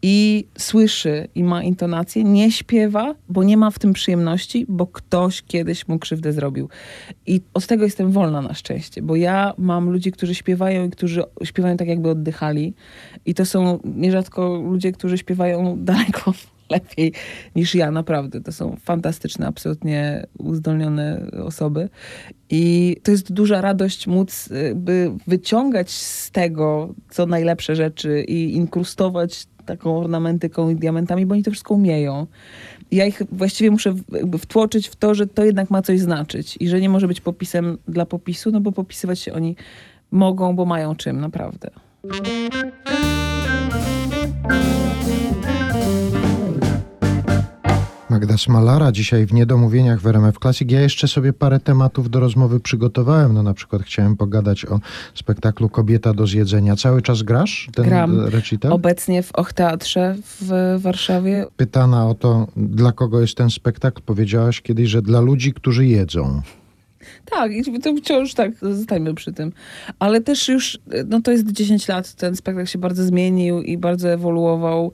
i 0.09 0.47
słyszy, 0.59 1.29
i 1.35 1.45
ma 1.45 1.63
intonację, 1.63 2.25
nie 2.25 2.53
śpiewa, 2.53 3.15
bo 3.29 3.45
nie 3.45 3.57
ma 3.57 3.71
w 3.71 3.79
tym 3.79 3.93
przyjemności, 3.93 4.67
bo 4.69 4.87
ktoś 4.87 5.43
kiedyś 5.43 5.89
mu 5.89 5.99
krzywdę 5.99 6.33
zrobił. 6.33 6.69
I 7.27 7.41
od 7.55 7.67
tego 7.67 7.85
jestem 7.85 8.11
wolna 8.11 8.43
na 8.43 8.55
szczęście, 8.55 9.03
bo 9.03 9.17
ja 9.17 9.55
mam 9.59 9.91
ludzi, 9.91 10.13
którzy 10.13 10.35
śpiewają 10.35 10.87
i 10.87 10.91
którzy 10.91 11.23
śpiewają 11.45 11.77
tak, 11.77 11.89
jakby 11.89 12.11
oddychali. 12.11 12.75
I 13.25 13.35
to 13.35 13.45
są 13.45 13.79
nierzadko 13.85 14.57
ludzie, 14.57 14.93
którzy 14.93 15.19
śpiewają 15.19 15.77
daleko 15.85 16.33
lepiej 16.71 17.13
niż 17.57 17.75
ja, 17.75 17.91
naprawdę. 17.91 18.41
To 18.41 18.53
są 18.53 18.77
fantastyczne, 18.85 19.47
absolutnie 19.47 20.27
uzdolnione 20.39 21.27
osoby. 21.45 21.89
I 22.51 22.97
to 23.03 23.11
jest 23.11 23.33
duża 23.33 23.61
radość 23.61 24.07
móc 24.07 24.49
by 24.75 25.11
wyciągać 25.27 25.91
z 25.91 26.31
tego, 26.31 26.95
co 27.11 27.27
najlepsze 27.27 27.77
rzeczy 27.77 28.25
i 28.29 28.57
inkrustować 28.57 29.47
taką 29.67 29.99
ornamentyką 29.99 30.71
i 30.71 30.77
diamentami, 30.77 31.27
bo 31.27 31.33
oni 31.33 31.43
to 31.43 31.51
wszystko 31.51 31.75
umieją. 31.75 32.27
Ja 32.93 33.07
ich 33.07 33.23
właściwie 33.33 33.71
muszę 33.71 33.95
wtłoczyć 34.39 34.89
w 34.89 34.97
to, 34.97 35.15
że 35.15 35.27
to 35.27 35.45
jednak 35.45 35.71
ma 35.71 35.83
coś 35.83 36.01
znaczyć 36.01 36.57
i 36.61 36.69
że 36.69 36.81
nie 36.81 36.89
może 36.89 37.09
być 37.09 37.21
popisem 37.21 37.79
dla 37.89 38.07
popisu, 38.07 38.51
no 38.51 38.61
bo 38.61 38.73
popisywać 38.73 39.19
się 39.19 39.33
oni 39.33 39.57
mogą, 40.11 40.57
bo 40.57 40.65
mają 40.65 40.97
czym, 40.97 41.21
naprawdę. 41.21 41.71
Magda 48.17 48.39
Smalara 48.39 48.93
dzisiaj 48.93 49.27
w 49.27 49.33
Niedomówieniach 49.33 50.01
w 50.01 50.07
RMF 50.07 50.39
Classic. 50.39 50.73
Ja 50.73 50.81
jeszcze 50.81 51.09
sobie 51.09 51.33
parę 51.33 51.61
tematów 51.61 52.11
do 52.11 52.21
rozmowy 52.21 52.61
przygotowałem. 52.61 53.35
No 53.35 53.43
na 53.43 53.55
przykład 53.55 53.83
chciałem 53.83 54.17
pogadać 54.17 54.65
o 54.65 54.81
spektaklu 55.15 55.69
Kobieta 55.69 56.15
do 56.15 56.27
zjedzenia. 56.27 56.77
Cały 56.77 57.03
czas 57.03 57.23
grasz 57.23 57.69
ten 57.75 57.85
Gram. 57.85 58.21
recital? 58.21 58.73
Obecnie 58.73 59.23
w 59.23 59.33
Och 59.35 59.53
Teatrze 59.53 60.17
w 60.41 60.77
Warszawie. 60.83 61.47
Pytana 61.57 62.09
o 62.09 62.15
to, 62.15 62.47
dla 62.57 62.93
kogo 62.93 63.21
jest 63.21 63.37
ten 63.37 63.51
spektakl, 63.51 64.03
powiedziałaś 64.07 64.63
kiedyś, 64.63 64.89
że 64.89 65.03
dla 65.03 65.21
ludzi, 65.21 65.53
którzy 65.53 65.87
jedzą. 65.87 66.43
Tak, 67.31 67.53
i 67.53 67.81
to 67.81 67.97
wciąż 67.97 68.35
tak, 68.35 68.53
zostańmy 68.63 69.15
przy 69.15 69.33
tym. 69.33 69.53
Ale 69.99 70.21
też 70.21 70.49
już, 70.49 70.79
no 71.07 71.21
to 71.21 71.31
jest 71.31 71.53
10 71.53 71.89
lat, 71.89 72.15
ten 72.15 72.37
spektakl 72.37 72.67
się 72.67 72.79
bardzo 72.79 73.05
zmienił 73.05 73.63
i 73.63 73.79
bardzo 73.79 74.09
ewoluował. 74.09 74.93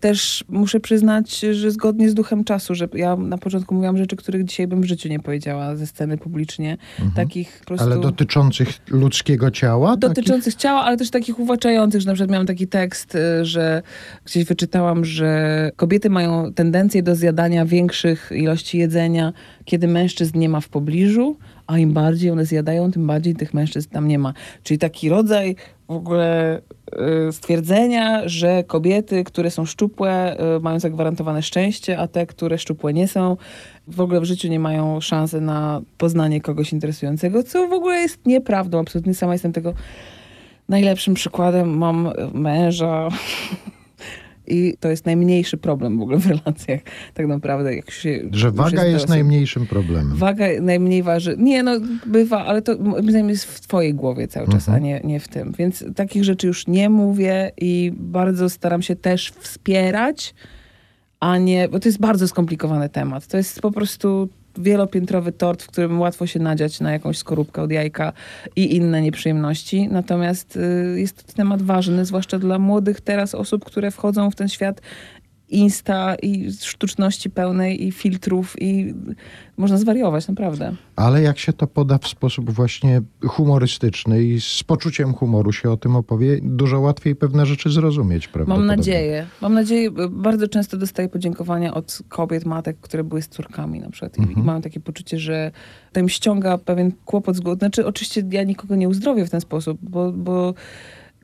Też 0.00 0.44
muszę 0.48 0.80
przyznać, 0.80 1.40
że 1.40 1.70
zgodnie 1.70 2.10
z 2.10 2.14
duchem 2.14 2.44
czasu, 2.44 2.74
że 2.74 2.88
ja 2.94 3.16
na 3.16 3.38
początku 3.38 3.74
mówiłam 3.74 3.96
rzeczy, 3.96 4.16
których 4.16 4.44
dzisiaj 4.44 4.66
bym 4.66 4.80
w 4.80 4.84
życiu 4.84 5.08
nie 5.08 5.20
powiedziała 5.20 5.76
ze 5.76 5.86
sceny 5.86 6.18
publicznie. 6.18 6.76
Takich 7.14 7.58
po 7.58 7.64
prostu... 7.64 7.86
Ale 7.86 8.00
dotyczących 8.00 8.68
ludzkiego 8.88 9.50
ciała? 9.50 9.96
Dotyczących 9.96 10.54
ciała, 10.54 10.80
ale 10.82 10.96
też 10.96 11.10
takich 11.10 11.38
uwłaczających, 11.38 12.00
że 12.00 12.06
na 12.06 12.14
przykład 12.14 12.30
miałam 12.30 12.46
taki 12.46 12.66
tekst, 12.66 13.14
y, 13.14 13.44
że 13.44 13.82
gdzieś 14.24 14.44
wyczytałam, 14.44 15.04
że 15.04 15.70
kobiety 15.76 16.10
mają 16.10 16.52
tendencję 16.52 17.02
do 17.02 17.14
zjadania 17.14 17.66
większych 17.66 18.30
ilości 18.34 18.78
jedzenia, 18.78 19.32
kiedy 19.64 19.88
mężczyzn 19.88 20.38
nie 20.38 20.48
ma 20.48 20.60
w 20.60 20.68
pobliżu, 20.68 21.36
a 21.70 21.78
im 21.78 21.92
bardziej 21.92 22.30
one 22.30 22.46
zjadają, 22.46 22.92
tym 22.92 23.06
bardziej 23.06 23.34
tych 23.34 23.54
mężczyzn 23.54 23.90
tam 23.90 24.08
nie 24.08 24.18
ma. 24.18 24.34
Czyli 24.62 24.78
taki 24.78 25.08
rodzaj 25.08 25.56
w 25.88 25.90
ogóle 25.90 26.60
y, 27.28 27.32
stwierdzenia, 27.32 28.28
że 28.28 28.64
kobiety, 28.64 29.24
które 29.24 29.50
są 29.50 29.64
szczupłe, 29.64 30.36
y, 30.56 30.60
mają 30.60 30.80
zagwarantowane 30.80 31.42
szczęście, 31.42 31.98
a 31.98 32.08
te, 32.08 32.26
które 32.26 32.58
szczupłe 32.58 32.92
nie 32.92 33.08
są, 33.08 33.36
w 33.88 34.00
ogóle 34.00 34.20
w 34.20 34.24
życiu 34.24 34.48
nie 34.48 34.60
mają 34.60 35.00
szansy 35.00 35.40
na 35.40 35.80
poznanie 35.98 36.40
kogoś 36.40 36.72
interesującego, 36.72 37.42
co 37.42 37.68
w 37.68 37.72
ogóle 37.72 37.96
jest 37.96 38.26
nieprawdą. 38.26 38.80
Absolutnie 38.80 39.14
sama 39.14 39.32
jestem 39.32 39.52
tego 39.52 39.74
najlepszym 40.68 41.14
przykładem. 41.14 41.78
Mam 41.78 42.12
męża. 42.34 43.08
I 44.50 44.74
to 44.80 44.88
jest 44.88 45.06
najmniejszy 45.06 45.56
problem 45.56 45.98
w 45.98 46.02
ogóle 46.02 46.18
w 46.18 46.26
relacjach, 46.26 46.80
tak 47.14 47.26
naprawdę. 47.26 47.74
Jak 47.76 47.90
się, 47.90 48.20
że 48.32 48.50
waga 48.50 48.84
jest, 48.84 48.92
jest 48.92 49.08
najmniejszym 49.08 49.66
problemem. 49.66 50.16
Waga 50.16 50.46
najmniej 50.62 51.02
waży. 51.02 51.36
Nie, 51.38 51.62
no 51.62 51.72
bywa, 52.06 52.44
ale 52.46 52.62
to 52.62 52.78
moim 52.78 53.10
zdaniem 53.10 53.28
jest 53.28 53.44
w 53.44 53.60
twojej 53.60 53.94
głowie 53.94 54.28
cały 54.28 54.46
czas, 54.46 54.68
Mhm. 54.68 54.76
a 54.76 54.78
nie, 54.86 55.00
nie 55.04 55.20
w 55.20 55.28
tym. 55.28 55.52
Więc 55.58 55.84
takich 55.96 56.24
rzeczy 56.24 56.46
już 56.46 56.66
nie 56.66 56.90
mówię 56.90 57.52
i 57.60 57.92
bardzo 57.96 58.50
staram 58.50 58.82
się 58.82 58.96
też 58.96 59.32
wspierać, 59.38 60.34
a 61.20 61.38
nie, 61.38 61.68
bo 61.68 61.80
to 61.80 61.88
jest 61.88 62.00
bardzo 62.00 62.28
skomplikowany 62.28 62.88
temat. 62.88 63.26
To 63.26 63.36
jest 63.36 63.60
po 63.60 63.70
prostu 63.70 64.28
wielopiętrowy 64.60 65.32
tort, 65.32 65.62
w 65.62 65.66
którym 65.66 66.00
łatwo 66.00 66.26
się 66.26 66.40
nadziać 66.40 66.80
na 66.80 66.92
jakąś 66.92 67.18
skorupkę 67.18 67.62
od 67.62 67.70
jajka 67.70 68.12
i 68.56 68.76
inne 68.76 69.02
nieprzyjemności. 69.02 69.88
Natomiast 69.88 70.56
y, 70.56 71.00
jest 71.00 71.26
to 71.26 71.32
temat 71.32 71.62
ważny, 71.62 72.04
zwłaszcza 72.04 72.38
dla 72.38 72.58
młodych 72.58 73.00
teraz 73.00 73.34
osób, 73.34 73.64
które 73.64 73.90
wchodzą 73.90 74.30
w 74.30 74.34
ten 74.34 74.48
świat 74.48 74.80
insta 75.50 76.14
i 76.14 76.52
sztuczności 76.52 77.30
pełnej 77.30 77.86
i 77.86 77.92
filtrów 77.92 78.56
i 78.62 78.94
można 79.56 79.76
zwariować, 79.78 80.28
naprawdę. 80.28 80.74
Ale 80.96 81.22
jak 81.22 81.38
się 81.38 81.52
to 81.52 81.66
poda 81.66 81.98
w 81.98 82.08
sposób 82.08 82.50
właśnie 82.50 83.02
humorystyczny 83.26 84.22
i 84.22 84.40
z 84.40 84.62
poczuciem 84.62 85.14
humoru 85.14 85.52
się 85.52 85.70
o 85.70 85.76
tym 85.76 85.96
opowie, 85.96 86.38
dużo 86.42 86.80
łatwiej 86.80 87.16
pewne 87.16 87.46
rzeczy 87.46 87.70
zrozumieć, 87.70 88.28
prawda? 88.28 88.54
Mam 88.56 88.66
nadzieję. 88.66 89.26
Mam 89.40 89.54
nadzieję, 89.54 89.90
bardzo 90.10 90.48
często 90.48 90.76
dostaję 90.76 91.08
podziękowania 91.08 91.74
od 91.74 91.98
kobiet, 92.08 92.44
matek, 92.44 92.76
które 92.80 93.04
były 93.04 93.22
z 93.22 93.28
córkami 93.28 93.80
na 93.80 93.90
przykład. 93.90 94.18
Mhm. 94.18 94.38
i 94.38 94.42
mają 94.42 94.62
takie 94.62 94.80
poczucie, 94.80 95.18
że 95.18 95.50
to 95.92 96.00
im 96.00 96.08
ściąga 96.08 96.58
pewien 96.58 96.92
kłopot 97.04 97.36
z 97.36 97.40
głowy. 97.40 97.58
Znaczy, 97.58 97.86
oczywiście 97.86 98.22
ja 98.30 98.42
nikogo 98.42 98.76
nie 98.76 98.88
uzdrowię 98.88 99.26
w 99.26 99.30
ten 99.30 99.40
sposób, 99.40 99.78
bo, 99.82 100.12
bo 100.12 100.54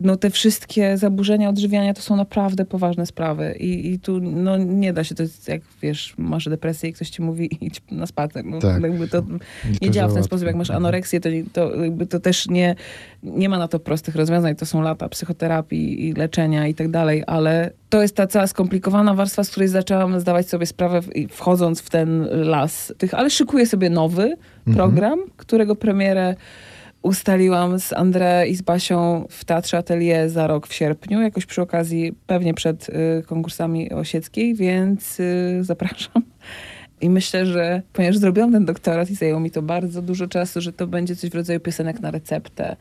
no, 0.01 0.17
te 0.17 0.31
wszystkie 0.31 0.97
zaburzenia 0.97 1.49
odżywiania 1.49 1.95
to 1.95 2.03
są 2.03 2.17
naprawdę 2.17 2.65
poważne 2.65 3.07
sprawy. 3.07 3.57
I, 3.61 3.93
i 3.93 3.99
tu 3.99 4.21
no, 4.21 4.57
nie 4.57 4.93
da 4.93 5.05
się, 5.05 5.15
to 5.15 5.23
jest 5.23 5.49
jak 5.49 5.63
wiesz, 5.83 6.15
masz 6.19 6.49
depresję 6.49 6.91
i 6.91 6.93
ktoś 6.93 7.11
ci 7.11 7.23
mówi 7.23 7.49
idź 7.67 7.83
na 7.91 8.07
spacer. 8.07 8.45
No, 8.45 8.59
Tak. 8.59 8.83
jakby 8.83 9.09
to 9.09 9.23
To 9.23 9.29
nie 9.83 9.91
działa 9.91 10.09
w 10.09 10.15
ten 10.15 10.23
sposób. 10.25 10.47
Jak 10.47 10.57
masz 10.57 10.71
Mhm. 10.71 10.85
anoreksję, 10.85 11.21
to, 11.21 11.29
to, 11.53 11.75
jakby 11.85 12.07
to 12.07 12.21
też 12.21 12.49
nie, 12.49 12.75
nie 13.23 13.49
ma 13.49 13.59
na 13.59 13.69
to 13.69 13.79
prostych 13.79 14.15
rozwiązań. 14.17 14.57
To 14.57 14.67
są 14.67 14.83
lata 14.83 15.09
psychoterapii 15.09 16.09
i 16.09 16.13
leczenia 16.13 16.67
i 16.67 16.75
tak 16.75 16.89
dalej, 16.91 17.23
ale 17.27 17.71
to 17.89 18.03
jest 18.03 18.17
ta 18.17 18.27
cała 18.27 18.47
skomplikowana 18.47 19.15
warstwa, 19.15 19.45
z 19.45 19.51
której 19.51 19.69
zaczęłam 19.69 20.21
zdawać 20.21 20.49
sobie 20.49 20.67
sprawę, 20.67 21.01
wchodząc 21.31 21.81
w 21.81 21.91
ten 21.91 22.27
las 22.33 22.93
tych, 22.99 23.15
ale 23.15 23.31
szykuję 23.31 23.67
sobie 23.67 23.91
nowy 23.91 24.37
Mhm. 24.67 24.77
program, 24.77 25.19
którego 25.37 25.77
premierę 25.77 26.35
ustaliłam 27.07 27.81
z 27.81 27.93
André 27.93 28.47
i 28.47 28.55
z 28.55 28.63
Basią 28.63 29.27
w 29.31 29.45
Teatrze 29.45 29.79
Atelier 29.79 30.31
za 30.31 30.47
rok 30.47 30.67
w 30.67 30.75
sierpniu, 30.75 31.23
jakoś 31.23 31.47
przy 31.47 31.63
okazji, 31.63 32.13
pewnie 32.27 32.55
przed 32.55 32.89
y, 32.89 33.23
konkursami 33.27 33.93
Osieckiej, 33.93 34.55
więc 34.55 35.21
y, 35.21 35.59
zapraszam. 35.61 36.23
I 37.01 37.11
myślę, 37.11 37.47
że 37.47 37.83
ponieważ 37.93 38.17
zrobiłam 38.19 38.53
ten 38.53 38.65
doktorat 38.65 39.11
i 39.11 39.15
zajęło 39.15 39.41
mi 39.41 39.51
to 39.51 39.63
bardzo 39.63 40.03
dużo 40.03 40.27
czasu, 40.27 40.61
że 40.61 40.73
to 40.73 40.87
będzie 40.87 41.17
coś 41.17 41.31
w 41.31 41.35
rodzaju 41.35 41.61
piosenek 41.61 42.01
na 42.01 42.11
receptę 42.11 42.77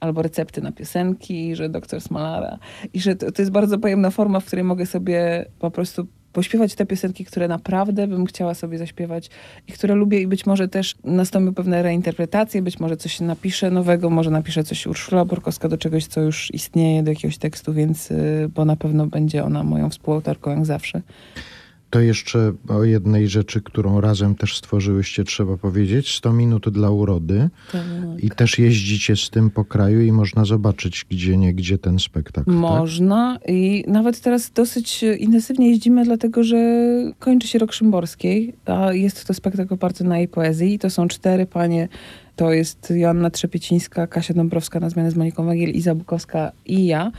albo 0.00 0.22
recepty 0.22 0.62
na 0.62 0.72
piosenki, 0.72 1.56
że 1.56 1.68
doktor 1.68 2.00
Smalara. 2.00 2.58
I 2.92 3.00
że 3.00 3.16
to, 3.16 3.32
to 3.32 3.42
jest 3.42 3.52
bardzo 3.52 3.78
pojemna 3.78 4.10
forma, 4.10 4.40
w 4.40 4.44
której 4.44 4.64
mogę 4.64 4.86
sobie 4.86 5.46
po 5.58 5.70
prostu 5.70 6.06
pośpiewać 6.36 6.74
te 6.74 6.86
piosenki, 6.86 7.24
które 7.24 7.48
naprawdę 7.48 8.06
bym 8.06 8.26
chciała 8.26 8.54
sobie 8.54 8.78
zaśpiewać 8.78 9.30
i 9.68 9.72
które 9.72 9.94
lubię 9.94 10.20
i 10.20 10.26
być 10.26 10.46
może 10.46 10.68
też 10.68 10.94
nastąpią 11.04 11.54
pewne 11.54 11.82
reinterpretacje, 11.82 12.62
być 12.62 12.80
może 12.80 12.96
coś 12.96 13.20
napiszę 13.20 13.70
nowego, 13.70 14.10
może 14.10 14.30
napiszę 14.30 14.64
coś 14.64 14.86
Urszula 14.86 15.24
Borkowska 15.24 15.68
do 15.68 15.78
czegoś, 15.78 16.06
co 16.06 16.20
już 16.20 16.54
istnieje, 16.54 17.02
do 17.02 17.10
jakiegoś 17.10 17.38
tekstu, 17.38 17.72
więc, 17.72 18.10
y, 18.10 18.50
bo 18.54 18.64
na 18.64 18.76
pewno 18.76 19.06
będzie 19.06 19.44
ona 19.44 19.62
moją 19.62 19.90
współautorką 19.90 20.50
jak 20.50 20.66
zawsze. 20.66 21.02
To 21.90 22.00
jeszcze 22.00 22.52
o 22.68 22.84
jednej 22.84 23.28
rzeczy, 23.28 23.60
którą 23.62 24.00
razem 24.00 24.34
też 24.34 24.56
stworzyłyście, 24.56 25.24
trzeba 25.24 25.56
powiedzieć. 25.56 26.14
100 26.14 26.32
minut 26.32 26.68
dla 26.68 26.90
urody. 26.90 27.50
Tak. 27.72 27.82
I 28.18 28.30
też 28.30 28.58
jeździcie 28.58 29.16
z 29.16 29.30
tym 29.30 29.50
po 29.50 29.64
kraju 29.64 30.00
i 30.00 30.12
można 30.12 30.44
zobaczyć 30.44 31.06
gdzie 31.10 31.36
nie 31.36 31.54
gdzie 31.54 31.78
ten 31.78 31.98
spektakl. 31.98 32.50
Tak? 32.50 32.54
Można 32.54 33.38
i 33.48 33.84
nawet 33.88 34.20
teraz 34.20 34.50
dosyć 34.50 35.04
intensywnie 35.18 35.70
jeździmy, 35.70 36.04
dlatego 36.04 36.44
że 36.44 36.56
kończy 37.18 37.48
się 37.48 37.58
rok 37.58 37.72
Szymborskiej, 37.72 38.54
a 38.64 38.92
jest 38.92 39.24
to 39.24 39.34
spektakl 39.34 39.74
oparty 39.74 40.04
na 40.04 40.18
jej 40.18 40.28
poezji. 40.28 40.74
I 40.74 40.78
To 40.78 40.90
są 40.90 41.08
cztery 41.08 41.46
panie, 41.46 41.88
to 42.36 42.52
jest 42.52 42.92
Joanna 42.96 43.30
Trzepiecińska, 43.30 44.06
Kasia 44.06 44.34
Dąbrowska 44.34 44.80
na 44.80 44.90
zmianę 44.90 45.10
z 45.10 45.16
Moniką 45.16 45.44
Wagiel, 45.44 45.70
Iza 45.70 45.94
Bukowska 45.94 46.52
i 46.66 46.86
ja. 46.86 47.12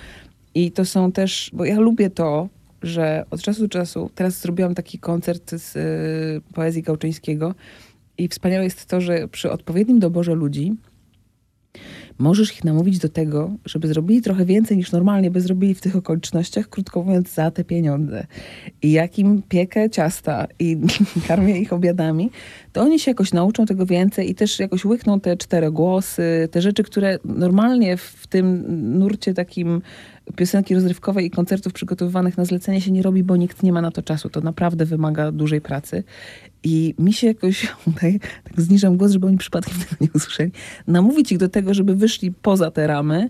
I 0.56 0.72
to 0.72 0.86
są 0.86 1.12
też, 1.12 1.52
bo 1.54 1.66
ja 1.66 1.80
lubię 1.80 2.10
to, 2.10 2.50
że 2.82 3.26
od 3.30 3.42
czasu 3.42 3.62
do 3.62 3.68
czasu, 3.68 4.10
teraz 4.16 4.42
zrobiłam 4.42 4.76
taki 4.76 5.00
koncert 5.00 5.52
z 5.52 5.76
y, 5.76 6.54
poezji 6.54 6.84
Gałczyńskiego 6.84 7.56
i 8.18 8.28
wspaniałe 8.28 8.64
jest 8.64 8.86
to, 8.86 9.02
że 9.02 9.28
przy 9.28 9.52
odpowiednim 9.52 10.00
doborze 10.00 10.36
ludzi 10.36 10.76
możesz 12.20 12.54
ich 12.54 12.64
namówić 12.64 13.00
do 13.00 13.10
tego, 13.10 13.52
żeby 13.66 13.88
zrobili 13.88 14.22
trochę 14.22 14.46
więcej 14.46 14.78
niż 14.78 14.92
normalnie 14.92 15.32
by 15.32 15.42
zrobili 15.42 15.76
w 15.76 15.82
tych 15.82 15.96
okolicznościach, 15.96 16.70
krótko 16.70 17.04
mówiąc, 17.04 17.34
za 17.34 17.52
te 17.52 17.64
pieniądze. 17.64 18.28
I 18.82 18.92
jak 18.92 19.20
im 19.20 19.42
piekę 19.50 19.90
ciasta 19.90 20.48
i 20.60 20.78
karmię 21.28 21.60
ich 21.60 21.74
obiadami, 21.74 22.32
to 22.74 22.82
oni 22.82 23.00
się 23.00 23.12
jakoś 23.12 23.34
nauczą 23.34 23.66
tego 23.66 23.86
więcej 23.86 24.30
i 24.30 24.36
też 24.36 24.60
jakoś 24.60 24.86
łykną 24.86 25.20
te 25.20 25.38
cztery 25.38 25.72
głosy, 25.72 26.50
te 26.52 26.62
rzeczy, 26.62 26.84
które 26.84 27.20
normalnie 27.26 27.98
w 27.98 28.28
tym 28.28 28.66
nurcie 29.00 29.34
takim 29.34 29.82
piosenki 30.36 30.76
rozrywkowej 30.76 31.26
i 31.26 31.30
koncertów 31.30 31.74
przygotowywanych 31.74 32.38
na 32.38 32.46
zlecenie 32.46 32.82
się 32.82 32.92
nie 32.92 33.02
robi, 33.02 33.24
bo 33.24 33.36
nikt 33.36 33.64
nie 33.64 33.74
ma 33.74 33.82
na 33.82 33.92
to 33.92 34.02
czasu. 34.02 34.30
To 34.30 34.42
naprawdę 34.42 34.86
wymaga 34.86 35.32
dużej 35.32 35.62
pracy. 35.62 36.04
I 36.64 36.96
mi 37.00 37.14
się 37.14 37.28
jakoś, 37.28 37.68
tutaj, 37.86 38.20
tak 38.44 38.62
zniżam 38.62 38.98
głos, 38.98 39.12
żeby 39.12 39.28
oni 39.28 39.38
przypadkiem 39.38 39.74
tego 39.80 39.96
nie 40.02 40.08
usłyszeli, 40.16 40.52
namówić 40.88 41.32
ich 41.32 41.38
do 41.38 41.50
tego, 41.50 41.74
żeby 41.74 41.96
wyszli 41.96 42.32
poza 42.32 42.72
te 42.72 42.88
ramy 42.88 43.30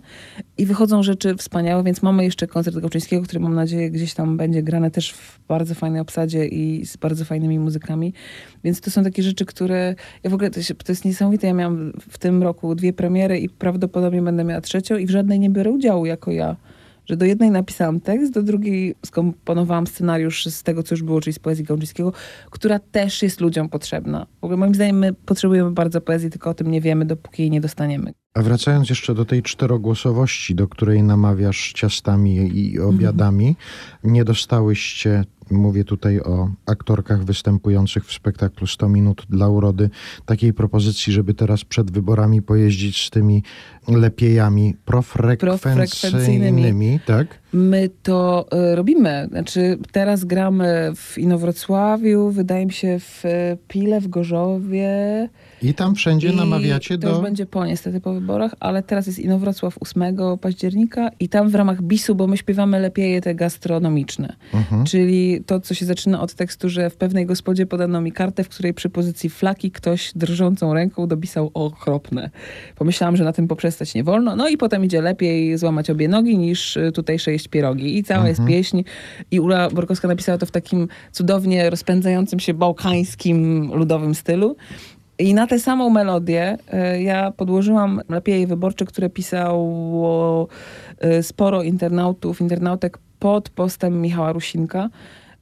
i 0.57 0.65
wychodzą 0.65 1.03
rzeczy 1.03 1.35
wspaniałe, 1.35 1.83
więc 1.83 2.01
mamy 2.01 2.23
jeszcze 2.23 2.47
koncert 2.47 2.77
Gałczyńskiego, 2.77 3.23
który 3.23 3.39
mam 3.39 3.55
nadzieję 3.55 3.91
gdzieś 3.91 4.13
tam 4.13 4.37
będzie 4.37 4.63
grane 4.63 4.91
też 4.91 5.11
w 5.11 5.39
bardzo 5.47 5.75
fajnej 5.75 6.01
obsadzie 6.01 6.45
i 6.45 6.85
z 6.85 6.97
bardzo 6.97 7.25
fajnymi 7.25 7.59
muzykami. 7.59 8.13
Więc 8.63 8.81
to 8.81 8.91
są 8.91 9.03
takie 9.03 9.23
rzeczy, 9.23 9.45
które, 9.45 9.95
ja 10.23 10.29
w 10.29 10.33
ogóle, 10.33 10.49
to, 10.49 10.61
się, 10.61 10.75
to 10.75 10.91
jest 10.91 11.05
niesamowite, 11.05 11.47
ja 11.47 11.53
miałam 11.53 11.93
w 12.09 12.17
tym 12.17 12.43
roku 12.43 12.75
dwie 12.75 12.93
premiery 12.93 13.39
i 13.39 13.49
prawdopodobnie 13.49 14.21
będę 14.21 14.43
miała 14.43 14.61
trzecią 14.61 14.97
i 14.97 15.05
w 15.05 15.09
żadnej 15.09 15.39
nie 15.39 15.49
biorę 15.49 15.71
udziału 15.71 16.05
jako 16.05 16.31
ja 16.31 16.55
że 17.10 17.18
do 17.18 17.26
jednej 17.26 17.51
napisałam 17.51 17.99
tekst, 17.99 18.34
do 18.34 18.43
drugiej 18.43 18.95
skomponowałam 19.05 19.88
scenariusz 19.88 20.45
z 20.45 20.64
tego, 20.64 20.84
co 20.84 20.95
już 20.95 21.03
było, 21.03 21.22
czyli 21.22 21.34
z 21.34 21.39
poezji 21.39 21.66
Gałczyńskiego, 21.66 22.14
która 22.51 22.80
też 22.80 23.24
jest 23.24 23.41
ludziom 23.41 23.70
potrzebna. 23.70 24.28
W 24.41 24.43
ogóle 24.43 24.58
moim 24.58 24.76
zdaniem 24.76 24.99
my 24.99 25.14
potrzebujemy 25.14 25.72
bardzo 25.72 26.01
poezji, 26.01 26.30
tylko 26.30 26.49
o 26.49 26.53
tym 26.53 26.72
nie 26.72 26.82
wiemy, 26.82 27.05
dopóki 27.05 27.41
jej 27.41 27.51
nie 27.51 27.62
dostaniemy. 27.62 28.14
A 28.38 28.41
wracając 28.41 28.89
jeszcze 28.89 29.15
do 29.15 29.25
tej 29.25 29.43
czterogłosowości, 29.43 30.55
do 30.55 30.67
której 30.67 31.03
namawiasz 31.03 31.73
ciastami 31.73 32.59
i 32.59 32.79
obiadami, 32.79 33.55
nie 34.03 34.25
dostałyście, 34.25 35.23
mówię 35.51 35.83
tutaj 35.83 36.19
o 36.19 36.49
aktorkach 36.65 37.25
występujących 37.25 38.05
w 38.05 38.13
spektaklu 38.13 38.67
100 38.67 38.89
minut 38.89 39.25
dla 39.29 39.49
urody, 39.49 39.89
takiej 40.25 40.53
propozycji, 40.53 41.13
żeby 41.13 41.33
teraz 41.33 41.63
przed 41.63 41.91
wyborami 41.91 42.41
pojeździć 42.41 43.05
z 43.05 43.09
tymi 43.09 43.43
lepiejami 43.88 44.75
profrekwencyjnymi, 44.85 46.99
tak? 47.05 47.39
My 47.53 47.89
to 48.03 48.45
y, 48.71 48.75
robimy. 48.75 49.27
Znaczy, 49.31 49.77
teraz 49.91 50.25
gramy 50.25 50.91
w 50.95 51.17
Inowrocławiu, 51.17 52.29
wydaje 52.29 52.65
mi 52.65 52.73
się 52.73 52.99
w 52.99 53.25
y, 53.25 53.57
Pile, 53.67 54.01
w 54.01 54.07
Gorzowie. 54.07 54.89
I 55.61 55.73
tam 55.73 55.95
wszędzie 55.95 56.29
I 56.29 56.35
namawiacie 56.35 56.97
to 56.97 57.07
już 57.07 57.17
do... 57.17 57.23
będzie 57.23 57.45
po 57.45 57.65
niestety 57.65 58.01
po 58.01 58.13
wyborach, 58.13 58.55
ale 58.59 58.83
teraz 58.83 59.07
jest 59.07 59.19
Inowrocław 59.19 59.77
8 59.79 60.17
października 60.41 61.09
i 61.19 61.29
tam 61.29 61.49
w 61.49 61.55
ramach 61.55 61.81
BIS-u, 61.81 62.15
bo 62.15 62.27
my 62.27 62.37
śpiewamy 62.37 62.79
lepiej 62.79 63.21
te 63.21 63.35
gastronomiczne. 63.35 64.35
Mhm. 64.53 64.85
Czyli 64.85 65.43
to, 65.45 65.59
co 65.59 65.73
się 65.73 65.85
zaczyna 65.85 66.21
od 66.21 66.33
tekstu, 66.33 66.69
że 66.69 66.89
w 66.89 66.95
pewnej 66.95 67.25
gospodzie 67.25 67.65
podano 67.65 68.01
mi 68.01 68.11
kartę, 68.11 68.43
w 68.43 68.49
której 68.49 68.73
przy 68.73 68.89
pozycji 68.89 69.29
flaki 69.29 69.71
ktoś 69.71 70.11
drżącą 70.15 70.73
ręką 70.73 71.07
dopisał 71.07 71.51
okropne. 71.53 72.29
Pomyślałam, 72.75 73.17
że 73.17 73.23
na 73.23 73.33
tym 73.33 73.47
poprzestać 73.47 73.95
nie 73.95 74.03
wolno. 74.03 74.35
No 74.35 74.49
i 74.49 74.57
potem 74.57 74.85
idzie 74.85 75.01
lepiej 75.01 75.57
złamać 75.57 75.89
obie 75.89 76.07
nogi 76.07 76.37
niż 76.37 76.77
y, 76.77 76.91
tutejsze 76.91 77.36
jeść 77.38 77.47
pierogi. 77.47 77.97
I 77.97 78.03
cała 78.03 78.27
jest 78.27 78.45
pieśń. 78.47 78.83
I 79.31 79.39
Ula 79.39 79.69
Borkowska 79.69 80.07
napisała 80.07 80.38
to 80.38 80.45
w 80.45 80.51
takim 80.51 80.88
cudownie 81.11 81.69
rozpędzającym 81.69 82.39
się 82.39 82.53
bałkańskim 82.53 83.71
ludowym 83.73 84.15
stylu. 84.15 84.55
I 85.19 85.33
na 85.33 85.47
tę 85.47 85.59
samą 85.59 85.89
melodię 85.89 86.57
e, 86.71 87.01
ja 87.01 87.31
podłożyłam 87.31 88.01
lepiej 88.09 88.47
wyborcze, 88.47 88.85
które 88.85 89.09
pisało 89.09 90.47
e, 90.99 91.23
sporo 91.23 91.63
internautów, 91.63 92.41
internautek 92.41 92.97
pod 93.19 93.49
postem 93.49 94.01
Michała 94.01 94.31
Rusinka. 94.31 94.89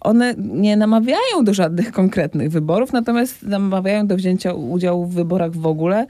One 0.05 0.35
nie 0.37 0.77
namawiają 0.77 1.43
do 1.43 1.53
żadnych 1.53 1.91
konkretnych 1.91 2.49
wyborów, 2.49 2.93
natomiast 2.93 3.43
namawiają 3.43 4.07
do 4.07 4.15
wzięcia 4.15 4.53
udziału 4.53 5.05
w 5.05 5.13
wyborach 5.13 5.51
w 5.51 5.65
ogóle, 5.65 6.07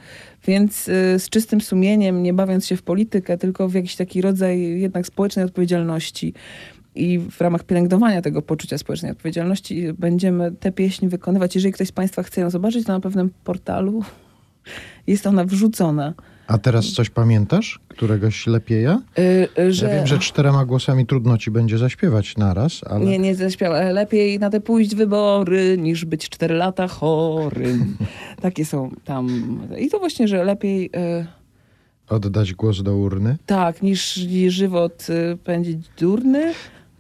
więc 0.48 0.90
e, 0.90 1.20
z 1.20 1.30
czystym 1.30 1.62
sumieniem, 1.62 2.24
nie 2.24 2.34
bawiąc 2.34 2.68
się 2.68 2.78
w 2.78 2.84
politykę, 2.84 3.38
tylko 3.38 3.70
w 3.70 3.74
jakiś 3.74 3.96
taki 3.96 4.22
rodzaj 4.22 4.60
jednak 4.60 5.08
społecznej 5.08 5.46
odpowiedzialności 5.46 6.34
i 6.96 7.20
w 7.20 7.42
ramach 7.42 7.64
pielęgnowania 7.64 8.22
tego 8.22 8.42
poczucia 8.42 8.78
społecznej 8.78 9.12
odpowiedzialności 9.12 9.94
będziemy 9.94 10.52
tę 10.52 10.72
pieśń 10.72 11.08
wykonywać. 11.08 11.56
Jeżeli 11.56 11.74
ktoś 11.74 11.88
z 11.88 11.92
Państwa 11.92 12.24
chce 12.24 12.42
ją 12.42 12.50
zobaczyć, 12.50 12.86
to 12.86 12.94
na 12.94 13.00
pewnym 13.00 13.30
portalu 13.44 14.04
jest 15.08 15.28
ona 15.28 15.46
wrzucona. 15.46 16.14
A 16.48 16.58
teraz 16.58 16.86
coś 16.92 17.10
pamiętasz? 17.10 17.80
Któregoś 17.88 18.48
lepieja? 18.48 19.02
Y, 19.20 19.48
y, 19.60 19.74
że... 19.74 19.88
Ja 19.90 19.96
wiem, 19.96 20.08
że 20.08 20.20
czterema 20.20 20.66
głosami 20.66 21.06
trudno 21.06 21.38
ci 21.38 21.52
będzie 21.52 21.78
zaśpiewać 21.78 22.38
naraz, 22.38 22.82
ale... 22.90 23.06
Nie, 23.06 23.20
nie 23.20 23.36
zaśpiewam. 23.36 23.94
Lepiej 23.94 24.40
na 24.40 24.50
te 24.50 24.62
pójść 24.62 24.96
wybory, 24.96 25.78
niż 25.78 26.06
być 26.06 26.30
cztery 26.30 26.56
lata 26.56 26.88
chorym. 26.88 27.98
Takie 28.42 28.66
są 28.66 28.92
tam. 29.06 29.28
I 29.80 29.90
to 29.90 30.00
właśnie, 30.00 30.28
że 30.28 30.44
lepiej... 30.44 30.86
y, 30.86 31.26
Oddać 32.10 32.54
głos 32.54 32.84
do 32.84 32.98
urny? 32.98 33.38
Tak, 33.46 33.82
niż, 33.82 34.14
żywot 34.48 35.08
y, 35.10 35.38
pędzić 35.38 35.78
durny. 36.00 36.54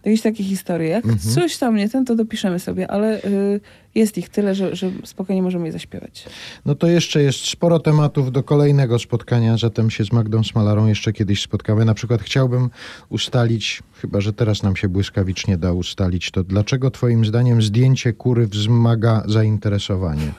Jakieś 0.05 0.21
takie 0.21 0.43
historie. 0.43 0.89
Jak 0.89 1.05
coś 1.33 1.57
tam 1.57 1.75
nie 1.75 1.89
ten, 1.89 2.05
to 2.05 2.15
dopiszemy 2.15 2.59
sobie, 2.59 2.91
ale 2.91 3.23
y, 3.23 3.59
jest 3.95 4.17
ich 4.17 4.29
tyle, 4.29 4.55
że, 4.55 4.75
że 4.75 4.91
spokojnie 5.03 5.41
możemy 5.41 5.65
je 5.65 5.71
zaśpiewać. 5.71 6.25
No 6.65 6.75
to 6.75 6.87
jeszcze 6.87 7.23
jest 7.23 7.39
sporo 7.39 7.79
tematów 7.79 8.31
do 8.31 8.43
kolejnego 8.43 8.99
spotkania, 8.99 9.57
zatem 9.57 9.89
się 9.89 10.05
z 10.05 10.11
Magdą 10.11 10.43
Smalarą 10.43 10.87
jeszcze 10.87 11.13
kiedyś 11.13 11.41
spotkamy. 11.41 11.85
Na 11.85 11.93
przykład 11.93 12.21
chciałbym 12.21 12.69
ustalić, 13.09 13.83
chyba 14.01 14.21
że 14.21 14.33
teraz 14.33 14.63
nam 14.63 14.75
się 14.75 14.89
błyskawicznie 14.89 15.57
da 15.57 15.73
ustalić, 15.73 16.31
to 16.31 16.43
dlaczego 16.43 16.91
twoim 16.91 17.25
zdaniem 17.25 17.61
zdjęcie 17.61 18.13
kury 18.13 18.47
wzmaga 18.47 19.23
zainteresowanie? 19.25 20.31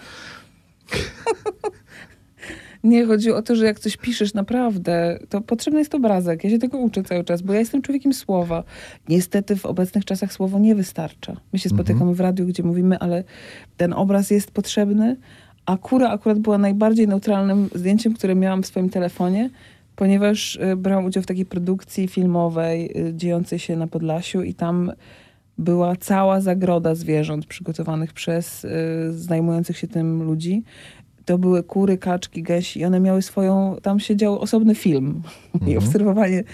Nie, 2.85 3.07
chodzi 3.07 3.33
o 3.33 3.43
to, 3.43 3.57
że 3.57 3.64
jak 3.64 3.81
coś 3.81 3.97
piszesz 3.97 4.35
naprawdę, 4.35 5.18
to 5.29 5.41
potrzebny 5.41 5.79
jest 5.79 5.95
obrazek. 5.95 6.45
Ja 6.45 6.51
się 6.51 6.59
tego 6.59 6.79
uczę 6.79 7.03
cały 7.03 7.24
czas, 7.24 7.43
bo 7.43 7.53
ja 7.53 7.59
jestem 7.59 7.83
człowiekiem 7.83 8.12
słowa. 8.12 8.64
Niestety 9.09 9.57
w 9.57 9.66
obecnych 9.66 10.05
czasach 10.05 10.33
słowo 10.33 10.59
nie 10.59 10.74
wystarcza. 10.74 11.37
My 11.53 11.59
się 11.59 11.68
spotykamy 11.68 12.14
w 12.14 12.20
radiu, 12.20 12.47
gdzie 12.47 12.62
mówimy, 12.62 12.99
ale 12.99 13.24
ten 13.77 13.93
obraz 13.93 14.31
jest 14.31 14.51
potrzebny, 14.51 15.16
a 15.66 15.77
kura 15.77 16.11
akurat 16.11 16.39
była 16.39 16.59
najbardziej 16.59 17.09
neutralnym 17.09 17.68
zdjęciem, 17.74 18.14
które 18.14 18.35
miałam 18.35 18.62
w 18.62 18.66
swoim 18.66 18.91
telefonie, 18.91 19.51
ponieważ 19.97 20.57
y, 20.57 20.77
brałam 20.77 21.05
udział 21.05 21.22
w 21.22 21.27
takiej 21.27 21.47
produkcji 21.47 22.09
filmowej 22.09 22.99
y, 23.09 23.14
dziejącej 23.14 23.59
się 23.59 23.77
na 23.77 23.87
Podlasiu 23.87 24.43
i 24.43 24.55
tam 24.55 24.93
była 25.59 25.97
cała 25.97 26.41
zagroda 26.41 26.95
zwierząt 26.95 27.47
przygotowanych 27.47 28.12
przez 28.12 28.64
y, 28.64 28.68
zajmujących 29.12 29.79
się 29.79 29.89
tym 29.89 30.22
ludzi. 30.22 30.62
To 31.27 31.39
były 31.39 31.62
kury, 31.62 31.99
kaczki, 31.99 32.43
gęsi 32.43 32.81
i 32.81 32.85
one 32.85 33.01
miały 33.01 33.22
swoją, 33.22 33.77
tam 33.83 34.01
się 34.01 34.16
dział 34.16 34.39
osobny 34.39 34.74
film. 34.74 35.22
I 35.66 35.77
obserwowanie 35.77 36.45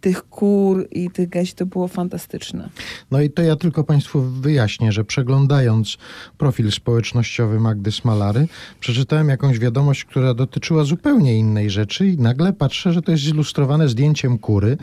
tych 0.00 0.28
kur 0.28 0.88
i 0.90 1.10
tych 1.10 1.28
gęsi 1.28 1.54
to 1.54 1.66
było 1.66 1.88
fantastyczne. 1.88 2.68
No 3.10 3.20
i 3.20 3.30
to 3.30 3.42
ja 3.42 3.56
tylko 3.56 3.84
Państwu 3.84 4.20
wyjaśnię, 4.20 4.92
że 4.92 5.04
przeglądając 5.04 5.98
profil 6.38 6.72
społecznościowy 6.72 7.60
Magdy 7.60 7.92
Smalary, 7.92 8.48
przeczytałem 8.80 9.28
jakąś 9.28 9.58
wiadomość, 9.58 10.04
która 10.04 10.34
dotyczyła 10.34 10.84
zupełnie 10.84 11.38
innej 11.38 11.70
rzeczy 11.70 12.08
i 12.08 12.18
nagle 12.18 12.52
patrzę, 12.52 12.92
że 12.92 13.02
to 13.02 13.12
jest 13.12 13.24
zilustrowane 13.24 13.88
zdjęciem 13.88 14.38
kury 14.38 14.76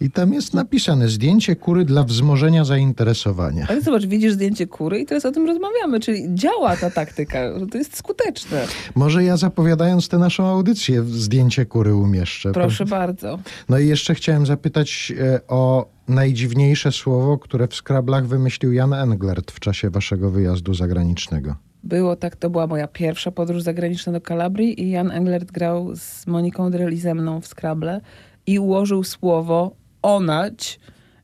i 0.00 0.10
tam 0.10 0.32
jest 0.32 0.54
napisane 0.54 1.08
zdjęcie 1.08 1.56
kury 1.56 1.84
dla 1.84 2.04
wzmożenia 2.04 2.64
zainteresowania. 2.64 3.66
Ale 3.68 3.82
zobacz, 3.82 4.06
widzisz 4.06 4.32
zdjęcie 4.32 4.66
kury 4.66 4.98
i 5.00 5.06
teraz 5.06 5.24
o 5.24 5.32
tym 5.32 5.46
rozmawiamy, 5.46 6.00
czyli 6.00 6.34
działa 6.34 6.76
ta 6.76 6.90
taktyka, 6.90 7.58
że 7.58 7.66
to 7.66 7.78
jest 7.78 7.96
skuteczne. 7.96 8.66
Może 8.94 9.24
ja 9.24 9.36
zapowiadając 9.36 10.08
tę 10.08 10.18
naszą 10.18 10.46
audycję 10.46 11.04
zdjęcie 11.04 11.66
kury 11.66 11.94
umieszczę. 11.94 12.52
Proszę 12.52 12.84
bardzo. 12.84 13.38
No 13.68 13.78
i 13.78 13.88
jeszcze 13.88 14.14
chciałem 14.14 14.46
zapytać 14.52 15.12
e, 15.20 15.40
o 15.48 15.86
najdziwniejsze 16.08 16.92
słowo, 16.92 17.38
które 17.38 17.68
w 17.68 17.74
Skrablach 17.74 18.26
wymyślił 18.26 18.72
Jan 18.72 18.92
Englert 18.92 19.50
w 19.50 19.60
czasie 19.60 19.90
waszego 19.90 20.30
wyjazdu 20.30 20.74
zagranicznego. 20.74 21.56
Było 21.84 22.16
tak, 22.16 22.36
to 22.36 22.50
była 22.50 22.66
moja 22.66 22.88
pierwsza 22.88 23.30
podróż 23.30 23.62
zagraniczna 23.62 24.12
do 24.12 24.20
Kalabrii 24.20 24.82
i 24.82 24.90
Jan 24.90 25.10
Englert 25.10 25.52
grał 25.52 25.96
z 25.96 26.26
Moniką 26.26 26.70
Drell 26.70 26.92
i 26.92 26.96
ze 26.96 27.14
mną 27.14 27.40
w 27.40 27.46
Scrabble 27.46 28.00
i 28.46 28.58
ułożył 28.58 29.04
słowo 29.04 29.76
onać 30.02 30.80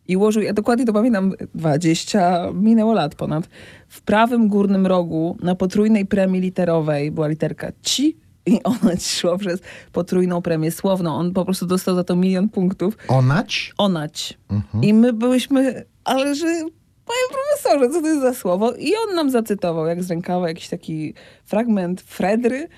i 0.08 0.16
ułożył, 0.16 0.42
ja 0.42 0.52
dokładnie 0.52 0.86
to 0.86 0.92
pamiętam, 0.92 1.32
20, 1.54 2.52
minęło 2.54 2.92
lat 2.92 3.14
ponad, 3.14 3.48
w 3.88 4.02
prawym 4.02 4.48
górnym 4.48 4.86
rogu 4.86 5.36
na 5.42 5.54
potrójnej 5.54 6.06
premii 6.06 6.40
literowej 6.40 7.10
była 7.10 7.28
literka 7.28 7.72
ci 7.82 8.16
i 8.48 8.62
onać 8.62 9.06
szło 9.06 9.38
przez 9.38 9.60
potrójną 9.92 10.42
premię 10.42 10.70
słowną. 10.70 11.14
On 11.14 11.32
po 11.32 11.44
prostu 11.44 11.66
dostał 11.66 11.94
za 11.94 12.04
to 12.04 12.16
milion 12.16 12.48
punktów. 12.48 12.96
Onać? 13.08 13.74
Onać. 13.78 14.38
I 14.82 14.94
my 14.94 15.12
byłyśmy, 15.12 15.84
ale 16.04 16.34
że 16.34 16.46
panie 17.06 17.28
profesorze, 17.32 17.90
co 17.90 18.00
to 18.00 18.06
jest 18.06 18.20
za 18.20 18.34
słowo? 18.34 18.72
I 18.72 18.92
on 19.08 19.14
nam 19.14 19.30
zacytował, 19.30 19.86
jak 19.86 20.02
z 20.02 20.10
rękawa, 20.10 20.48
jakiś 20.48 20.68
taki 20.68 21.14
fragment 21.44 22.00
Fredry 22.00 22.68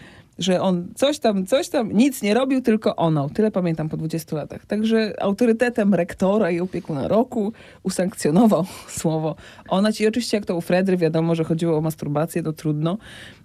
że 0.40 0.60
on 0.60 0.88
coś 0.94 1.18
tam, 1.18 1.46
coś 1.46 1.68
tam, 1.68 1.92
nic 1.92 2.22
nie 2.22 2.34
robił, 2.34 2.60
tylko 2.60 2.96
ono. 2.96 3.28
Tyle 3.28 3.50
pamiętam 3.50 3.88
po 3.88 3.96
20 3.96 4.36
latach. 4.36 4.66
Także 4.66 5.14
autorytetem 5.22 5.94
rektora 5.94 6.50
i 6.50 6.60
opiekuna 6.60 7.08
roku 7.08 7.52
usankcjonował 7.82 8.64
słowo 8.98 9.36
onać. 9.68 10.00
I 10.00 10.06
oczywiście 10.06 10.36
jak 10.36 10.46
to 10.46 10.56
u 10.56 10.60
Fredry 10.60 10.96
wiadomo, 10.96 11.34
że 11.34 11.44
chodziło 11.44 11.78
o 11.78 11.80
masturbację, 11.80 12.42
to 12.42 12.52
trudno. 12.52 12.98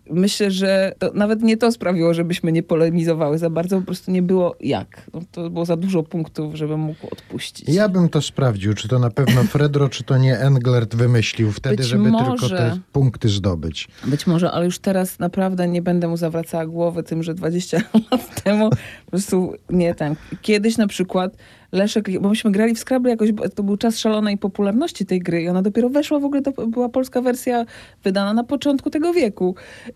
Myślę, 0.10 0.52
że 0.52 0.94
to 1.00 1.12
nawet 1.14 1.42
nie 1.42 1.58
to 1.58 1.72
sprawiło, 1.72 2.14
żebyśmy 2.14 2.52
nie 2.52 2.64
polemizowały 2.64 3.38
za 3.38 3.50
bardzo, 3.50 3.80
po 3.80 3.86
prostu 3.86 4.12
nie 4.12 4.22
było 4.22 4.56
jak. 4.60 5.02
No, 5.14 5.22
to 5.32 5.50
było 5.50 5.66
za 5.66 5.78
dużo 5.78 6.04
punktów, 6.04 6.56
żebym 6.56 6.80
mógł 6.80 7.08
odpuścić. 7.12 7.70
Ja 7.70 7.90
bym 7.90 8.10
to 8.10 8.22
sprawdził, 8.22 8.74
czy 8.74 8.88
to 8.88 9.00
na 9.00 9.10
pewno 9.10 9.44
Fredro, 9.44 9.90
czy 9.90 10.04
to 10.04 10.18
nie 10.18 10.40
Englert 10.40 10.96
wymyślił 10.96 11.52
wtedy, 11.52 11.76
Być 11.76 11.86
żeby 11.86 12.10
może. 12.12 12.50
tylko 12.50 12.58
te 12.58 12.80
punkty 12.92 13.30
zdobyć. 13.30 13.88
Być 14.06 14.28
może, 14.28 14.52
ale 14.52 14.66
już 14.66 14.80
teraz 14.80 15.20
naprawdę 15.20 15.68
nie 15.68 15.82
będę 15.82 16.08
mu 16.08 16.18
zawracała 16.18 16.66
głowy 16.66 17.04
tym, 17.04 17.24
że 17.24 17.34
20 17.34 17.78
lat 18.12 18.44
temu 18.44 18.70
po 19.06 19.12
prostu 19.12 19.54
nie 19.70 19.96
ten. 19.96 20.16
Kiedyś 20.42 20.78
na 20.78 20.88
przykład 20.88 21.38
Leszek, 21.76 22.20
bo 22.20 22.30
myśmy 22.30 22.52
grali 22.52 22.76
w 22.76 22.80
Scrabble 22.80 23.12
jakoś, 23.12 23.30
to 23.56 23.64
był 23.64 23.78
czas 23.78 24.00
szalonej 24.00 24.38
popularności 24.38 25.06
tej 25.06 25.20
gry 25.20 25.42
i 25.42 25.48
ona 25.48 25.62
dopiero 25.62 25.90
weszła 25.90 26.20
w 26.20 26.26
ogóle, 26.26 26.42
to 26.42 26.68
była 26.68 26.90
polska 26.90 27.22
wersja 27.22 27.66
wydana 28.04 28.34
na 28.34 28.44
początku 28.44 28.90
tego 28.90 29.14
wieku. 29.14 29.56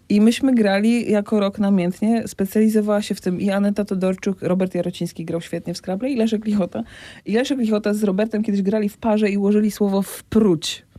I 0.10 0.22
myśmy 0.22 0.56
grali 0.56 1.12
jako 1.12 1.40
rok 1.40 1.60
namiętnie, 1.60 2.28
specjalizowała 2.28 3.02
się 3.02 3.16
w 3.16 3.22
tym 3.22 3.42
i 3.42 3.50
Aneta 3.50 3.86
Todorczuk, 3.86 4.42
Robert 4.42 4.76
Jarociński 4.76 5.26
grał 5.26 5.42
świetnie 5.42 5.74
w 5.74 5.78
Scrabble 5.78 6.10
i 6.10 6.16
Leszek 6.16 6.46
Lichota. 6.46 6.84
I 7.26 7.34
Leszek 7.34 7.60
Lichota 7.60 7.94
z 7.94 8.04
Robertem 8.04 8.44
kiedyś 8.44 8.62
grali 8.62 8.90
w 8.90 8.98
parze 8.98 9.30
i 9.30 9.38
ułożyli 9.38 9.72
słowo 9.72 10.02
wpróć 10.02 10.90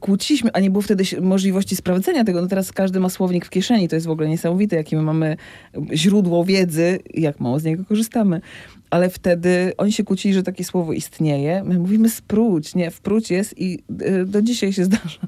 kłóciliśmy, 0.00 0.50
a 0.52 0.60
nie 0.60 0.70
było 0.70 0.82
wtedy 0.82 1.04
możliwości 1.20 1.76
sprawdzenia 1.76 2.24
tego. 2.24 2.40
No 2.40 2.46
teraz 2.46 2.72
każdy 2.72 3.00
ma 3.00 3.08
słownik 3.08 3.46
w 3.46 3.50
kieszeni. 3.50 3.88
To 3.88 3.96
jest 3.96 4.06
w 4.06 4.10
ogóle 4.10 4.28
niesamowite, 4.28 4.76
jakie 4.76 4.96
my 4.96 5.02
mamy 5.02 5.36
źródło 5.92 6.44
wiedzy 6.44 6.98
jak 7.14 7.40
mało 7.40 7.58
z 7.58 7.64
niego 7.64 7.84
korzystamy. 7.84 8.40
Ale 8.90 9.10
wtedy 9.10 9.72
oni 9.78 9.92
się 9.92 10.04
kłócili, 10.04 10.34
że 10.34 10.42
takie 10.42 10.64
słowo 10.64 10.92
istnieje. 10.92 11.64
My 11.64 11.78
mówimy 11.78 12.10
spróć, 12.10 12.74
nie, 12.74 12.90
wpróć 12.90 13.30
jest 13.30 13.58
i 13.60 13.78
y, 14.02 14.24
do 14.26 14.42
dzisiaj 14.42 14.72
się 14.72 14.84
zdarza, 14.90 15.20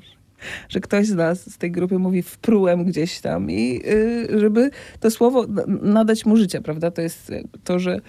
że 0.68 0.80
ktoś 0.80 1.06
z 1.06 1.14
nas, 1.14 1.50
z 1.52 1.58
tej 1.58 1.70
grupy 1.72 1.98
mówi 1.98 2.22
wprułem 2.22 2.84
gdzieś 2.84 3.20
tam 3.20 3.50
i 3.50 3.80
y, 3.86 4.40
żeby 4.40 4.70
to 5.00 5.10
słowo 5.10 5.46
na- 5.46 5.64
nadać 5.82 6.26
mu 6.26 6.36
życia, 6.36 6.60
prawda? 6.60 6.90
To 6.90 7.02
jest 7.02 7.32
to, 7.64 7.78
że, 7.78 8.00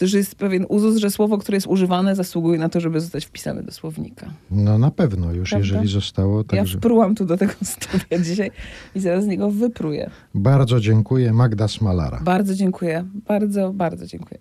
że 0.00 0.18
jest 0.18 0.34
pewien 0.34 0.66
uzus, 0.68 0.96
że 0.96 1.10
słowo, 1.10 1.38
które 1.38 1.56
jest 1.56 1.66
używane 1.66 2.16
zasługuje 2.16 2.58
na 2.58 2.68
to, 2.68 2.80
żeby 2.80 3.00
zostać 3.00 3.24
wpisane 3.26 3.62
do 3.62 3.72
słownika. 3.72 4.30
No 4.50 4.78
na 4.78 4.90
pewno, 4.90 5.32
już 5.32 5.50
Prawda? 5.50 5.68
jeżeli 5.68 5.88
zostało, 5.88 6.38
Ja 6.38 6.44
także 6.44 6.78
wprułam 6.78 7.14
tu 7.14 7.24
do 7.24 7.36
tego 7.36 7.52
studia 7.74 8.18
dzisiaj 8.18 8.50
i 8.94 9.00
zaraz 9.00 9.24
z 9.24 9.26
niego 9.26 9.50
wypruję. 9.50 10.10
bardzo 10.34 10.80
dziękuję. 10.80 11.32
Magda 11.32 11.68
Smalara. 11.68 12.20
Bardzo 12.24 12.54
dziękuję. 12.54 13.04
Bardzo, 13.28 13.72
bardzo 13.72 14.06
dziękuję. 14.06 14.38